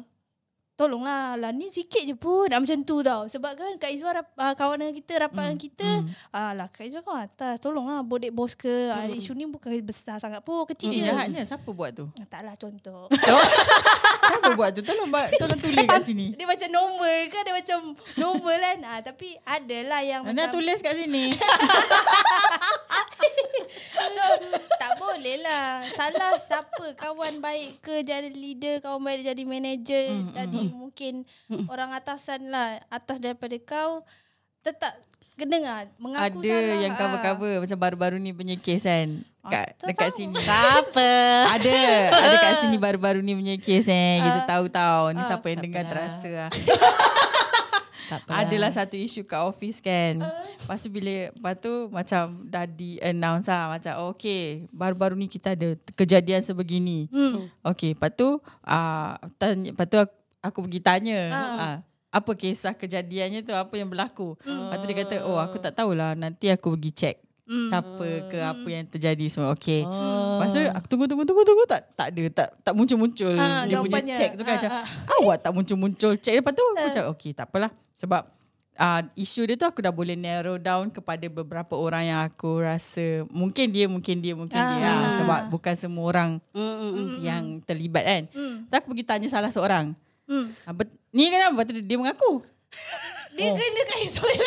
Tolonglah 0.81 1.37
lah 1.37 1.53
ni 1.53 1.69
sikit 1.69 2.01
je 2.01 2.17
pun 2.17 2.49
ah, 2.49 2.57
Macam 2.57 2.81
tu 2.81 3.05
tau 3.05 3.29
Sebab 3.29 3.53
kan 3.53 3.77
Kak 3.77 3.93
Izwa 3.93 4.17
rap, 4.17 4.33
uh, 4.33 4.57
Kawan 4.57 4.81
dengan 4.81 4.97
kita 4.97 5.29
Rapat 5.29 5.43
dengan 5.45 5.59
kita 5.61 5.89
Alah 6.33 6.73
Kak 6.73 6.89
Izwa 6.89 7.05
kau 7.05 7.13
atas 7.13 7.61
Tolonglah 7.61 8.01
bodek 8.01 8.33
bos 8.33 8.57
ke 8.57 8.89
ah, 8.89 9.05
Isu 9.05 9.37
ni 9.37 9.45
bukan 9.45 9.69
besar 9.85 10.17
sangat 10.17 10.41
pun 10.41 10.65
Kecil 10.65 10.89
Eh, 10.89 11.05
je 11.05 11.13
jahatnya 11.13 11.45
siapa 11.45 11.69
buat 11.69 11.93
tu? 11.93 12.09
Taklah 12.25 12.57
contoh 12.57 13.13
Siapa 14.25 14.57
buat 14.57 14.73
tu? 14.73 14.81
Tolong 14.81 15.13
tolong 15.37 15.59
tulis 15.61 15.85
kat 15.85 16.01
sini. 16.01 16.33
Dia 16.33 16.49
macam 16.49 16.69
normal 16.73 17.17
kan 17.29 17.41
Dia 17.45 17.55
macam 17.61 17.79
normal 18.17 18.55
kan 18.57 18.77
ah, 18.89 18.99
Tapi 19.05 19.37
adalah 19.45 20.01
yang 20.01 20.25
Nana 20.25 20.49
macam 20.49 20.57
tulis 20.57 20.81
kat 20.81 20.97
sini. 20.97 21.29
So 23.71 24.03
tak 24.75 24.91
boleh 24.99 25.39
lah 25.39 25.85
Salah 25.95 26.35
siapa 26.41 26.95
Kawan 26.97 27.39
baik 27.39 27.79
ke 27.79 28.03
Jadi 28.03 28.33
leader 28.33 28.83
Kawan 28.83 29.01
baik 29.01 29.27
jadi 29.27 29.43
manager 29.47 30.05
Jadi 30.35 30.61
mungkin 30.75 31.23
Orang 31.71 31.95
atasan 31.95 32.51
lah 32.51 32.81
Atas 32.91 33.23
daripada 33.23 33.55
kau 33.63 34.03
Tetap 34.65 34.93
Kena 35.39 35.57
lah 35.57 35.81
Mengaku 35.97 36.43
Ada 36.43 36.53
salah 36.53 36.77
yang 36.77 36.93
ah. 36.93 36.97
cover-cover 36.99 37.53
macam 37.63 37.77
baru-baru 37.81 38.17
ni 38.21 38.29
punya 38.29 38.55
kes 38.61 38.85
kan. 38.85 39.25
Kat, 39.41 39.73
tak 39.73 39.87
dekat 39.89 40.09
tahu. 40.13 40.17
sini. 40.21 40.37
Apa? 40.45 41.11
Ada. 41.57 41.77
Ada 42.13 42.35
kat 42.37 42.53
sini 42.61 42.77
baru-baru 42.77 43.25
ni 43.25 43.33
punya 43.33 43.55
kes 43.57 43.89
eh. 43.89 44.21
Kita 44.21 44.45
tahu 44.45 44.69
tahu. 44.69 45.17
Ni 45.17 45.25
siapa 45.25 45.49
yang 45.49 45.57
siapa 45.57 45.65
dengar 45.65 45.83
dah? 45.87 45.89
terasa 45.89 46.29
lah. 46.29 46.51
Adalah 48.27 48.71
satu 48.73 48.99
isu 48.99 49.23
kat 49.23 49.39
office 49.39 49.79
kan. 49.79 50.19
Lepas 50.19 50.83
tu 50.83 50.89
bila 50.91 51.31
lepas 51.31 51.55
tu 51.55 51.87
macam 51.87 52.43
dah 52.49 52.65
di 52.67 52.99
announce 52.99 53.47
lah 53.47 53.77
macam 53.77 53.93
oh, 54.03 54.11
okay 54.11 54.67
baru-baru 54.73 55.15
ni 55.15 55.31
kita 55.31 55.55
ada 55.55 55.77
kejadian 55.95 56.43
sebegini. 56.43 57.07
Hmm. 57.07 57.47
Okay 57.63 57.95
lepas 57.95 58.11
tu 58.11 58.41
uh, 58.43 59.11
tanya, 59.39 59.71
lepas 59.71 59.87
tu 59.87 59.97
aku, 60.01 60.15
aku 60.43 60.57
pergi 60.67 60.81
tanya 60.83 61.19
uh. 61.31 61.77
apa 62.11 62.31
kisah 62.35 62.75
kejadiannya 62.75 63.47
tu 63.47 63.55
apa 63.55 63.71
yang 63.79 63.87
berlaku. 63.87 64.35
Lepas 64.43 64.75
tu 64.81 64.85
dia 64.91 64.97
kata 65.05 65.15
oh 65.23 65.39
aku 65.39 65.61
tak 65.63 65.79
tahulah 65.79 66.11
nanti 66.17 66.51
aku 66.51 66.75
pergi 66.75 66.91
check. 66.91 67.17
Siapa 67.51 68.07
ke 68.31 68.37
apa 68.39 68.67
yang 68.67 68.85
terjadi 68.87 69.25
semua. 69.27 69.51
Okay. 69.51 69.83
Oh. 69.83 70.39
Lepas 70.39 70.55
tu 70.55 70.61
aku 70.63 70.85
tunggu 70.87 71.05
tunggu 71.11 71.23
tunggu 71.27 71.43
tunggu 71.43 71.63
tak 71.67 71.81
tak 71.93 72.07
ada 72.15 72.23
tak 72.31 72.47
tak 72.63 72.73
muncul-muncul 72.73 73.35
Ah, 73.35 73.67
dia 73.67 73.75
punya 73.77 73.99
jawapannya. 73.99 74.15
check 74.15 74.31
tu 74.33 74.43
kan 74.47 74.51
Ah, 74.51 74.57
macam 74.57 74.71
ah. 74.71 74.85
awak 75.19 75.35
tak 75.43 75.51
muncul-muncul 75.51 76.13
check 76.15 76.39
lepas 76.39 76.53
tu 76.55 76.63
aku 76.63 76.87
macam 76.87 77.03
okay 77.11 77.31
tak 77.35 77.45
apalah 77.51 77.71
sebab 77.91 78.23
uh, 78.77 79.01
isu 79.13 79.45
dia 79.45 79.55
tu 79.59 79.67
aku 79.67 79.83
dah 79.83 79.93
boleh 79.93 80.15
narrow 80.15 80.57
down 80.57 80.89
kepada 80.89 81.27
beberapa 81.27 81.75
orang 81.75 82.03
yang 82.07 82.19
aku 82.23 82.63
rasa 82.63 83.27
mungkin 83.29 83.69
dia 83.69 83.85
mungkin 83.85 84.23
dia 84.23 84.33
mungkin 84.33 84.57
Ah, 84.57 84.71
dia 84.73 84.87
ah, 84.87 85.11
sebab 85.21 85.39
bukan 85.51 85.75
semua 85.75 86.05
orang 86.07 86.29
Mm, 86.55 86.61
mm, 86.63 86.91
mm. 86.91 87.09
yang 87.21 87.43
terlibat 87.61 88.03
kan. 88.03 88.23
Hmm. 88.31 88.55
So 88.67 88.73
aku 88.79 88.95
pergi 88.95 89.05
tanya 89.05 89.27
salah 89.27 89.51
seorang. 89.51 89.93
Hmm. 90.25 90.47
Ah, 90.63 90.71
bet, 90.71 90.87
ni 91.11 91.27
lepas 91.27 91.67
tu 91.67 91.75
dia, 91.75 91.83
dia 91.83 91.97
mengaku. 91.99 92.41
Dia 93.31 93.49
kena 93.51 93.81
kat 93.85 93.99
Israel 94.03 94.43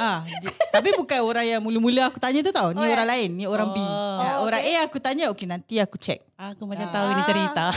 Ah, 0.00 0.24
tapi 0.70 0.94
bukan 0.94 1.20
orang 1.20 1.46
yang 1.46 1.60
mula-mula 1.60 2.08
aku 2.08 2.16
tanya 2.16 2.40
tu 2.40 2.50
tau. 2.50 2.72
Ni 2.72 2.80
Oh, 2.80 2.86
ya? 2.86 2.96
orang 2.96 3.08
lain, 3.08 3.30
ni 3.34 3.44
orang 3.44 3.68
B. 3.70 3.78
Oh. 3.78 3.86
Ah, 4.18 4.40
Oh, 4.40 4.48
orang 4.48 4.62
okay. 4.62 4.78
A 4.78 4.86
aku 4.86 4.98
tanya, 4.98 5.28
okey 5.30 5.46
nanti 5.46 5.76
aku 5.78 6.00
check. 6.00 6.22
Aku 6.34 6.64
macam 6.64 6.86
tahu 6.88 7.06
ini 7.12 7.22
cerita. 7.22 7.64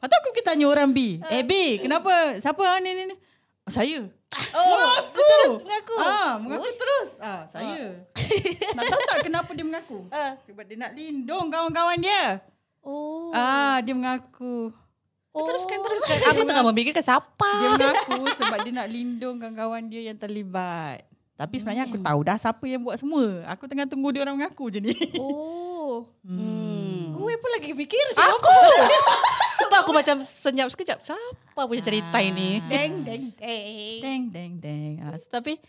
Lepas 0.00 0.06
tu 0.06 0.16
aku 0.16 0.28
pergi 0.30 0.42
tanya 0.42 0.64
orang 0.66 0.90
B. 0.90 1.18
Eh 1.28 1.42
B, 1.42 1.52
kenapa? 1.78 2.36
Siapa 2.36 2.60
ah, 2.60 2.78
ni 2.78 2.92
ni 2.92 3.02
ni? 3.08 3.16
Ah, 3.64 3.72
saya. 3.72 4.00
Oh 4.54 4.74
Mengaku. 4.78 5.18
Terus 5.18 5.54
mengaku 5.60 5.94
Ah, 5.98 6.30
mengaku 6.38 6.68
terus. 6.70 7.10
Ah, 7.18 7.42
saya. 7.50 7.82
nak 8.78 8.84
tahu 8.86 9.00
tak 9.02 9.18
kenapa 9.26 9.50
dia 9.52 9.66
mengaku? 9.66 9.98
Ah. 10.08 10.38
Sebab 10.46 10.62
dia 10.64 10.76
nak 10.78 10.92
lindung 10.94 11.50
kawan-kawan 11.50 11.98
dia. 11.98 12.38
Oh 12.80 13.34
Ah, 13.34 13.82
dia 13.82 13.92
mengaku. 13.92 14.70
Oh. 15.34 15.46
Teruskan, 15.46 15.78
teruskan. 15.82 16.16
Aku 16.34 16.40
tengah 16.46 16.64
memikirkan 16.70 17.04
siapa. 17.04 17.50
Dia 17.60 17.68
mengaku 17.76 18.20
sebab 18.36 18.58
dia 18.66 18.72
nak 18.74 18.88
lindung 18.88 19.36
kawan-kawan 19.38 19.82
dia 19.86 20.10
yang 20.12 20.18
terlibat. 20.18 21.06
Tapi 21.40 21.56
sebenarnya 21.56 21.88
aku 21.88 21.96
tahu 21.96 22.20
dah 22.20 22.36
siapa 22.36 22.64
yang 22.68 22.84
buat 22.84 23.00
semua. 23.00 23.48
Aku 23.48 23.64
tengah 23.64 23.88
tunggu 23.88 24.12
dia 24.12 24.20
orang 24.20 24.36
mengaku 24.36 24.68
je 24.68 24.76
ni. 24.84 24.92
Oh 25.16 25.60
Hmm. 26.22 27.16
Gue 27.16 27.34
pun 27.40 27.50
lagi 27.56 27.72
fikir 27.74 28.04
Aku. 28.14 28.56
Tu 29.60 29.76
aku 29.76 29.92
macam 29.92 30.16
senyap 30.24 30.68
sekejap. 30.72 30.98
Siapa 31.02 31.60
punya 31.66 31.82
cerita 31.84 32.18
ini? 32.20 32.62
Deng 32.66 33.02
deng 33.04 33.24
deng 33.36 33.98
Deng 34.00 34.22
deng 34.30 34.52
deng. 34.60 34.92
Ah, 35.04 35.16
tapi 35.18 35.60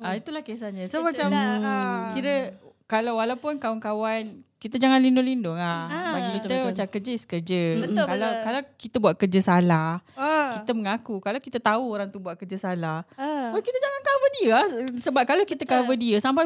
ah, 0.00 0.14
itulah 0.16 0.42
kisahnya. 0.44 0.86
So 0.88 1.00
Itulah, 1.02 1.12
macam 1.12 1.28
ah. 1.34 2.12
kira 2.14 2.54
kalau 2.86 3.18
walaupun 3.18 3.58
kawan-kawan 3.58 4.42
kita 4.60 4.76
jangan 4.76 5.00
lindung-lindung 5.00 5.56
ah. 5.56 5.88
Ah. 5.88 6.12
Bagi 6.12 6.30
kita 6.36 6.44
Betul, 6.44 6.52
betul. 6.52 6.68
macam 6.68 6.86
kerja 6.92 7.10
is 7.16 7.24
kerja. 7.24 7.62
Betul, 7.80 8.04
kalau 8.04 8.28
betul. 8.28 8.44
kalau 8.44 8.60
kita 8.76 8.96
buat 9.00 9.14
kerja 9.16 9.40
salah, 9.40 9.90
ah. 10.14 10.60
kita 10.60 10.70
mengaku. 10.76 11.16
Kalau 11.24 11.40
kita 11.40 11.58
tahu 11.58 11.84
orang 11.88 12.12
tu 12.12 12.20
buat 12.20 12.36
kerja 12.36 12.60
salah, 12.60 13.00
Ah. 13.16 13.56
oh, 13.56 13.60
kita 13.64 13.78
jangan 13.80 14.00
cover 14.04 14.30
dia 14.36 14.52
ah. 14.52 14.66
sebab 15.00 15.22
kalau 15.24 15.42
kita 15.48 15.64
cover 15.64 15.96
dia 15.96 16.20
sampai 16.20 16.44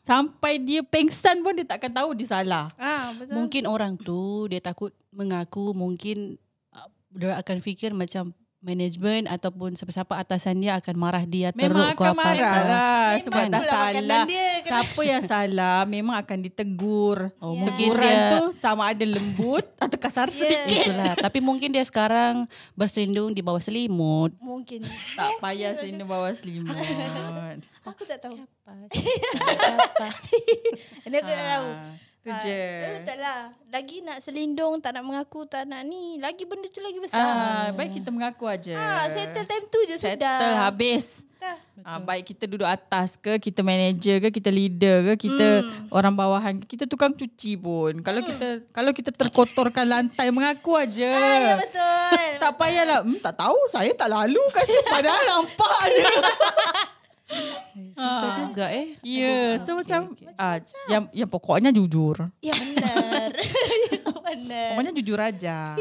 sampai 0.00 0.62
dia 0.62 0.80
pengsan 0.86 1.42
pun 1.42 1.52
dia 1.58 1.66
takkan 1.66 1.90
tahu 1.90 2.14
dia 2.14 2.30
salah. 2.30 2.70
Ah, 2.78 3.10
betul. 3.18 3.34
Mungkin 3.34 3.62
orang 3.66 3.98
tu 3.98 4.46
dia 4.46 4.62
takut 4.62 4.94
mengaku 5.10 5.74
mungkin 5.74 6.38
uh, 6.70 6.86
dia 7.10 7.34
akan 7.34 7.58
fikir 7.58 7.90
macam 7.90 8.30
manajemen 8.60 9.24
ataupun 9.24 9.72
siapa-siapa 9.72 10.14
atasan 10.14 10.56
dia 10.56 10.76
akan 10.76 10.94
marah 10.94 11.24
dia 11.24 11.48
teruk 11.50 11.72
Memang 11.72 11.92
ke 11.92 12.02
akan 12.02 12.12
apa. 12.12 12.20
marah 12.20 12.36
lah 12.60 13.04
Memang 13.10 13.24
sebab 13.24 13.42
dah 13.46 13.64
salah. 13.64 14.22
dia, 14.24 14.46
Siapa 14.60 15.00
yang 15.02 15.22
salah 15.22 15.78
memang 15.84 16.14
akan 16.14 16.38
ditegur. 16.40 17.32
Oh, 17.38 17.56
mungkin 17.56 17.88
Teguran 17.88 18.04
dia 18.12 18.32
tu 18.34 18.44
sama 18.54 18.82
ada 18.86 19.00
lembut 19.02 19.64
atau 19.82 19.96
kasar 19.96 20.28
Ya. 20.28 20.36
sedikit. 20.36 20.92
itulah. 20.92 21.12
Tapi 21.14 21.38
mungkin 21.40 21.68
dia 21.68 21.82
sekarang 21.82 22.44
berselindung 22.72 23.32
di 23.32 23.40
bawah 23.40 23.58
selimut. 23.58 24.36
Mungkin 24.36 24.84
Tak 25.16 25.40
payah 25.40 25.72
sini 25.74 26.04
bawa 26.04 26.28
selimut. 26.30 26.76
Aku 27.88 28.04
tak 28.04 28.20
tahu 28.20 28.36
Siapa? 28.36 30.08
Ini 31.02 31.16
aku 31.18 31.26
tak 31.26 31.46
tahu 31.48 31.66
Tu 32.20 32.28
Ah, 32.28 32.36
je. 32.38 32.52
eh, 32.52 33.00
Tak 33.00 33.16
lah 33.16 33.40
Lagi 33.66 34.04
nak 34.04 34.20
selindung 34.20 34.76
Tak 34.76 34.92
nak 34.92 35.02
mengaku 35.02 35.44
Tak 35.44 35.64
nak 35.64 35.80
ni 35.82 36.16
Lagi 36.16 36.44
benda 36.44 36.68
tu 36.68 36.78
lagi 36.78 36.98
Ah, 36.98 37.02
besar 37.02 37.24
baik 37.72 37.96
kita 37.96 38.08
mengaku 38.08 38.44
aja. 38.44 38.76
ah, 38.76 39.04
Settle 39.06 39.42
time 39.42 39.64
tu 39.66 39.80
je 39.84 39.96
Settle 39.96 40.20
sudah 40.20 40.36
habis. 40.62 41.24
Dah. 41.34 41.56
Ah, 41.80 41.96
baik 41.96 42.28
kita 42.28 42.44
duduk 42.44 42.68
atas 42.68 43.16
ke, 43.16 43.40
kita 43.40 43.64
manager 43.64 44.20
ke, 44.20 44.28
kita 44.30 44.50
leader 44.50 44.96
ke, 45.08 45.24
kita 45.24 45.64
Hmm. 45.64 45.88
orang 45.88 46.12
bawahan, 46.12 46.60
kita 46.60 46.84
tukang 46.84 47.08
cuci 47.10 47.56
pun. 47.56 48.04
Kalau 48.04 48.20
kita 48.20 48.48
kalau 48.68 48.92
kita 48.92 49.08
terkotorkan 49.08 49.88
lantai 49.88 50.28
mengaku 50.28 50.76
aja. 50.76 51.08
ah, 51.08 51.40
Ya 51.40 51.54
betul 51.56 52.20
Tak 52.44 52.52
payahlah. 52.54 53.00
Hmm, 53.00 53.16
tak 53.18 53.32
tahu 53.34 53.56
saya 53.66 53.88
tak 53.90 54.12
lalu 54.12 54.44
kat 54.52 54.68
situ 54.68 54.84
padahal 54.84 55.24
nampak 55.26 55.80
je. 55.88 56.04
Susah 57.94 58.30
juga 58.42 58.66
eh. 58.74 58.98
Ya, 59.06 59.54
so 59.62 59.78
macam 59.78 60.14
ah, 60.36 60.58
yang 60.90 61.04
yang 61.14 61.30
pokoknya 61.30 61.70
jujur. 61.70 62.18
Ya 62.42 62.54
benar 62.54 63.30
Ya 63.94 64.10
benar 64.10 64.70
Pokoknya 64.74 64.92
jujur 64.96 65.18
aja. 65.20 65.78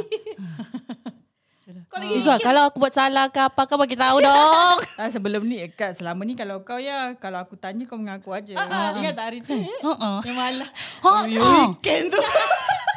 Kau 1.89 1.97
lagi 2.01 2.17
Izwa, 2.17 2.37
kalau 2.41 2.69
aku 2.69 2.81
buat 2.81 2.93
salah 2.93 3.29
ke 3.29 3.41
apa 3.41 3.65
kau 3.65 3.77
bagi 3.77 3.97
tahu 3.97 4.21
dong. 4.21 4.77
Ah, 5.01 5.07
sebelum 5.07 5.47
ni 5.47 5.63
kat 5.73 5.95
selama 5.95 6.27
ni 6.27 6.35
kalau 6.35 6.61
kau 6.65 6.75
ya 6.75 7.15
kalau 7.17 7.39
aku 7.39 7.55
tanya 7.55 7.85
kau 7.85 7.97
mengaku 7.97 8.33
aja. 8.35 8.57
Ingat 8.99 9.13
tak 9.15 9.25
hari 9.31 9.39
tu? 9.39 9.53
eh? 9.55 9.65
Uh-uh. 9.85 10.19
Yang 10.21 10.37
malah. 10.37 10.69
Ha, 11.01 11.09
ah. 11.09 11.23
weekend 11.71 12.13
tu. 12.13 12.19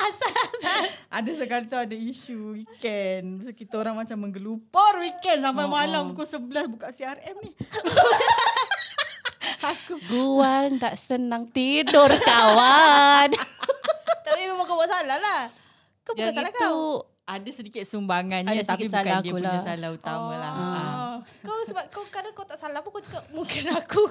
Asal-asal 0.00 0.82
Ada 1.20 1.30
sekali 1.34 1.64
tu 1.66 1.74
ada 1.74 1.96
isu 1.96 2.54
weekend. 2.54 3.42
So, 3.42 3.50
kita 3.50 3.74
orang 3.82 3.98
macam 3.98 4.16
menggelupur 4.16 4.92
weekend 5.02 5.42
sampai 5.42 5.66
oh, 5.66 5.72
malam 5.74 6.14
pukul 6.14 6.24
11 6.24 6.70
buka 6.70 6.88
CRM 6.94 7.36
ni. 7.42 7.50
Guang 10.08 10.80
tak 10.80 10.94
senang 10.96 11.50
tidur 11.50 12.08
kawan. 12.30 13.28
Tapi 14.24 14.40
memang 14.46 14.64
kau 14.64 14.78
buat 14.78 14.88
salah 14.88 15.18
lah. 15.18 15.42
Kau 16.06 16.14
bukan 16.16 16.30
Yang 16.30 16.36
salah 16.38 16.52
itu 16.54 16.62
kau. 16.62 17.04
Ada 17.30 17.50
sedikit 17.54 17.84
sumbangannya 17.86 18.50
Ada 18.50 18.74
tapi 18.74 18.90
sedikit 18.90 18.90
bukan 18.90 19.06
salah 19.06 19.22
dia 19.22 19.30
aku 19.30 19.34
punya 19.38 19.50
lah. 19.54 19.62
salah 19.62 19.90
utama 19.94 20.34
lah. 20.34 20.50
Ah. 20.50 20.62
Oh. 20.64 21.16
Kau 21.42 21.58
sebab 21.66 21.84
kau 21.90 22.02
kadang 22.10 22.32
kau 22.34 22.46
tak 22.46 22.58
salah 22.58 22.80
pun 22.82 22.90
kau 22.94 23.02
cakap 23.02 23.22
mungkin 23.34 23.64
aku. 23.70 24.02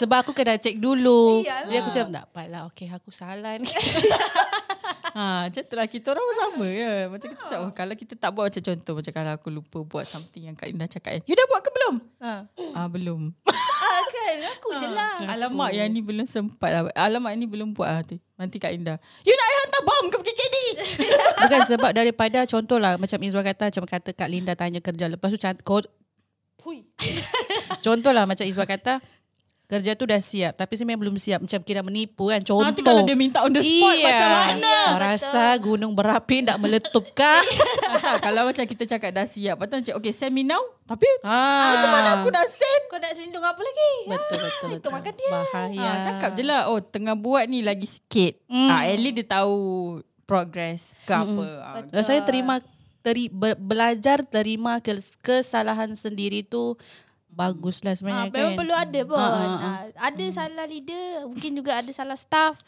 Sebab 0.00 0.16
aku 0.24 0.32
kena 0.32 0.56
cek 0.56 0.80
dulu. 0.80 1.44
Iyalah. 1.44 1.68
Dia 1.68 1.78
aku 1.84 1.90
macam 1.92 2.06
tak 2.08 2.24
apalah. 2.30 2.60
Okay 2.72 2.88
aku 2.88 3.10
salah 3.12 3.58
ni. 3.60 3.68
Ha, 5.12 5.44
macam 5.44 5.60
tu 5.68 5.76
lah 5.76 5.84
kita 5.84 6.16
orang 6.16 6.24
pun 6.24 6.36
sama 6.40 6.66
ya. 6.72 6.92
Macam 7.12 7.28
kita 7.36 7.44
cakap, 7.44 7.60
oh, 7.68 7.72
kalau 7.76 7.92
kita 7.92 8.14
tak 8.16 8.30
buat 8.32 8.48
macam 8.48 8.62
contoh 8.64 8.92
macam 8.96 9.12
kalau 9.12 9.32
aku 9.36 9.48
lupa 9.52 9.78
buat 9.84 10.04
something 10.08 10.48
yang 10.48 10.56
Kak 10.56 10.72
Indah 10.72 10.88
cakap. 10.88 11.20
You 11.28 11.36
dah 11.36 11.46
buat 11.52 11.60
ke 11.60 11.68
belum? 11.68 11.94
ha. 12.24 12.48
Ah 12.72 12.88
belum. 12.88 13.28
ah, 13.52 14.00
kan 14.08 14.36
aku 14.56 14.68
je 14.80 14.88
lah. 14.88 15.20
Alamak 15.36 15.76
yang 15.76 15.92
ni 15.92 16.00
belum 16.00 16.24
sempat 16.24 16.72
lah. 16.72 16.82
Alamak 16.96 17.36
ni 17.36 17.44
belum 17.44 17.76
buat 17.76 17.92
lah 17.92 18.02
tu. 18.08 18.16
Nanti 18.40 18.56
Kak 18.56 18.72
Indah. 18.72 18.96
You 19.28 19.36
nak 19.36 19.48
hantar 19.60 19.82
bom 19.84 20.04
ke 20.08 20.16
PKKD? 20.16 20.56
Bukan 21.44 21.60
sebab 21.68 21.90
daripada 21.92 22.38
contoh 22.48 22.80
lah. 22.80 22.96
Macam 22.96 23.20
Izwa 23.20 23.44
kata. 23.44 23.68
Macam 23.68 23.84
kata 23.84 24.10
Kak 24.16 24.28
Linda 24.32 24.56
tanya 24.56 24.80
kerja. 24.80 25.12
Lepas 25.12 25.28
tu 25.28 25.36
cantik. 25.36 25.68
Hui. 26.64 26.88
contoh 27.84 28.16
lah 28.16 28.24
macam 28.24 28.48
Izwa 28.48 28.64
kata. 28.64 29.04
Kerja 29.72 29.96
tu 29.96 30.04
dah 30.04 30.20
siap. 30.20 30.52
Tapi 30.60 30.76
sebenarnya 30.76 31.00
belum 31.00 31.16
siap. 31.16 31.40
Macam 31.40 31.60
kira 31.64 31.80
menipu 31.80 32.28
kan. 32.28 32.44
Contoh. 32.44 32.60
Nanti 32.60 32.84
kalau 32.84 33.08
dia 33.08 33.16
minta 33.16 33.40
on 33.40 33.56
the 33.56 33.64
spot 33.64 33.94
iya. 33.96 34.04
macam 34.04 34.28
mana? 34.28 34.74
Rasa 35.00 35.56
gunung 35.56 35.96
berapi 35.96 36.44
tak 36.44 36.60
meletup 36.60 37.08
kah? 37.16 37.40
Ah, 38.02 38.18
kalau 38.18 38.50
macam 38.50 38.66
kita 38.66 38.82
cakap 38.82 39.14
dah 39.14 39.22
siap. 39.24 39.56
Lepas 39.56 39.66
tu 39.70 39.76
macam 39.78 39.94
okay 40.02 40.10
send 40.12 40.34
me 40.34 40.42
now. 40.42 40.58
Tapi 40.84 41.06
ah. 41.22 41.70
macam 41.70 41.90
mana 41.94 42.08
aku 42.18 42.28
nak 42.34 42.50
send? 42.50 42.82
Kau 42.90 42.98
nak 42.98 43.14
selindung 43.14 43.46
apa 43.46 43.62
lagi? 43.62 43.92
Betul 44.10 44.38
betul 44.46 44.68
Itu 44.68 44.76
betul. 44.76 44.90
makan 44.90 45.12
dia. 45.14 45.30
Bahaya. 45.30 45.80
Ah, 45.86 45.96
cakap 46.02 46.30
je 46.34 46.42
lah 46.42 46.60
Oh 46.66 46.78
tengah 46.82 47.14
buat 47.14 47.46
ni 47.46 47.62
lagi 47.62 47.86
sikit 47.86 48.42
mm. 48.50 48.68
ah, 48.68 48.82
At 48.90 48.98
least 48.98 49.16
dia 49.22 49.26
tahu 49.38 49.56
Progress 50.26 50.98
ke 51.06 51.14
apa 51.14 51.44
ah, 51.62 51.80
Rasanya 51.94 52.26
terima 52.26 52.58
teri, 53.02 53.28
be, 53.28 53.54
belajar 53.58 54.22
terima 54.26 54.78
kes, 54.78 55.18
kesalahan 55.20 55.92
sendiri 55.98 56.46
tu 56.46 56.78
baguslah 57.32 57.90
Ah, 57.90 57.96
sebenarnya 57.96 58.28
memang 58.28 58.52
kan. 58.52 58.58
perlu 58.60 58.74
ada 58.74 59.00
pun. 59.02 59.16
Ah, 59.16 59.32
ah, 59.32 59.58
Ah, 59.58 59.80
ada 60.04 60.24
salah 60.28 60.64
leader, 60.64 61.04
mungkin 61.26 61.50
juga 61.54 61.72
ada 61.74 61.90
salah 61.90 62.14
staff. 62.14 62.60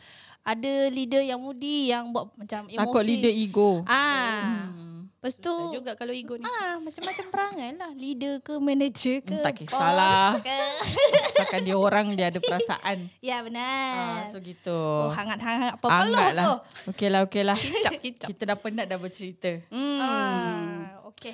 Ada 0.43 0.89
leader 0.89 1.23
yang 1.23 1.39
mudi 1.39 1.89
yang 1.89 2.09
buat 2.11 2.29
macam 2.35 2.65
emosi. 2.67 2.77
Takut 2.77 3.03
leader 3.03 3.31
ego 3.31 3.71
Ah. 3.85 4.69
Lepas 5.17 5.41
tu 5.41 5.49
Susah 5.49 5.73
juga 5.73 5.93
kalau 5.95 6.13
ego 6.13 6.37
ni. 6.37 6.45
ah 6.45 6.77
macam-macam 6.77 7.25
perangai 7.27 7.71
lah. 7.75 7.89
Leader 7.95 8.41
ke 8.41 8.53
manager 8.59 9.17
ke. 9.21 9.33
Hmm, 9.33 9.41
tak 9.43 9.57
kisahlah. 9.57 10.37
Asalkan 10.37 11.65
dia 11.67 11.73
orang 11.75 12.13
Dia 12.13 12.29
ada 12.29 12.37
perasaan 12.39 13.09
ya 13.25 13.41
benar. 13.41 13.97
ah, 14.21 14.29
So 14.29 14.37
gitu 14.39 14.69
oh, 14.69 15.09
hangat-hangat 15.09 15.73
apa 15.75 15.87
perlu 15.87 16.13
Hangat 16.13 16.29
tu. 16.31 16.37
lah 16.37 16.57
Okey 16.87 17.09
lah 17.09 17.21
okey 17.25 17.41
lah 17.43 17.57
Kicap, 17.65 17.93
kicap. 17.97 18.29
Kita 18.29 18.43
dah 18.45 18.57
penat 18.59 18.85
dah 18.85 18.99
bercerita 18.99 19.65
Hmm. 19.71 19.97
Ah, 19.99 21.09
okey. 21.09 21.33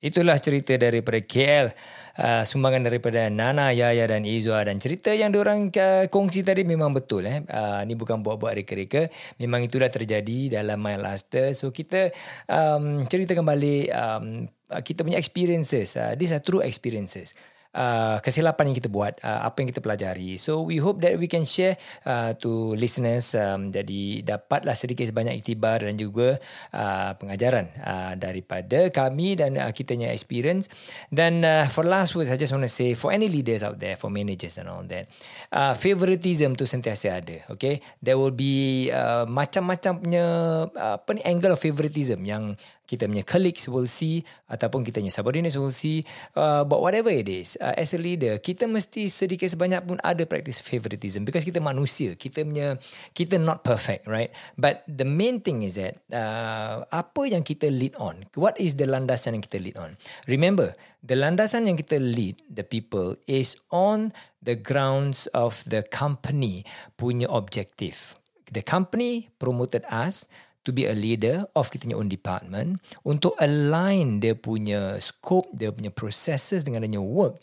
Itulah 0.00 0.40
cerita 0.40 0.72
daripada 0.80 1.20
KL. 1.20 1.76
Uh, 2.16 2.40
sumbangan 2.40 2.88
daripada 2.88 3.28
Nana, 3.28 3.68
Yaya 3.68 4.08
dan 4.08 4.24
Izwa. 4.24 4.64
Dan 4.64 4.80
cerita 4.80 5.12
yang 5.12 5.28
diorang 5.28 5.68
uh, 5.76 6.08
kongsi 6.08 6.40
tadi 6.40 6.64
memang 6.64 6.96
betul. 6.96 7.28
Eh. 7.28 7.44
Uh, 7.44 7.84
ni 7.84 7.92
bukan 7.92 8.24
buat-buat 8.24 8.56
reka-reka. 8.56 9.12
Memang 9.36 9.68
itulah 9.68 9.92
terjadi 9.92 10.56
dalam 10.56 10.80
My 10.80 10.96
Luster. 10.96 11.52
So 11.52 11.68
kita 11.68 12.16
um, 12.48 13.04
cerita 13.12 13.36
kembali 13.36 13.92
um, 13.92 14.48
uh, 14.72 14.80
kita 14.80 15.04
punya 15.04 15.20
experiences. 15.20 16.00
Uh, 16.00 16.16
these 16.16 16.32
are 16.32 16.40
true 16.40 16.64
experiences. 16.64 17.36
Uh, 17.70 18.18
kesilapan 18.26 18.74
yang 18.74 18.76
kita 18.82 18.90
buat, 18.90 19.22
uh, 19.22 19.46
apa 19.46 19.62
yang 19.62 19.70
kita 19.70 19.78
pelajari. 19.78 20.34
So 20.42 20.66
we 20.66 20.82
hope 20.82 20.98
that 21.06 21.14
we 21.22 21.30
can 21.30 21.46
share 21.46 21.78
uh, 22.02 22.34
to 22.42 22.74
listeners. 22.74 23.30
Um, 23.38 23.70
jadi 23.70 24.26
dapatlah 24.26 24.74
sedikit 24.74 25.06
sebanyak 25.06 25.38
iktibar 25.38 25.86
dan 25.86 25.94
juga 25.94 26.42
uh, 26.74 27.14
pengajaran 27.14 27.70
uh, 27.78 28.18
daripada 28.18 28.90
kami 28.90 29.38
dan 29.38 29.54
uh, 29.54 29.70
kitanya 29.70 30.10
experience. 30.10 30.66
Dan 31.14 31.46
uh, 31.46 31.70
for 31.70 31.86
last 31.86 32.18
words, 32.18 32.34
I 32.34 32.38
just 32.42 32.50
want 32.50 32.66
to 32.66 32.72
say 32.74 32.98
for 32.98 33.14
any 33.14 33.30
leaders 33.30 33.62
out 33.62 33.78
there, 33.78 33.94
for 33.94 34.10
managers 34.10 34.58
and 34.58 34.66
all 34.66 34.82
that, 34.90 35.06
uh, 35.54 35.78
favoritism 35.78 36.58
tu 36.58 36.66
sentiasa 36.66 37.22
ada. 37.22 37.38
Okay, 37.54 37.78
there 38.02 38.18
will 38.18 38.34
be 38.34 38.90
uh, 38.90 39.30
macam-macam 39.30 40.02
punya 40.02 40.26
uh, 40.74 40.98
apa 40.98 41.10
ni 41.14 41.22
angle 41.22 41.54
of 41.54 41.62
favoritism 41.62 42.26
yang 42.26 42.58
kita 42.90 43.06
punya 43.06 43.22
colleagues 43.22 43.70
will 43.70 43.86
see 43.86 44.26
ataupun 44.50 44.82
kita 44.82 44.98
punya 44.98 45.14
subordinates 45.14 45.54
will 45.54 45.70
see 45.70 46.02
uh, 46.34 46.66
but 46.66 46.82
whatever 46.82 47.14
it 47.14 47.30
is 47.30 47.54
uh, 47.62 47.70
as 47.78 47.94
a 47.94 48.00
leader 48.02 48.42
kita 48.42 48.66
mesti 48.66 49.06
sedikit 49.06 49.46
sebanyak 49.46 49.86
pun 49.86 50.02
ada 50.02 50.26
practice 50.26 50.58
favoritism. 50.58 51.22
Because 51.22 51.46
kita 51.46 51.62
manusia 51.62 52.18
kita 52.18 52.42
punya 52.42 52.74
kita 53.14 53.38
not 53.38 53.62
perfect 53.62 54.10
right? 54.10 54.34
But 54.58 54.82
the 54.90 55.06
main 55.06 55.38
thing 55.38 55.62
is 55.62 55.78
that 55.78 56.02
uh, 56.10 56.82
apa 56.90 57.30
yang 57.30 57.46
kita 57.46 57.70
lead 57.70 57.94
on? 58.02 58.26
What 58.34 58.58
is 58.58 58.74
the 58.74 58.90
landasan 58.90 59.38
yang 59.38 59.44
kita 59.46 59.62
lead 59.62 59.78
on? 59.78 59.94
Remember 60.26 60.74
the 61.06 61.14
landasan 61.14 61.70
yang 61.70 61.78
kita 61.78 62.02
lead 62.02 62.42
the 62.50 62.66
people 62.66 63.14
is 63.30 63.54
on 63.70 64.10
the 64.42 64.58
grounds 64.58 65.30
of 65.30 65.62
the 65.68 65.86
company 65.86 66.66
punya 66.98 67.30
objective. 67.30 68.18
The 68.50 68.66
company 68.66 69.30
promoted 69.38 69.86
us 69.86 70.26
to 70.62 70.70
be 70.70 70.84
a 70.84 70.96
leader 70.96 71.44
of 71.56 71.72
kita 71.72 71.88
punya 71.88 71.96
own 71.96 72.08
department 72.12 72.80
untuk 73.04 73.32
align 73.40 74.20
dia 74.20 74.36
punya 74.36 75.00
scope, 75.00 75.48
dia 75.56 75.72
punya 75.72 75.88
processes 75.88 76.64
dengan 76.64 76.84
dia 76.84 76.90
punya 76.96 77.04
work 77.04 77.34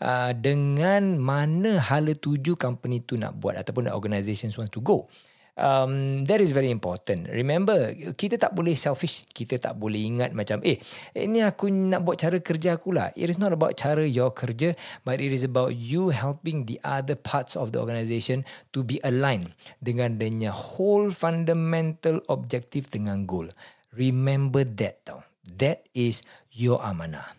uh, 0.00 0.32
dengan 0.32 1.20
mana 1.20 1.76
hala 1.78 2.16
tuju 2.16 2.56
company 2.56 3.04
tu 3.04 3.20
nak 3.20 3.36
buat 3.36 3.60
ataupun 3.60 3.92
organisation 3.92 4.48
wants 4.56 4.72
to 4.72 4.80
go. 4.80 5.04
Um, 5.52 6.24
that 6.32 6.40
is 6.40 6.56
very 6.56 6.72
important. 6.72 7.28
Remember, 7.28 7.92
kita 8.16 8.40
tak 8.40 8.56
boleh 8.56 8.72
selfish. 8.72 9.28
Kita 9.28 9.60
tak 9.60 9.76
boleh 9.76 10.00
ingat 10.00 10.32
macam, 10.32 10.64
eh, 10.64 10.80
ini 11.12 11.44
aku 11.44 11.68
nak 11.68 12.08
buat 12.08 12.16
cara 12.16 12.40
kerja 12.40 12.80
aku 12.80 12.96
lah. 12.96 13.12
It 13.12 13.28
is 13.28 13.36
not 13.36 13.52
about 13.52 13.76
cara 13.76 14.00
your 14.00 14.32
kerja, 14.32 14.72
but 15.04 15.20
it 15.20 15.28
is 15.28 15.44
about 15.44 15.76
you 15.76 16.08
helping 16.08 16.64
the 16.64 16.80
other 16.80 17.12
parts 17.12 17.52
of 17.52 17.76
the 17.76 17.78
organisation 17.84 18.48
to 18.72 18.80
be 18.80 18.96
aligned 19.04 19.52
dengan 19.84 20.16
dia 20.16 20.48
whole 20.48 21.12
fundamental 21.12 22.24
objective 22.32 22.88
dengan 22.88 23.28
goal. 23.28 23.52
Remember 23.92 24.64
that 24.64 25.04
tau. 25.04 25.20
That 25.44 25.84
is 25.92 26.24
your 26.48 26.80
amanah. 26.80 27.36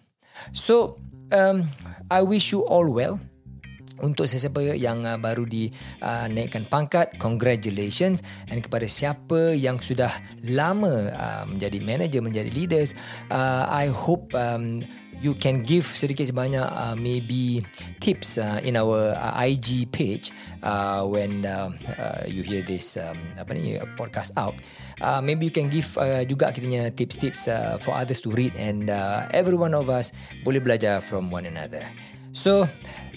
So, 0.54 1.02
um, 1.34 1.66
I 2.14 2.22
wish 2.22 2.54
you 2.54 2.62
all 2.62 2.86
well 2.94 3.18
untuk 4.02 4.26
sesiapa 4.26 4.74
yang 4.74 5.06
uh, 5.06 5.20
baru 5.20 5.46
dinaikkan 5.46 6.66
uh, 6.66 6.70
pangkat 6.72 7.14
congratulations. 7.22 8.26
And 8.50 8.64
kepada 8.64 8.90
siapa 8.90 9.54
yang 9.54 9.78
sudah 9.78 10.12
lama 10.48 11.12
uh, 11.14 11.44
menjadi 11.46 11.78
manager 11.84 12.22
menjadi 12.24 12.50
leaders 12.50 12.96
uh, 13.30 13.70
I 13.70 13.92
hope 13.92 14.34
um, 14.34 14.82
you 15.24 15.32
can 15.38 15.64
give 15.64 15.86
sedikit 15.86 16.28
sebanyak 16.28 16.68
uh, 16.68 16.96
maybe 17.00 17.64
tips 18.04 18.36
uh, 18.36 18.60
in 18.60 18.76
our 18.76 19.16
uh, 19.16 19.46
IG 19.46 19.88
page 19.94 20.36
uh, 20.66 21.08
when 21.08 21.48
uh, 21.48 21.72
uh, 21.96 22.28
you 22.28 22.44
hear 22.44 22.60
this 22.66 23.00
um, 23.00 23.16
apa 23.40 23.56
ni 23.56 23.80
podcast 23.96 24.36
out. 24.36 24.52
Uh, 25.00 25.24
maybe 25.24 25.48
you 25.48 25.54
can 25.54 25.72
give 25.72 25.88
uh, 25.96 26.28
juga 26.28 26.52
kitanya 26.52 26.92
tips-tips 26.92 27.48
uh, 27.48 27.80
for 27.80 27.96
others 27.96 28.20
to 28.20 28.32
read 28.36 28.52
and 28.60 28.92
uh, 28.92 29.24
every 29.32 29.56
one 29.56 29.72
of 29.72 29.88
us 29.88 30.12
boleh 30.44 30.60
belajar 30.60 31.00
from 31.00 31.32
one 31.32 31.48
another. 31.48 31.88
So 32.34 32.66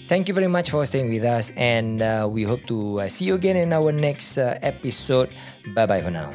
Thank 0.07 0.29
you 0.29 0.33
very 0.33 0.47
much 0.47 0.71
for 0.71 0.85
staying 0.85 1.09
with 1.09 1.25
us, 1.25 1.51
and 1.59 2.01
uh, 2.01 2.27
we 2.31 2.43
hope 2.43 2.65
to 2.71 3.01
uh, 3.01 3.09
see 3.09 3.25
you 3.25 3.35
again 3.35 3.57
in 3.57 3.73
our 3.73 3.91
next 3.91 4.37
uh, 4.37 4.57
episode. 4.63 5.35
Bye 5.75 5.85
bye 5.85 6.01
for 6.01 6.11
now. 6.11 6.31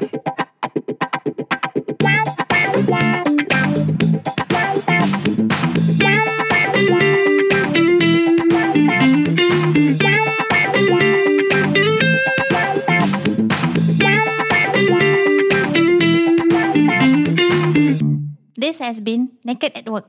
This 18.55 18.79
has 18.79 19.01
been 19.01 19.37
Naked 19.43 19.75
at 19.75 19.89
Work. 19.89 20.07